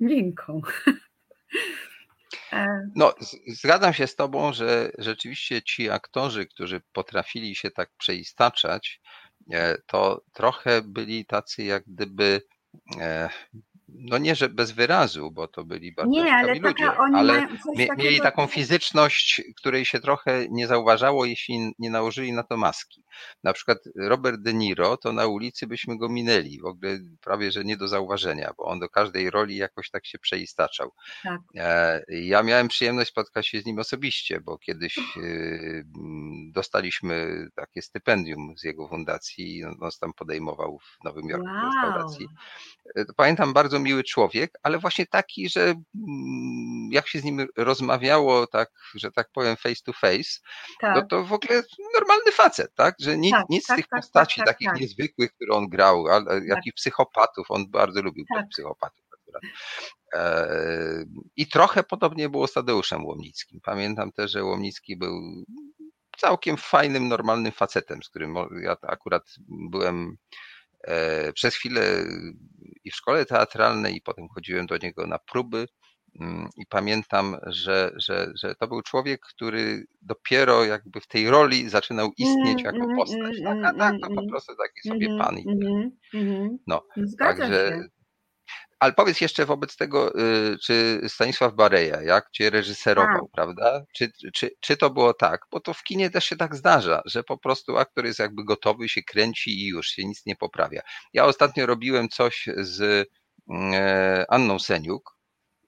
[0.00, 0.60] miękką.
[2.52, 3.14] E, no,
[3.46, 9.00] zgadzam się z Tobą, że rzeczywiście ci aktorzy, którzy potrafili się tak przeistaczać,
[9.52, 12.42] e, to trochę byli tacy jak gdyby
[13.00, 13.28] e,
[13.88, 17.46] no nie, że bez wyrazu, bo to byli bardzo nie, ale ludzie, ale
[17.96, 23.04] mieli taką fizyczność, której się trochę nie zauważało, jeśli nie nałożyli na to maski.
[23.42, 27.64] Na przykład Robert De Niro, to na ulicy byśmy go minęli, w ogóle prawie, że
[27.64, 30.92] nie do zauważenia, bo on do każdej roli jakoś tak się przeistaczał.
[31.22, 31.40] Tak.
[31.54, 35.02] E, ja miałem przyjemność spotkać się z nim osobiście, bo kiedyś e,
[36.52, 41.60] dostaliśmy takie stypendium z jego fundacji on nas tam podejmował w Nowym Jorku wow.
[41.60, 42.28] w restauracji.
[42.96, 45.84] E, pamiętam bardzo miły człowiek, ale właśnie taki, że mm,
[46.92, 50.40] jak się z nim rozmawiało, tak, że tak powiem, face to face,
[50.80, 50.96] tak.
[50.96, 51.62] no to w ogóle
[51.94, 52.94] normalny facet, tak?
[53.00, 56.06] Że nic, tak, nic z tak, tych tak, postaci tak, takich niezwykłych, które on grał,
[56.06, 59.04] ale jakich psychopatów, on bardzo lubił psychopatów.
[60.14, 61.04] E,
[61.36, 63.60] I trochę podobnie było z Tadeuszem Łomnickim.
[63.62, 65.44] Pamiętam też, że Łomnicki był
[66.16, 70.16] całkiem fajnym, normalnym facetem, z którym ja akurat byłem
[71.34, 71.82] przez chwilę
[72.84, 75.66] i w szkole teatralnej, i potem chodziłem do niego na próby.
[76.20, 81.68] Mm, I pamiętam, że, że, że to był człowiek, który dopiero jakby w tej roli
[81.68, 83.38] zaczynał istnieć jako mm, postać.
[83.40, 85.38] Mm, tak, a tak, to po prostu taki sobie pan.
[85.38, 85.44] I
[86.66, 86.82] no,
[87.18, 87.80] także
[88.78, 93.30] ale powiedz jeszcze wobec tego, y, czy Stanisław Bareja, jak cię reżyserował, tak.
[93.32, 93.82] prawda?
[93.94, 95.40] Czy, czy, czy to było tak?
[95.50, 98.88] Bo to w kinie też się tak zdarza, że po prostu aktor jest jakby gotowy,
[98.88, 100.82] się kręci i już się nic nie poprawia.
[101.12, 103.08] Ja ostatnio robiłem coś z
[103.50, 105.16] mm, e, Anną Seniuk,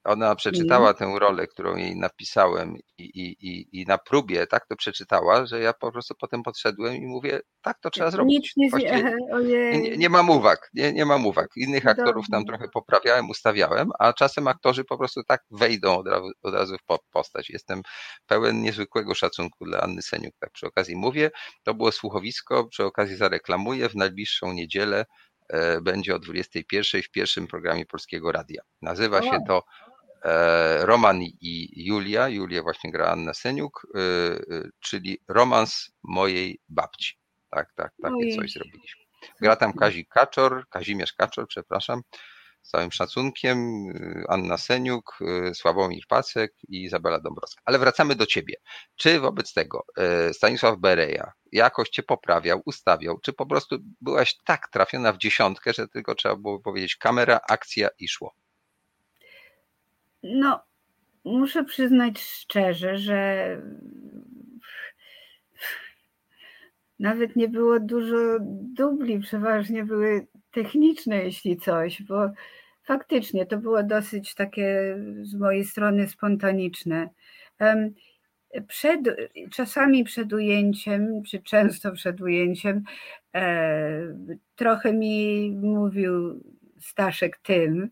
[0.06, 0.94] ona przeczytała mm.
[0.94, 5.60] tę rolę, którą jej napisałem i, i, i, i, na próbie tak to przeczytała, że
[5.60, 8.52] ja po prostu potem podszedłem i mówię, tak to trzeba zrobić.
[8.56, 9.16] Nic nie,
[9.80, 11.48] nie, nie mam uwag, nie, nie mam uwag.
[11.56, 16.30] Innych aktorów tam trochę poprawiałem, ustawiałem, a czasem aktorzy po prostu tak wejdą od razu,
[16.42, 17.50] od razu w postać.
[17.50, 17.82] Jestem
[18.26, 21.30] pełen niezwykłego szacunku dla Anny Seniuk, tak przy okazji mówię.
[21.62, 25.04] To było słuchowisko, przy okazji zareklamuję w najbliższą niedzielę
[25.48, 28.62] e, będzie o 21 w pierwszym programie Polskiego Radia.
[28.82, 29.62] Nazywa się to
[30.80, 33.86] Roman i Julia, Julia właśnie gra Anna Seniuk,
[34.80, 37.14] czyli romans mojej babci.
[37.50, 39.04] Tak, tak, takie coś zrobiliśmy.
[39.40, 42.02] Gra tam Kazi Kaczor, Kazimierz Kaczor, przepraszam,
[42.62, 43.86] z całym szacunkiem,
[44.28, 45.18] Anna Seniuk,
[45.54, 47.62] Sławomir Pacek i Izabela Dąbrowska.
[47.64, 48.54] Ale wracamy do ciebie.
[48.96, 49.84] Czy wobec tego
[50.32, 55.88] Stanisław Bereja jakoś cię poprawiał, ustawiał, czy po prostu byłaś tak trafiona w dziesiątkę, że
[55.88, 58.34] tylko trzeba było powiedzieć kamera, akcja i szło?
[60.34, 60.64] No,
[61.24, 63.48] muszę przyznać szczerze, że
[66.98, 68.16] nawet nie było dużo
[68.76, 72.30] dubli, przeważnie były techniczne, jeśli coś, bo
[72.82, 77.08] faktycznie to było dosyć takie z mojej strony spontaniczne.
[78.68, 79.00] Przed,
[79.52, 82.82] czasami przed ujęciem, czy często przed ujęciem,
[83.34, 84.00] e,
[84.56, 86.44] trochę mi mówił
[86.80, 87.90] Staszek tym,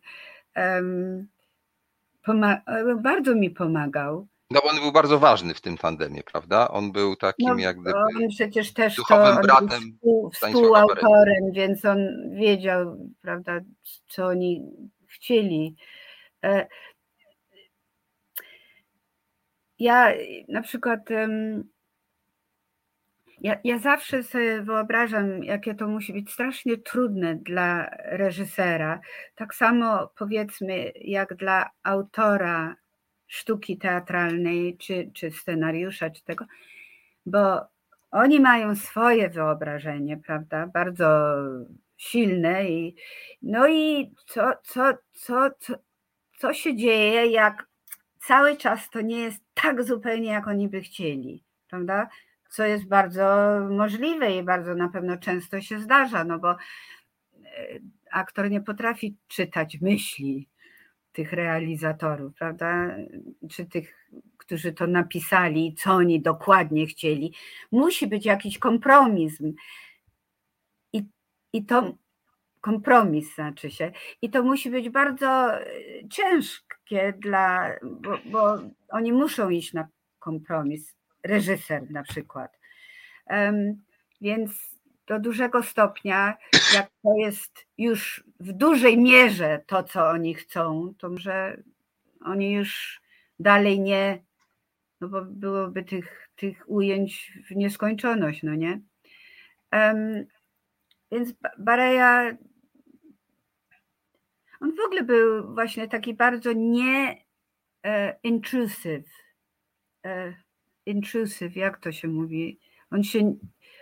[3.02, 4.26] bardzo mi pomagał.
[4.51, 6.68] No on był bardzo ważny w tym tandemie, prawda?
[6.68, 11.84] On był takim no, jak gdyby on przecież też duchowym to, bratem współ, współautorem, więc
[11.84, 11.98] on
[12.30, 13.60] wiedział, prawda,
[14.09, 14.62] co oni
[15.09, 15.76] chcieli.
[16.44, 16.66] E,
[19.78, 20.12] ja
[20.48, 21.01] na przykład
[23.44, 29.00] ja, ja zawsze sobie wyobrażam, jakie to musi być strasznie trudne dla reżysera.
[29.34, 32.76] Tak samo powiedzmy, jak dla autora
[33.26, 36.44] sztuki teatralnej, czy, czy scenariusza, czy tego,
[37.26, 37.60] bo
[38.10, 41.34] oni mają swoje wyobrażenie, prawda, bardzo
[41.96, 42.96] silne i
[43.42, 45.74] no i co, co, co, co,
[46.38, 47.66] co się dzieje, jak
[48.18, 52.08] cały czas to nie jest tak zupełnie, jak oni by chcieli, prawda?
[52.55, 56.56] Co jest bardzo możliwe i bardzo na pewno często się zdarza, no bo e,
[58.12, 60.48] aktor nie potrafi czytać myśli
[61.12, 62.97] tych realizatorów, prawda?
[63.51, 64.09] Czy tych,
[64.39, 67.35] którzy to napisali, co oni dokładnie chcieli.
[67.72, 69.39] Musi być jakiś kompromis.
[70.93, 71.02] I,
[71.52, 71.94] i to
[72.60, 73.93] kompromis znaczy się.
[74.22, 75.66] I to musi być bardzo e,
[76.10, 78.59] ciężkie dla, bo, bo
[78.89, 80.94] oni muszą iść na kompromis.
[81.24, 82.59] Reżyser na przykład.
[84.20, 84.74] Więc
[85.06, 86.36] do dużego stopnia,
[86.74, 91.62] jak to jest już w dużej mierze to, co oni chcą, to że
[92.20, 93.01] oni już
[93.38, 94.24] dalej nie,
[95.01, 98.80] no bo byłoby tych, tych ujęć w nieskończoność, no nie?
[99.72, 100.26] Um,
[101.12, 102.36] więc Bareja,
[104.60, 107.24] on w ogóle był właśnie taki bardzo nie
[107.82, 109.10] e, intrusive.
[110.06, 110.34] E,
[110.86, 112.61] intrusive, jak to się mówi?
[112.90, 113.35] On się,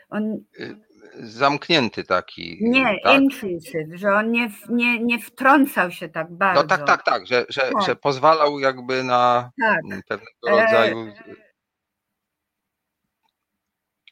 [0.09, 0.77] on y,
[1.21, 2.59] zamknięty taki.
[2.61, 3.21] Nie, tak?
[3.21, 6.63] intrusive, że on nie, nie, nie wtrącał się tak bardzo.
[6.63, 7.83] No tak, tak, tak, że, że, tak.
[7.87, 9.81] że pozwalał jakby na tak.
[10.09, 11.13] pewnego rodzaju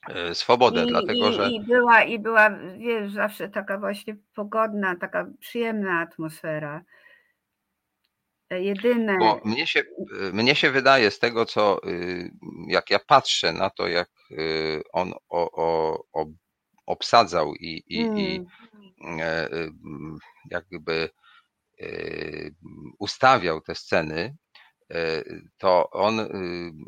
[0.08, 0.34] e...
[0.34, 1.50] swobodę, I, dlatego i, że...
[1.50, 6.82] I była, I była, wiesz, zawsze taka właśnie pogodna, taka przyjemna atmosfera.
[8.50, 9.18] Jedyne.
[9.18, 9.82] Bo mnie się,
[10.32, 12.30] mnie się wydaje z tego, co y,
[12.68, 16.26] jak ja patrzę na to, jak y, on o, o, o
[16.86, 18.18] obsadzał i, i, hmm.
[18.18, 18.46] i
[19.20, 19.48] e,
[20.50, 21.10] jakby
[21.80, 21.86] e,
[22.98, 24.36] ustawiał te sceny,
[25.58, 26.28] to on,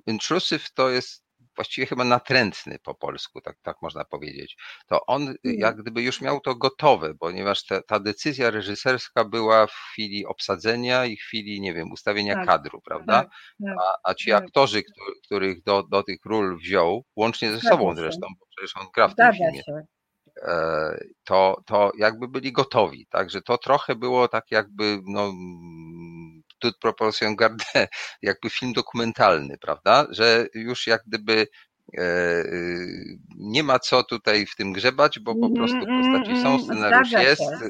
[0.06, 1.21] intrusive to jest
[1.56, 4.56] właściwie chyba natrętny po polsku, tak, tak można powiedzieć.
[4.86, 5.36] To on hmm.
[5.44, 11.04] jak gdyby już miał to gotowe, ponieważ ta, ta decyzja reżyserska była w chwili obsadzenia
[11.04, 13.12] i chwili, nie wiem, ustawienia tak, kadru, prawda?
[13.12, 13.30] Tak,
[13.64, 14.44] tak, a, a ci tak.
[14.44, 14.82] aktorzy,
[15.24, 19.14] których do, do tych ról wziął, łącznie ze sobą zresztą, bo przecież on gra w
[19.14, 19.62] tym filmie.
[19.62, 19.82] Się
[21.24, 23.06] to, to jakby byli gotowi.
[23.10, 25.32] Także to trochę było tak jakby, no,
[26.62, 27.64] toute proportion garde,
[28.22, 30.06] jakby film dokumentalny, prawda?
[30.10, 31.46] Że już jak gdyby
[31.98, 32.04] e,
[33.38, 37.68] nie ma co tutaj w tym grzebać, bo po prostu postaci są, scenariusz jest, e,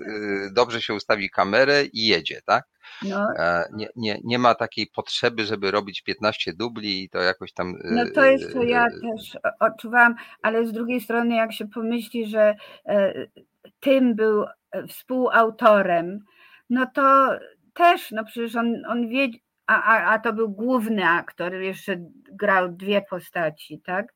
[0.52, 2.64] dobrze się ustawi kamerę i jedzie, tak?
[3.02, 3.26] No.
[3.38, 7.74] E, nie, nie, nie ma takiej potrzeby, żeby robić 15 dubli i to jakoś tam.
[7.84, 12.54] No to jest to ja też odczuwałam, ale z drugiej strony, jak się pomyśli, że
[13.80, 14.44] tym był
[14.88, 16.24] współautorem,
[16.70, 17.38] no to
[17.74, 19.28] też, no przecież on, on wie,
[19.66, 21.96] a, a, a to był główny aktor, jeszcze
[22.32, 24.14] grał dwie postaci, tak?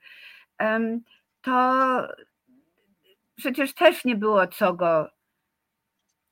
[1.43, 2.09] To
[3.37, 5.09] przecież też nie było co go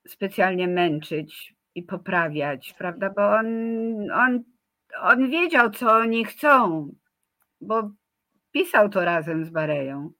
[0.08, 3.10] specjalnie męczyć i poprawiać, prawda?
[3.10, 3.46] Bo on,
[4.10, 4.44] on,
[5.00, 6.88] on wiedział, co oni chcą,
[7.60, 7.90] bo
[8.52, 10.10] pisał to razem z Bareją.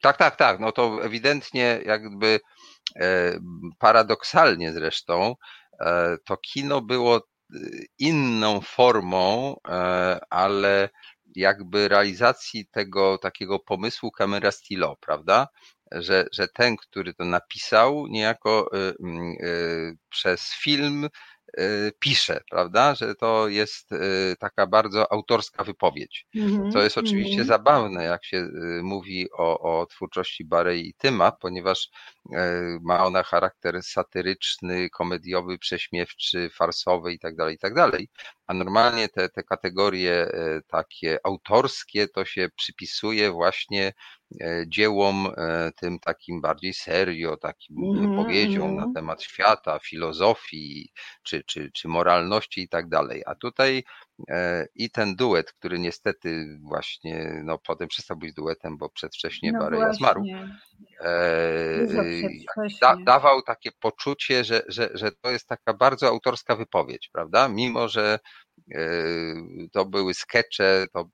[0.00, 0.60] Tak, tak, tak.
[0.60, 2.40] No to ewidentnie jakby
[2.96, 3.32] e,
[3.78, 5.34] paradoksalnie zresztą
[6.24, 7.20] to kino było
[7.98, 9.56] inną formą,
[10.30, 10.88] ale
[11.36, 15.48] jakby realizacji tego takiego pomysłu kamera stilo, prawda?
[15.92, 19.34] Że, że ten, który to napisał, niejako mm,
[20.08, 21.31] przez film Y,
[21.98, 26.26] pisze, prawda, że to jest y, taka bardzo autorska wypowiedź.
[26.72, 27.46] To jest oczywiście -hmm.
[27.46, 31.88] zabawne, jak się y, mówi o, o twórczości Barei i Tyma, ponieważ
[32.82, 38.06] ma ona charakter satyryczny, komediowy, prześmiewczy, farsowy itd., tak itd., tak
[38.46, 40.26] a normalnie te, te kategorie
[40.68, 43.92] takie autorskie to się przypisuje właśnie
[44.40, 48.76] E, dziełom e, tym takim bardziej serio, takim mm, wypowiedziom mm.
[48.76, 48.94] na mhm.
[48.94, 50.92] temat świata, filozofii
[51.22, 53.22] czy, czy, czy moralności i tak dalej.
[53.26, 53.82] A tutaj e,
[54.74, 59.92] i ten duet, który niestety właśnie no, potem przestał być duetem, bo przedwcześnie no Bareja
[59.92, 60.24] zmarł,
[62.80, 67.48] da, dawał takie poczucie, że, że, że to jest taka bardzo autorska wypowiedź, prawda?
[67.48, 68.18] Mimo, że
[69.72, 71.08] to były skecze, to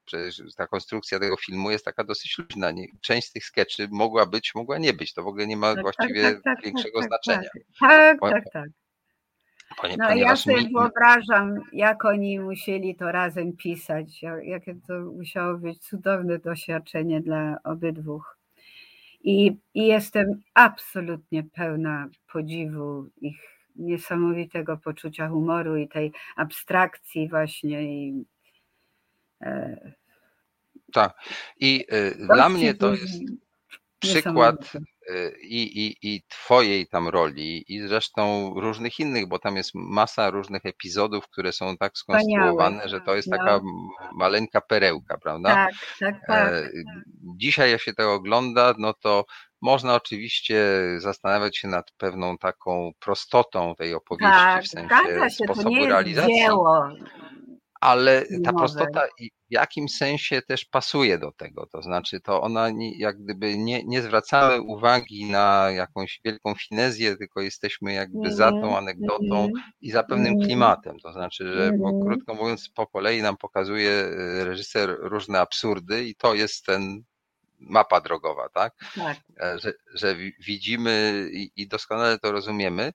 [0.57, 2.73] ta konstrukcja tego filmu jest taka dosyć luźna.
[3.01, 5.15] Część z tych skeczy mogła być, mogła nie być.
[5.15, 7.49] To w ogóle nie ma tak, właściwie tak, tak, tak większego tak, tak, znaczenia.
[7.81, 8.69] Tak, tak,
[9.83, 9.97] tak.
[9.97, 10.73] no ja sobie mi...
[10.73, 18.23] wyobrażam, jak oni musieli to razem pisać, jakie to musiało być cudowne doświadczenie dla obydwu.
[19.21, 23.41] I, I jestem absolutnie pełna podziwu ich
[23.77, 27.83] niesamowitego poczucia humoru i tej abstrakcji właśnie.
[27.83, 28.25] I,
[29.43, 29.93] e,
[30.93, 31.15] tak.
[31.61, 33.23] I y, dla mnie to jest
[33.99, 34.73] przykład
[35.43, 40.67] i, i, i twojej tam roli i zresztą różnych innych, bo tam jest masa różnych
[40.67, 43.91] epizodów, które są tak skonstruowane, że to jest taka no.
[44.13, 45.49] maleńka perełka, prawda?
[45.55, 46.53] Tak, tak, tak.
[46.53, 46.71] E,
[47.37, 49.25] dzisiaj jak się to ogląda, no to
[49.63, 50.65] można oczywiście
[50.99, 54.97] zastanawiać się nad pewną taką prostotą tej opowieści, tak, w sensie
[55.31, 56.35] się, sposobu realizacji.
[56.35, 56.89] Dzieło.
[57.81, 59.07] Ale ta prostota
[59.51, 64.03] w jakimś sensie też pasuje do tego, to znaczy to ona jak gdyby nie, nie
[64.03, 69.91] zwracamy uwagi na jakąś wielką finezję, tylko jesteśmy jakby za tą mhm, anegdotą mm, i
[69.91, 72.07] za pewnym mm, klimatem, to znaczy, że bo, mhm.
[72.07, 77.03] krótko mówiąc po kolei nam pokazuje e, reżyser różne absurdy i to jest ten
[77.61, 78.75] mapa drogowa, tak?
[78.95, 79.17] tak.
[79.41, 82.93] E, że, że widzimy i, i doskonale to rozumiemy,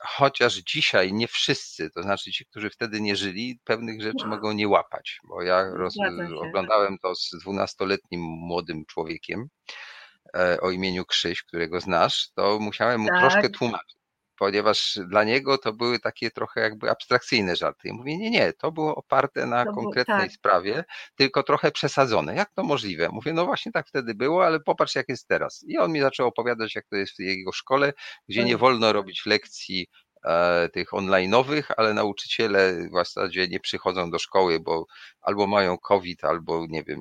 [0.00, 4.26] chociaż dzisiaj nie wszyscy, to znaczy ci, którzy wtedy nie żyli, pewnych rzeczy no.
[4.26, 5.94] mogą nie łapać, bo ja roz,
[6.48, 9.48] oglądałem to z dwunastoletnim młodym człowiekiem
[10.36, 13.20] e, o imieniu Krzyś, którego znasz, to musiałem mu tak.
[13.20, 13.97] troszkę tłumaczyć
[14.38, 17.88] ponieważ dla niego to były takie trochę jakby abstrakcyjne żarty.
[17.88, 20.32] I mówię, nie, nie, to było oparte na to konkretnej tak.
[20.32, 20.84] sprawie,
[21.16, 22.34] tylko trochę przesadzone.
[22.34, 23.08] Jak to możliwe?
[23.08, 25.64] Mówię, no właśnie tak wtedy było, ale popatrz jak jest teraz.
[25.68, 27.92] I on mi zaczął opowiadać, jak to jest w jego szkole,
[28.28, 29.86] gdzie nie wolno robić lekcji
[30.72, 34.86] tych online'owych, ale nauczyciele w zasadzie nie przychodzą do szkoły, bo
[35.20, 37.00] albo mają COVID, albo nie wiem,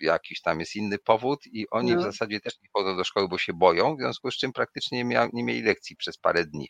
[0.00, 2.00] jakiś tam jest inny powód i oni no.
[2.00, 4.98] w zasadzie też nie chodzą do szkoły, bo się boją, w związku z czym praktycznie
[4.98, 6.68] nie, mia, nie mieli lekcji przez parę dni.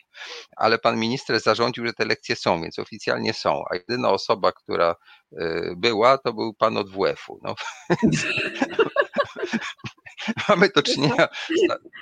[0.57, 4.95] Ale pan minister zarządził, że te lekcje są, więc oficjalnie są, a jedyna osoba, która
[5.37, 7.39] e, była, to był pan od WF-u.
[7.43, 7.55] No.
[10.49, 11.27] mamy do czynienia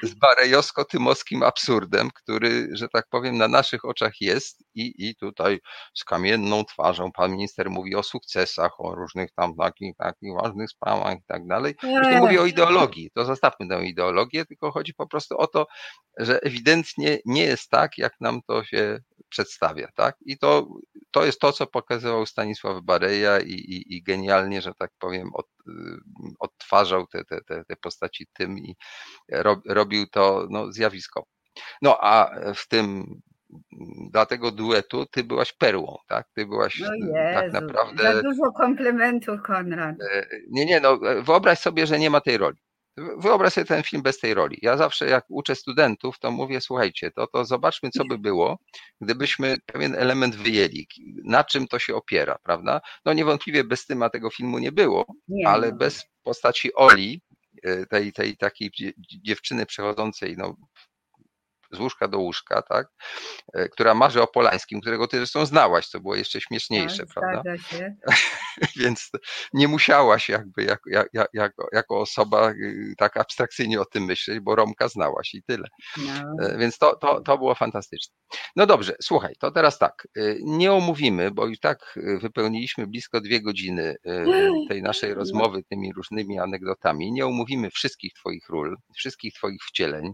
[0.04, 5.60] z barejowsko-tymowskim absurdem, który, że tak powiem, na naszych oczach jest i, i tutaj
[5.94, 11.18] z kamienną twarzą pan minister mówi o sukcesach, o różnych tam takich, takich ważnych sprawach
[11.18, 11.76] i tak dalej.
[11.84, 15.68] Już nie mówi o ideologii, to zostawmy tę ideologię, tylko chodzi po prostu o to,
[16.18, 20.16] że ewidentnie nie jest tak, jak nam to się przedstawia, tak?
[20.26, 20.68] I to,
[21.12, 25.48] to jest to, co pokazywał Stanisław Bareja i, i, i genialnie, że tak powiem, od,
[26.40, 28.76] odtwarzał te, te, te, te postaci tym i
[29.66, 31.28] robił to no, zjawiskowo.
[31.82, 33.06] No a w tym
[34.12, 36.28] dla tego duetu ty byłaś perłą, tak?
[36.36, 38.14] Ty byłaś no tak Jezu, tak naprawdę.
[38.14, 39.96] Za dużo komplementów, Konrad.
[40.02, 42.58] E, nie, nie, no wyobraź sobie, że nie ma tej roli.
[43.18, 44.58] Wyobraź sobie ten film bez tej roli.
[44.62, 48.60] Ja zawsze jak uczę studentów, to mówię, słuchajcie, to, to zobaczmy, co by było,
[49.02, 50.88] gdybyśmy pewien element wyjęli.
[51.24, 52.82] Na czym to się opiera, prawda?
[53.06, 55.48] No niewątpliwie bez Tyma tego filmu nie było, nie.
[55.48, 57.22] ale bez postaci Oli,
[57.64, 58.72] e, tej, tej takiej
[59.24, 60.56] dziewczyny przechodzącej no,
[61.72, 62.88] z łóżka do łóżka, tak?
[63.54, 67.58] E, która marzy o Polańskim, którego ty zresztą znałaś, co było jeszcze śmieszniejsze, tak, prawda?
[67.58, 67.96] Się.
[68.80, 69.10] Więc
[69.54, 70.68] nie musiałaś jakby
[71.74, 75.68] jako, osoba y, tak abstrakcyjnie o tym myśleć, bo Romka znałaś i tyle.
[75.98, 76.46] No.
[76.46, 78.16] E, więc to, to, to było fantastyczne.
[78.56, 83.22] No dobrze, słuchaj, to teraz tak, y, nie omówimy, bo i tak y, wypełniliśmy blisko
[83.22, 83.96] dwie godziny
[84.70, 87.12] tej naszej rozmowy tymi różnymi anegdotami.
[87.12, 90.14] Nie omówimy wszystkich Twoich ról, wszystkich Twoich wcieleń.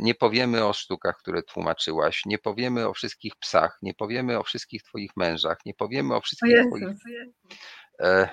[0.00, 4.82] Nie powiemy o sztukach, które tłumaczyłaś, nie powiemy o wszystkich psach, nie powiemy o wszystkich
[4.82, 6.88] Twoich mężach, nie powiemy o wszystkich Twoich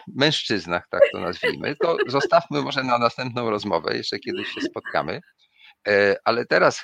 [0.08, 1.76] mężczyznach, tak to nazwijmy.
[1.76, 5.22] To zostawmy może na następną rozmowę, jeszcze kiedyś się spotkamy.
[6.24, 6.84] Ale teraz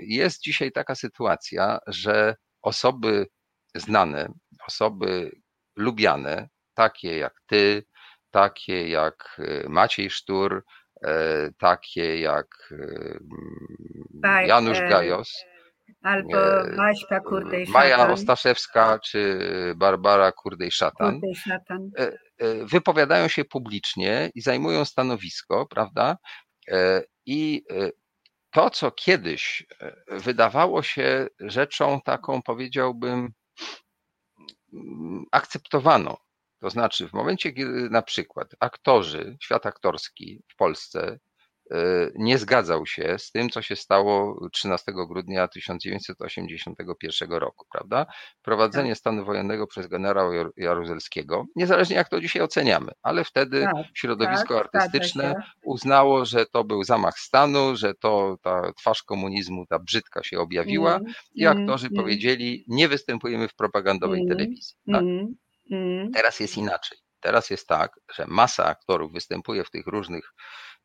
[0.00, 3.26] jest dzisiaj taka sytuacja, że osoby
[3.74, 4.28] znane,
[4.66, 5.30] osoby
[5.76, 7.84] lubiane, takie jak ty,
[8.30, 10.62] takie jak e, Maciej Sztur, e,
[11.58, 12.74] takie jak
[14.24, 15.44] e, Janusz Gajos,
[16.02, 16.36] albo
[16.76, 17.72] Maśka Kurdej-Szatan.
[17.72, 19.38] Maja Ostaszewska czy
[19.76, 21.20] Barbara Kurdej-Szatan
[22.62, 26.16] wypowiadają się publicznie i zajmują stanowisko, prawda?
[27.26, 27.62] I
[28.50, 29.66] to, co kiedyś
[30.08, 33.28] wydawało się rzeczą taką, powiedziałbym,
[35.32, 36.16] akceptowaną.
[36.64, 41.18] To znaczy, w momencie, kiedy na przykład aktorzy, świat aktorski w Polsce
[41.70, 41.76] e,
[42.14, 48.06] nie zgadzał się z tym, co się stało 13 grudnia 1981 roku, prawda?
[48.42, 48.98] Prowadzenie tak.
[48.98, 54.74] stanu wojennego przez generała Jaruzelskiego, niezależnie jak to dzisiaj oceniamy, ale wtedy tak, środowisko tak,
[54.74, 55.34] artystyczne
[55.64, 60.96] uznało, że to był zamach stanu, że to ta twarz komunizmu, ta brzydka się objawiła
[60.96, 64.76] mm, i aktorzy mm, powiedzieli, nie występujemy w propagandowej mm, telewizji.
[65.74, 66.12] Mm.
[66.12, 66.98] Teraz jest inaczej.
[67.20, 70.32] Teraz jest tak, że masa aktorów występuje w tych różnych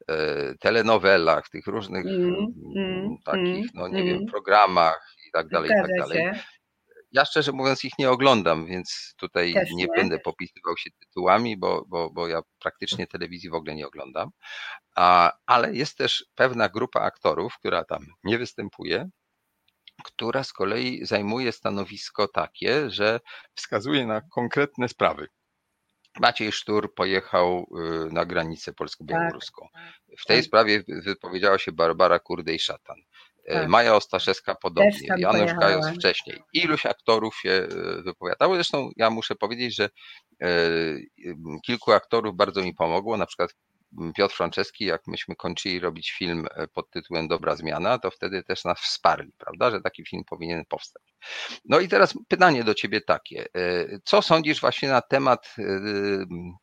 [0.08, 0.16] e,
[0.60, 2.46] telenowelach, w tych różnych mm,
[2.78, 6.32] mm, takich, no nie wiem, programach i tak dalej, i tak dalej.
[7.12, 11.86] Ja szczerze mówiąc ich nie oglądam, więc tutaj nie, nie, będę popisywał się tytułami, bo,
[11.88, 14.30] bo, bo ja praktycznie telewizji w ogóle nie oglądam.
[14.96, 19.10] A, ale jest też pewna grupa aktorów, która tam nie występuje,
[20.04, 23.20] która z kolei zajmuje stanowisko takie, że
[23.56, 25.28] wskazuje na konkretne sprawy.
[26.20, 27.68] Maciej Sztur pojechał
[28.08, 29.68] y, na granicę polsko-białoruską.
[29.74, 29.84] Tak,
[30.20, 30.46] w tej tak.
[30.46, 32.98] sprawie wypowiedziała się Barbara Kurdej-Szatan.
[33.00, 33.68] Y, tak.
[33.68, 36.44] Maja Ostaszewska podobnie, Janusz Gajos wcześniej.
[36.54, 38.56] Iluś aktorów się y, wypowiadało.
[38.56, 39.90] Zresztą ja muszę powiedzieć, że
[41.66, 43.18] kilku aktorów bardzo mi pomogło.
[43.18, 43.56] Na przykład
[44.16, 48.64] Piotr Franceski, jak myśmy kończyli robić film e, pod tytułem Dobra Zmiana, to wtedy też
[48.64, 51.04] nas wsparli, prawda, że taki film powinien powstać.
[51.66, 53.46] No i teraz pytanie do ciebie takie.
[53.56, 55.64] E, co sądzisz właśnie na temat e,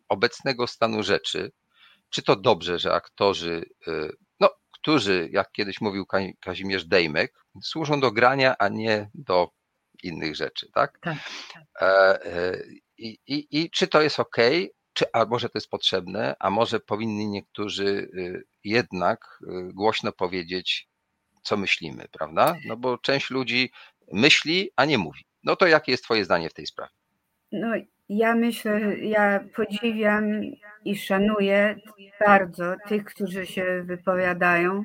[0.09, 1.53] obecnego stanu rzeczy?
[2.11, 3.65] Czy to dobrze, że aktorzy,
[4.41, 6.07] no, którzy, jak kiedyś mówił
[6.41, 9.51] Kazimierz Dejmek, służą do grania, a nie do
[10.03, 10.99] innych rzeczy, tak?
[11.01, 11.19] tak.
[12.99, 14.37] I, i, I czy to jest ok?
[14.97, 20.89] Czy, a może to jest potrzebne, a może powinni niektórzy y, jednak y, głośno powiedzieć,
[21.43, 22.57] co myślimy, prawda?
[22.67, 23.71] No bo część ludzi
[24.13, 25.25] myśli, a nie mówi.
[25.45, 26.93] No to jakie jest Twoje zdanie w tej sprawie?
[27.53, 27.69] No,
[28.09, 30.25] ja myślę, ja podziwiam
[30.85, 31.77] i szanuję
[32.27, 34.85] bardzo tych, którzy się wypowiadają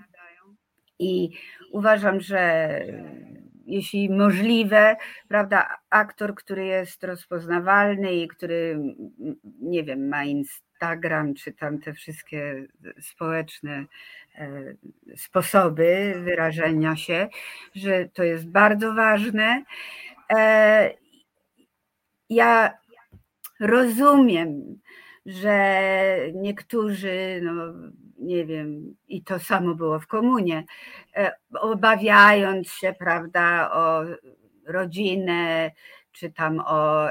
[1.00, 1.30] i
[1.72, 2.70] uważam, że
[3.66, 4.96] jeśli możliwe,
[5.28, 8.80] prawda, aktor, który jest rozpoznawalny i który,
[9.62, 12.68] nie wiem, ma Instagram, czy tam te wszystkie
[13.02, 13.86] społeczne
[14.36, 14.74] e,
[15.18, 17.28] sposoby wyrażenia się,
[17.76, 19.64] że to jest bardzo ważne.
[20.34, 20.94] E,
[22.30, 22.78] ja
[23.60, 24.80] rozumiem,
[25.26, 25.82] że
[26.34, 27.74] niektórzy, no
[28.22, 30.64] nie wiem, i to samo było w komunie,
[31.16, 34.04] e, obawiając się, prawda, o
[34.66, 35.72] rodzinę,
[36.12, 37.08] czy tam o,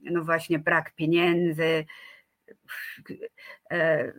[0.00, 1.84] no właśnie, brak pieniędzy,
[3.70, 4.12] e,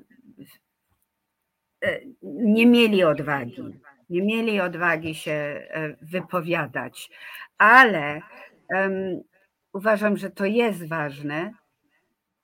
[1.84, 3.64] e, nie mieli odwagi,
[4.10, 5.68] nie mieli odwagi się
[6.02, 7.10] wypowiadać,
[7.58, 8.22] ale
[9.74, 11.54] uważam, że to jest ważne,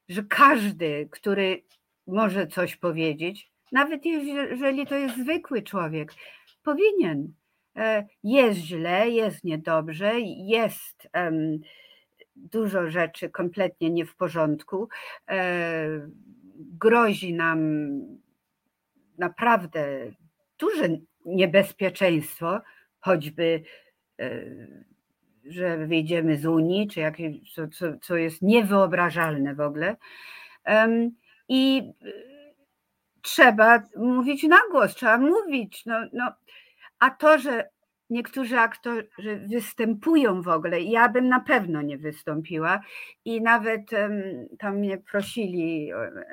[0.09, 1.63] że każdy, który
[2.07, 6.13] może coś powiedzieć, nawet jeżeli to jest zwykły człowiek,
[6.63, 7.33] powinien.
[7.75, 11.07] E, jest źle, jest niedobrze, jest
[12.35, 14.89] dużo rzeczy kompletnie nie w porządku.
[15.29, 16.07] E,
[16.55, 17.79] grozi nam
[19.17, 20.11] naprawdę
[20.59, 20.87] duże
[21.25, 22.61] niebezpieczeństwo,
[22.99, 23.63] choćby
[24.19, 24.41] e,
[25.45, 29.95] że wyjdziemy z Unii, czy jakieś, co, co, co jest niewyobrażalne w ogóle.
[31.49, 32.27] I y,
[33.21, 35.85] trzeba mówić na głos, trzeba mówić.
[35.85, 36.31] No, no.
[36.99, 37.69] A to, że
[38.09, 39.09] niektórzy aktorzy
[39.47, 42.81] występują w ogóle, ja bym na pewno nie wystąpiła
[43.25, 43.81] i nawet
[44.59, 45.91] tam mnie prosili,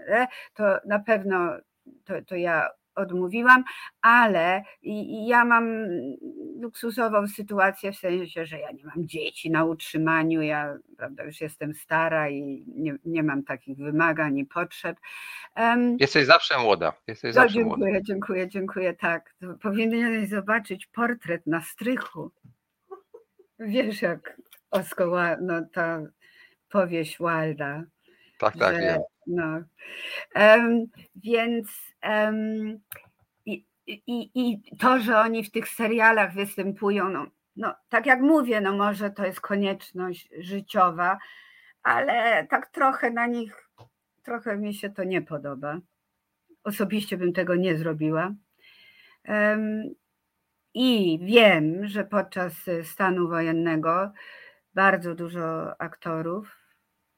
[0.08, 1.56] e, to na pewno
[2.04, 3.64] to, to ja odmówiłam,
[4.02, 4.62] ale
[5.26, 5.86] ja mam
[6.60, 11.74] luksusową sytuację w sensie, że ja nie mam dzieci na utrzymaniu, ja prawda, już jestem
[11.74, 14.96] stara i nie, nie mam takich wymagań i potrzeb.
[15.56, 16.92] Um, Jesteś zawsze młoda.
[17.06, 18.00] Jesteś zawsze dziękuję, młoda.
[18.04, 19.34] dziękuję, dziękuję, tak.
[19.62, 22.30] Powinieneś zobaczyć portret na strychu.
[23.58, 24.36] Wiesz, jak
[24.70, 26.00] Oskoła, no ta
[26.68, 27.84] powieść Walda.
[28.52, 29.62] Tak, tak, że, No.
[30.36, 31.68] Um, więc
[32.02, 32.80] um,
[33.86, 37.26] i, i, i to, że oni w tych serialach występują, no,
[37.56, 41.18] no tak jak mówię, no może to jest konieczność życiowa,
[41.82, 43.68] ale tak trochę na nich,
[44.22, 45.78] trochę mi się to nie podoba.
[46.64, 48.34] Osobiście bym tego nie zrobiła.
[49.28, 49.94] Um,
[50.74, 52.52] I wiem, że podczas
[52.82, 54.12] stanu wojennego
[54.74, 56.63] bardzo dużo aktorów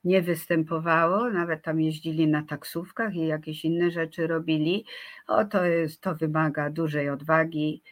[0.07, 4.85] nie występowało, nawet tam jeździli na taksówkach i jakieś inne rzeczy robili.
[5.27, 7.83] O, to, jest, to wymaga dużej odwagi.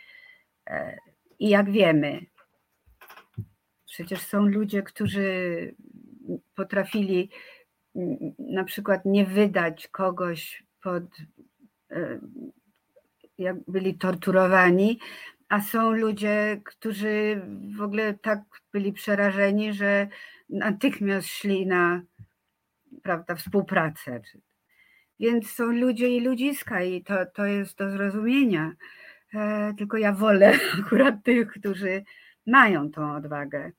[0.66, 0.98] E,
[1.38, 2.26] I jak wiemy,
[3.86, 5.74] przecież są ludzie, którzy
[6.54, 7.30] potrafili
[8.38, 11.02] na przykład nie wydać kogoś pod,
[11.90, 12.20] e,
[13.38, 14.98] jak byli torturowani,
[15.48, 17.42] a są ludzie, którzy
[17.76, 18.40] w ogóle tak
[18.72, 20.08] byli przerażeni, że
[20.48, 22.02] natychmiast szli na
[23.02, 24.20] prawda, współpracę.
[25.20, 28.72] Więc są ludzie i ludziska i to, to jest do zrozumienia.
[29.34, 32.04] E, tylko ja wolę akurat tych, którzy
[32.46, 33.72] mają tą odwagę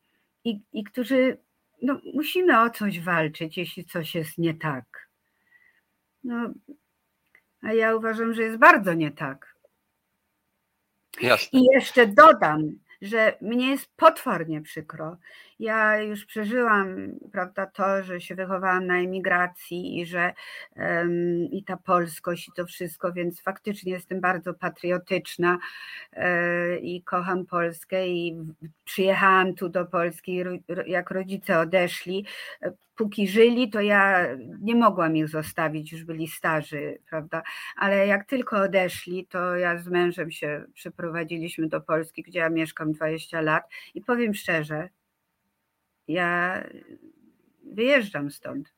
[0.44, 1.38] i, i którzy,
[1.82, 5.10] no, musimy o coś walczyć, jeśli coś jest nie tak.
[6.24, 6.54] No,
[7.62, 9.56] a ja uważam, że jest bardzo nie tak.
[11.22, 11.60] Jasne.
[11.60, 15.18] I jeszcze dodam, że mnie jest potwornie przykro.
[15.60, 20.34] Ja już przeżyłam, prawda, to, że się wychowałam na emigracji i że
[20.76, 25.57] um, i ta polskość i to wszystko, więc faktycznie jestem bardzo patriotyczna
[26.14, 28.38] e, i kocham Polskę i
[28.84, 30.44] przyjechałam tu do Polski,
[30.88, 32.26] jak rodzice odeszli,
[32.95, 34.27] póki żyli, to ja
[34.61, 37.44] nie mogłam ich zostawić, już byli starzy, prawda?
[37.77, 42.91] Ale jak tylko odeszli, to ja z mężem się przeprowadziliśmy do Polski, gdzie ja mieszkam
[42.91, 43.64] 20 lat
[43.94, 44.90] i powiem szczerze,
[46.07, 46.64] ja
[47.64, 48.73] wyjeżdżam stąd.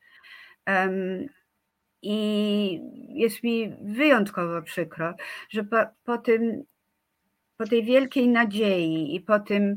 [2.02, 5.14] I jest mi wyjątkowo przykro,
[5.50, 6.64] że po, po, tym,
[7.56, 9.76] po tej wielkiej nadziei i po tym,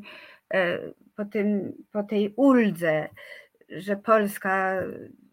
[0.53, 0.79] e,
[1.15, 3.09] po, tym, po tej uldze,
[3.69, 4.83] że Polska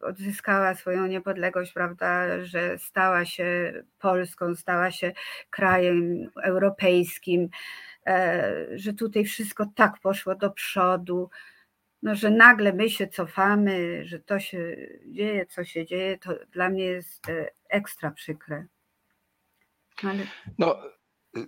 [0.00, 5.12] odzyskała swoją niepodległość, prawda, że stała się Polską, stała się
[5.50, 7.48] krajem europejskim,
[8.06, 11.30] e, że tutaj wszystko tak poszło do przodu,
[12.02, 14.76] no, że nagle my się cofamy, że to się
[15.06, 18.66] dzieje, co się dzieje, to dla mnie jest e, ekstra przykre.
[20.02, 20.26] Ale...
[20.58, 20.76] No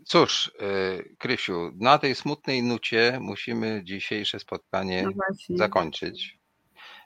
[0.05, 6.39] cóż, e, Krysiu, na tej smutnej nucie musimy dzisiejsze spotkanie no zakończyć.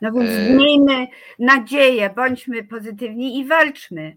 [0.00, 0.56] No więc e...
[0.56, 1.06] miejmy
[1.38, 4.16] nadzieję, bądźmy pozytywni i walczmy.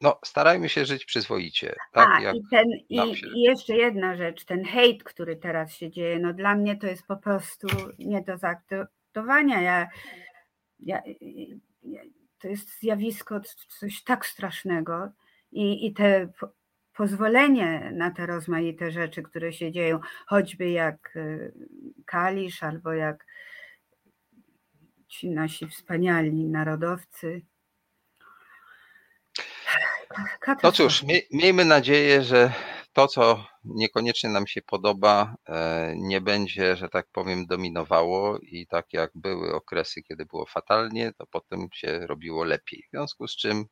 [0.00, 1.76] No, starajmy się żyć przyzwoicie.
[1.92, 2.96] Tak, A, i, ten, i,
[3.36, 7.06] i, jeszcze jedna rzecz, ten hejt, który teraz się dzieje, no dla mnie to jest
[7.06, 7.66] po prostu
[7.98, 9.62] nie do zaakceptowania.
[9.62, 9.88] Ja,
[10.80, 11.02] ja,
[11.82, 12.00] ja,
[12.38, 15.08] to jest zjawisko, coś tak strasznego
[15.52, 16.48] i, i te po,
[16.92, 21.52] pozwolenie na te rozmaite rzeczy, które się dzieją, choćby jak y,
[22.06, 23.26] Kalisz albo jak
[25.08, 27.42] ci nasi wspaniali narodowcy,
[30.62, 32.52] no cóż, miejmy nadzieję, że
[32.92, 38.92] to, co niekoniecznie nam się podoba, e, nie będzie, że tak powiem, dominowało i tak
[38.92, 42.84] jak były okresy, kiedy było fatalnie, to potem się robiło lepiej.
[42.88, 43.64] W związku z czym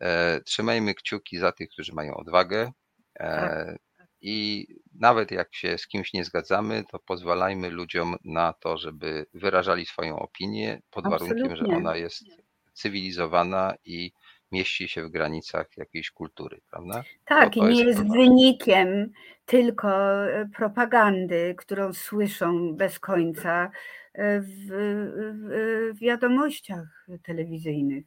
[0.00, 2.72] e, trzymajmy kciuki za tych, którzy mają odwagę.
[3.20, 3.78] E, tak.
[4.20, 9.86] I nawet jak się z kimś nie zgadzamy, to pozwalajmy ludziom na to, żeby wyrażali
[9.86, 11.42] swoją opinię pod Absolutnie.
[11.42, 12.24] warunkiem, że ona jest
[12.72, 14.12] cywilizowana i
[14.52, 17.02] mieści się w granicach jakiejś kultury, prawda?
[17.24, 19.12] Tak, i nie jest, jest wynikiem
[19.46, 19.90] tylko
[20.26, 23.70] e, propagandy, którą słyszą bez końca
[24.12, 28.04] e, w, w, w wiadomościach telewizyjnych.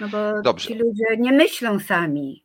[0.00, 0.68] No bo Dobrze.
[0.68, 2.43] ci ludzie nie myślą sami.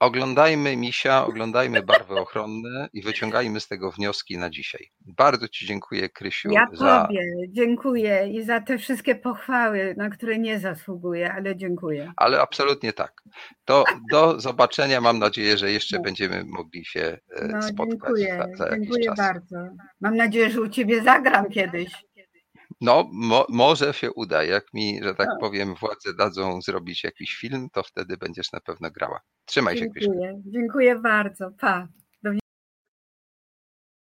[0.00, 4.86] Oglądajmy misia, oglądajmy barwy ochronne i wyciągajmy z tego wnioski na dzisiaj.
[5.00, 6.50] Bardzo Ci dziękuję, Krysiu.
[6.50, 7.06] Ja za...
[7.06, 12.12] Tobie dziękuję i za te wszystkie pochwały, na które nie zasługuję, ale dziękuję.
[12.16, 13.12] Ale absolutnie tak.
[13.64, 15.00] To do zobaczenia.
[15.00, 16.02] Mam nadzieję, że jeszcze no.
[16.02, 18.00] będziemy mogli się e, no, spotkać.
[18.00, 19.56] Dziękuję, za, za dziękuję bardzo.
[20.00, 21.92] Mam nadzieję, że u Ciebie zagram kiedyś.
[22.80, 24.44] No, mo, może się uda.
[24.44, 28.90] Jak mi, że tak powiem, władze dadzą zrobić jakiś film, to wtedy będziesz na pewno
[28.90, 29.20] grała.
[29.44, 30.12] Trzymaj się, Kryszka.
[30.12, 31.50] Dziękuję, dziękuję bardzo.
[31.60, 31.88] Pa.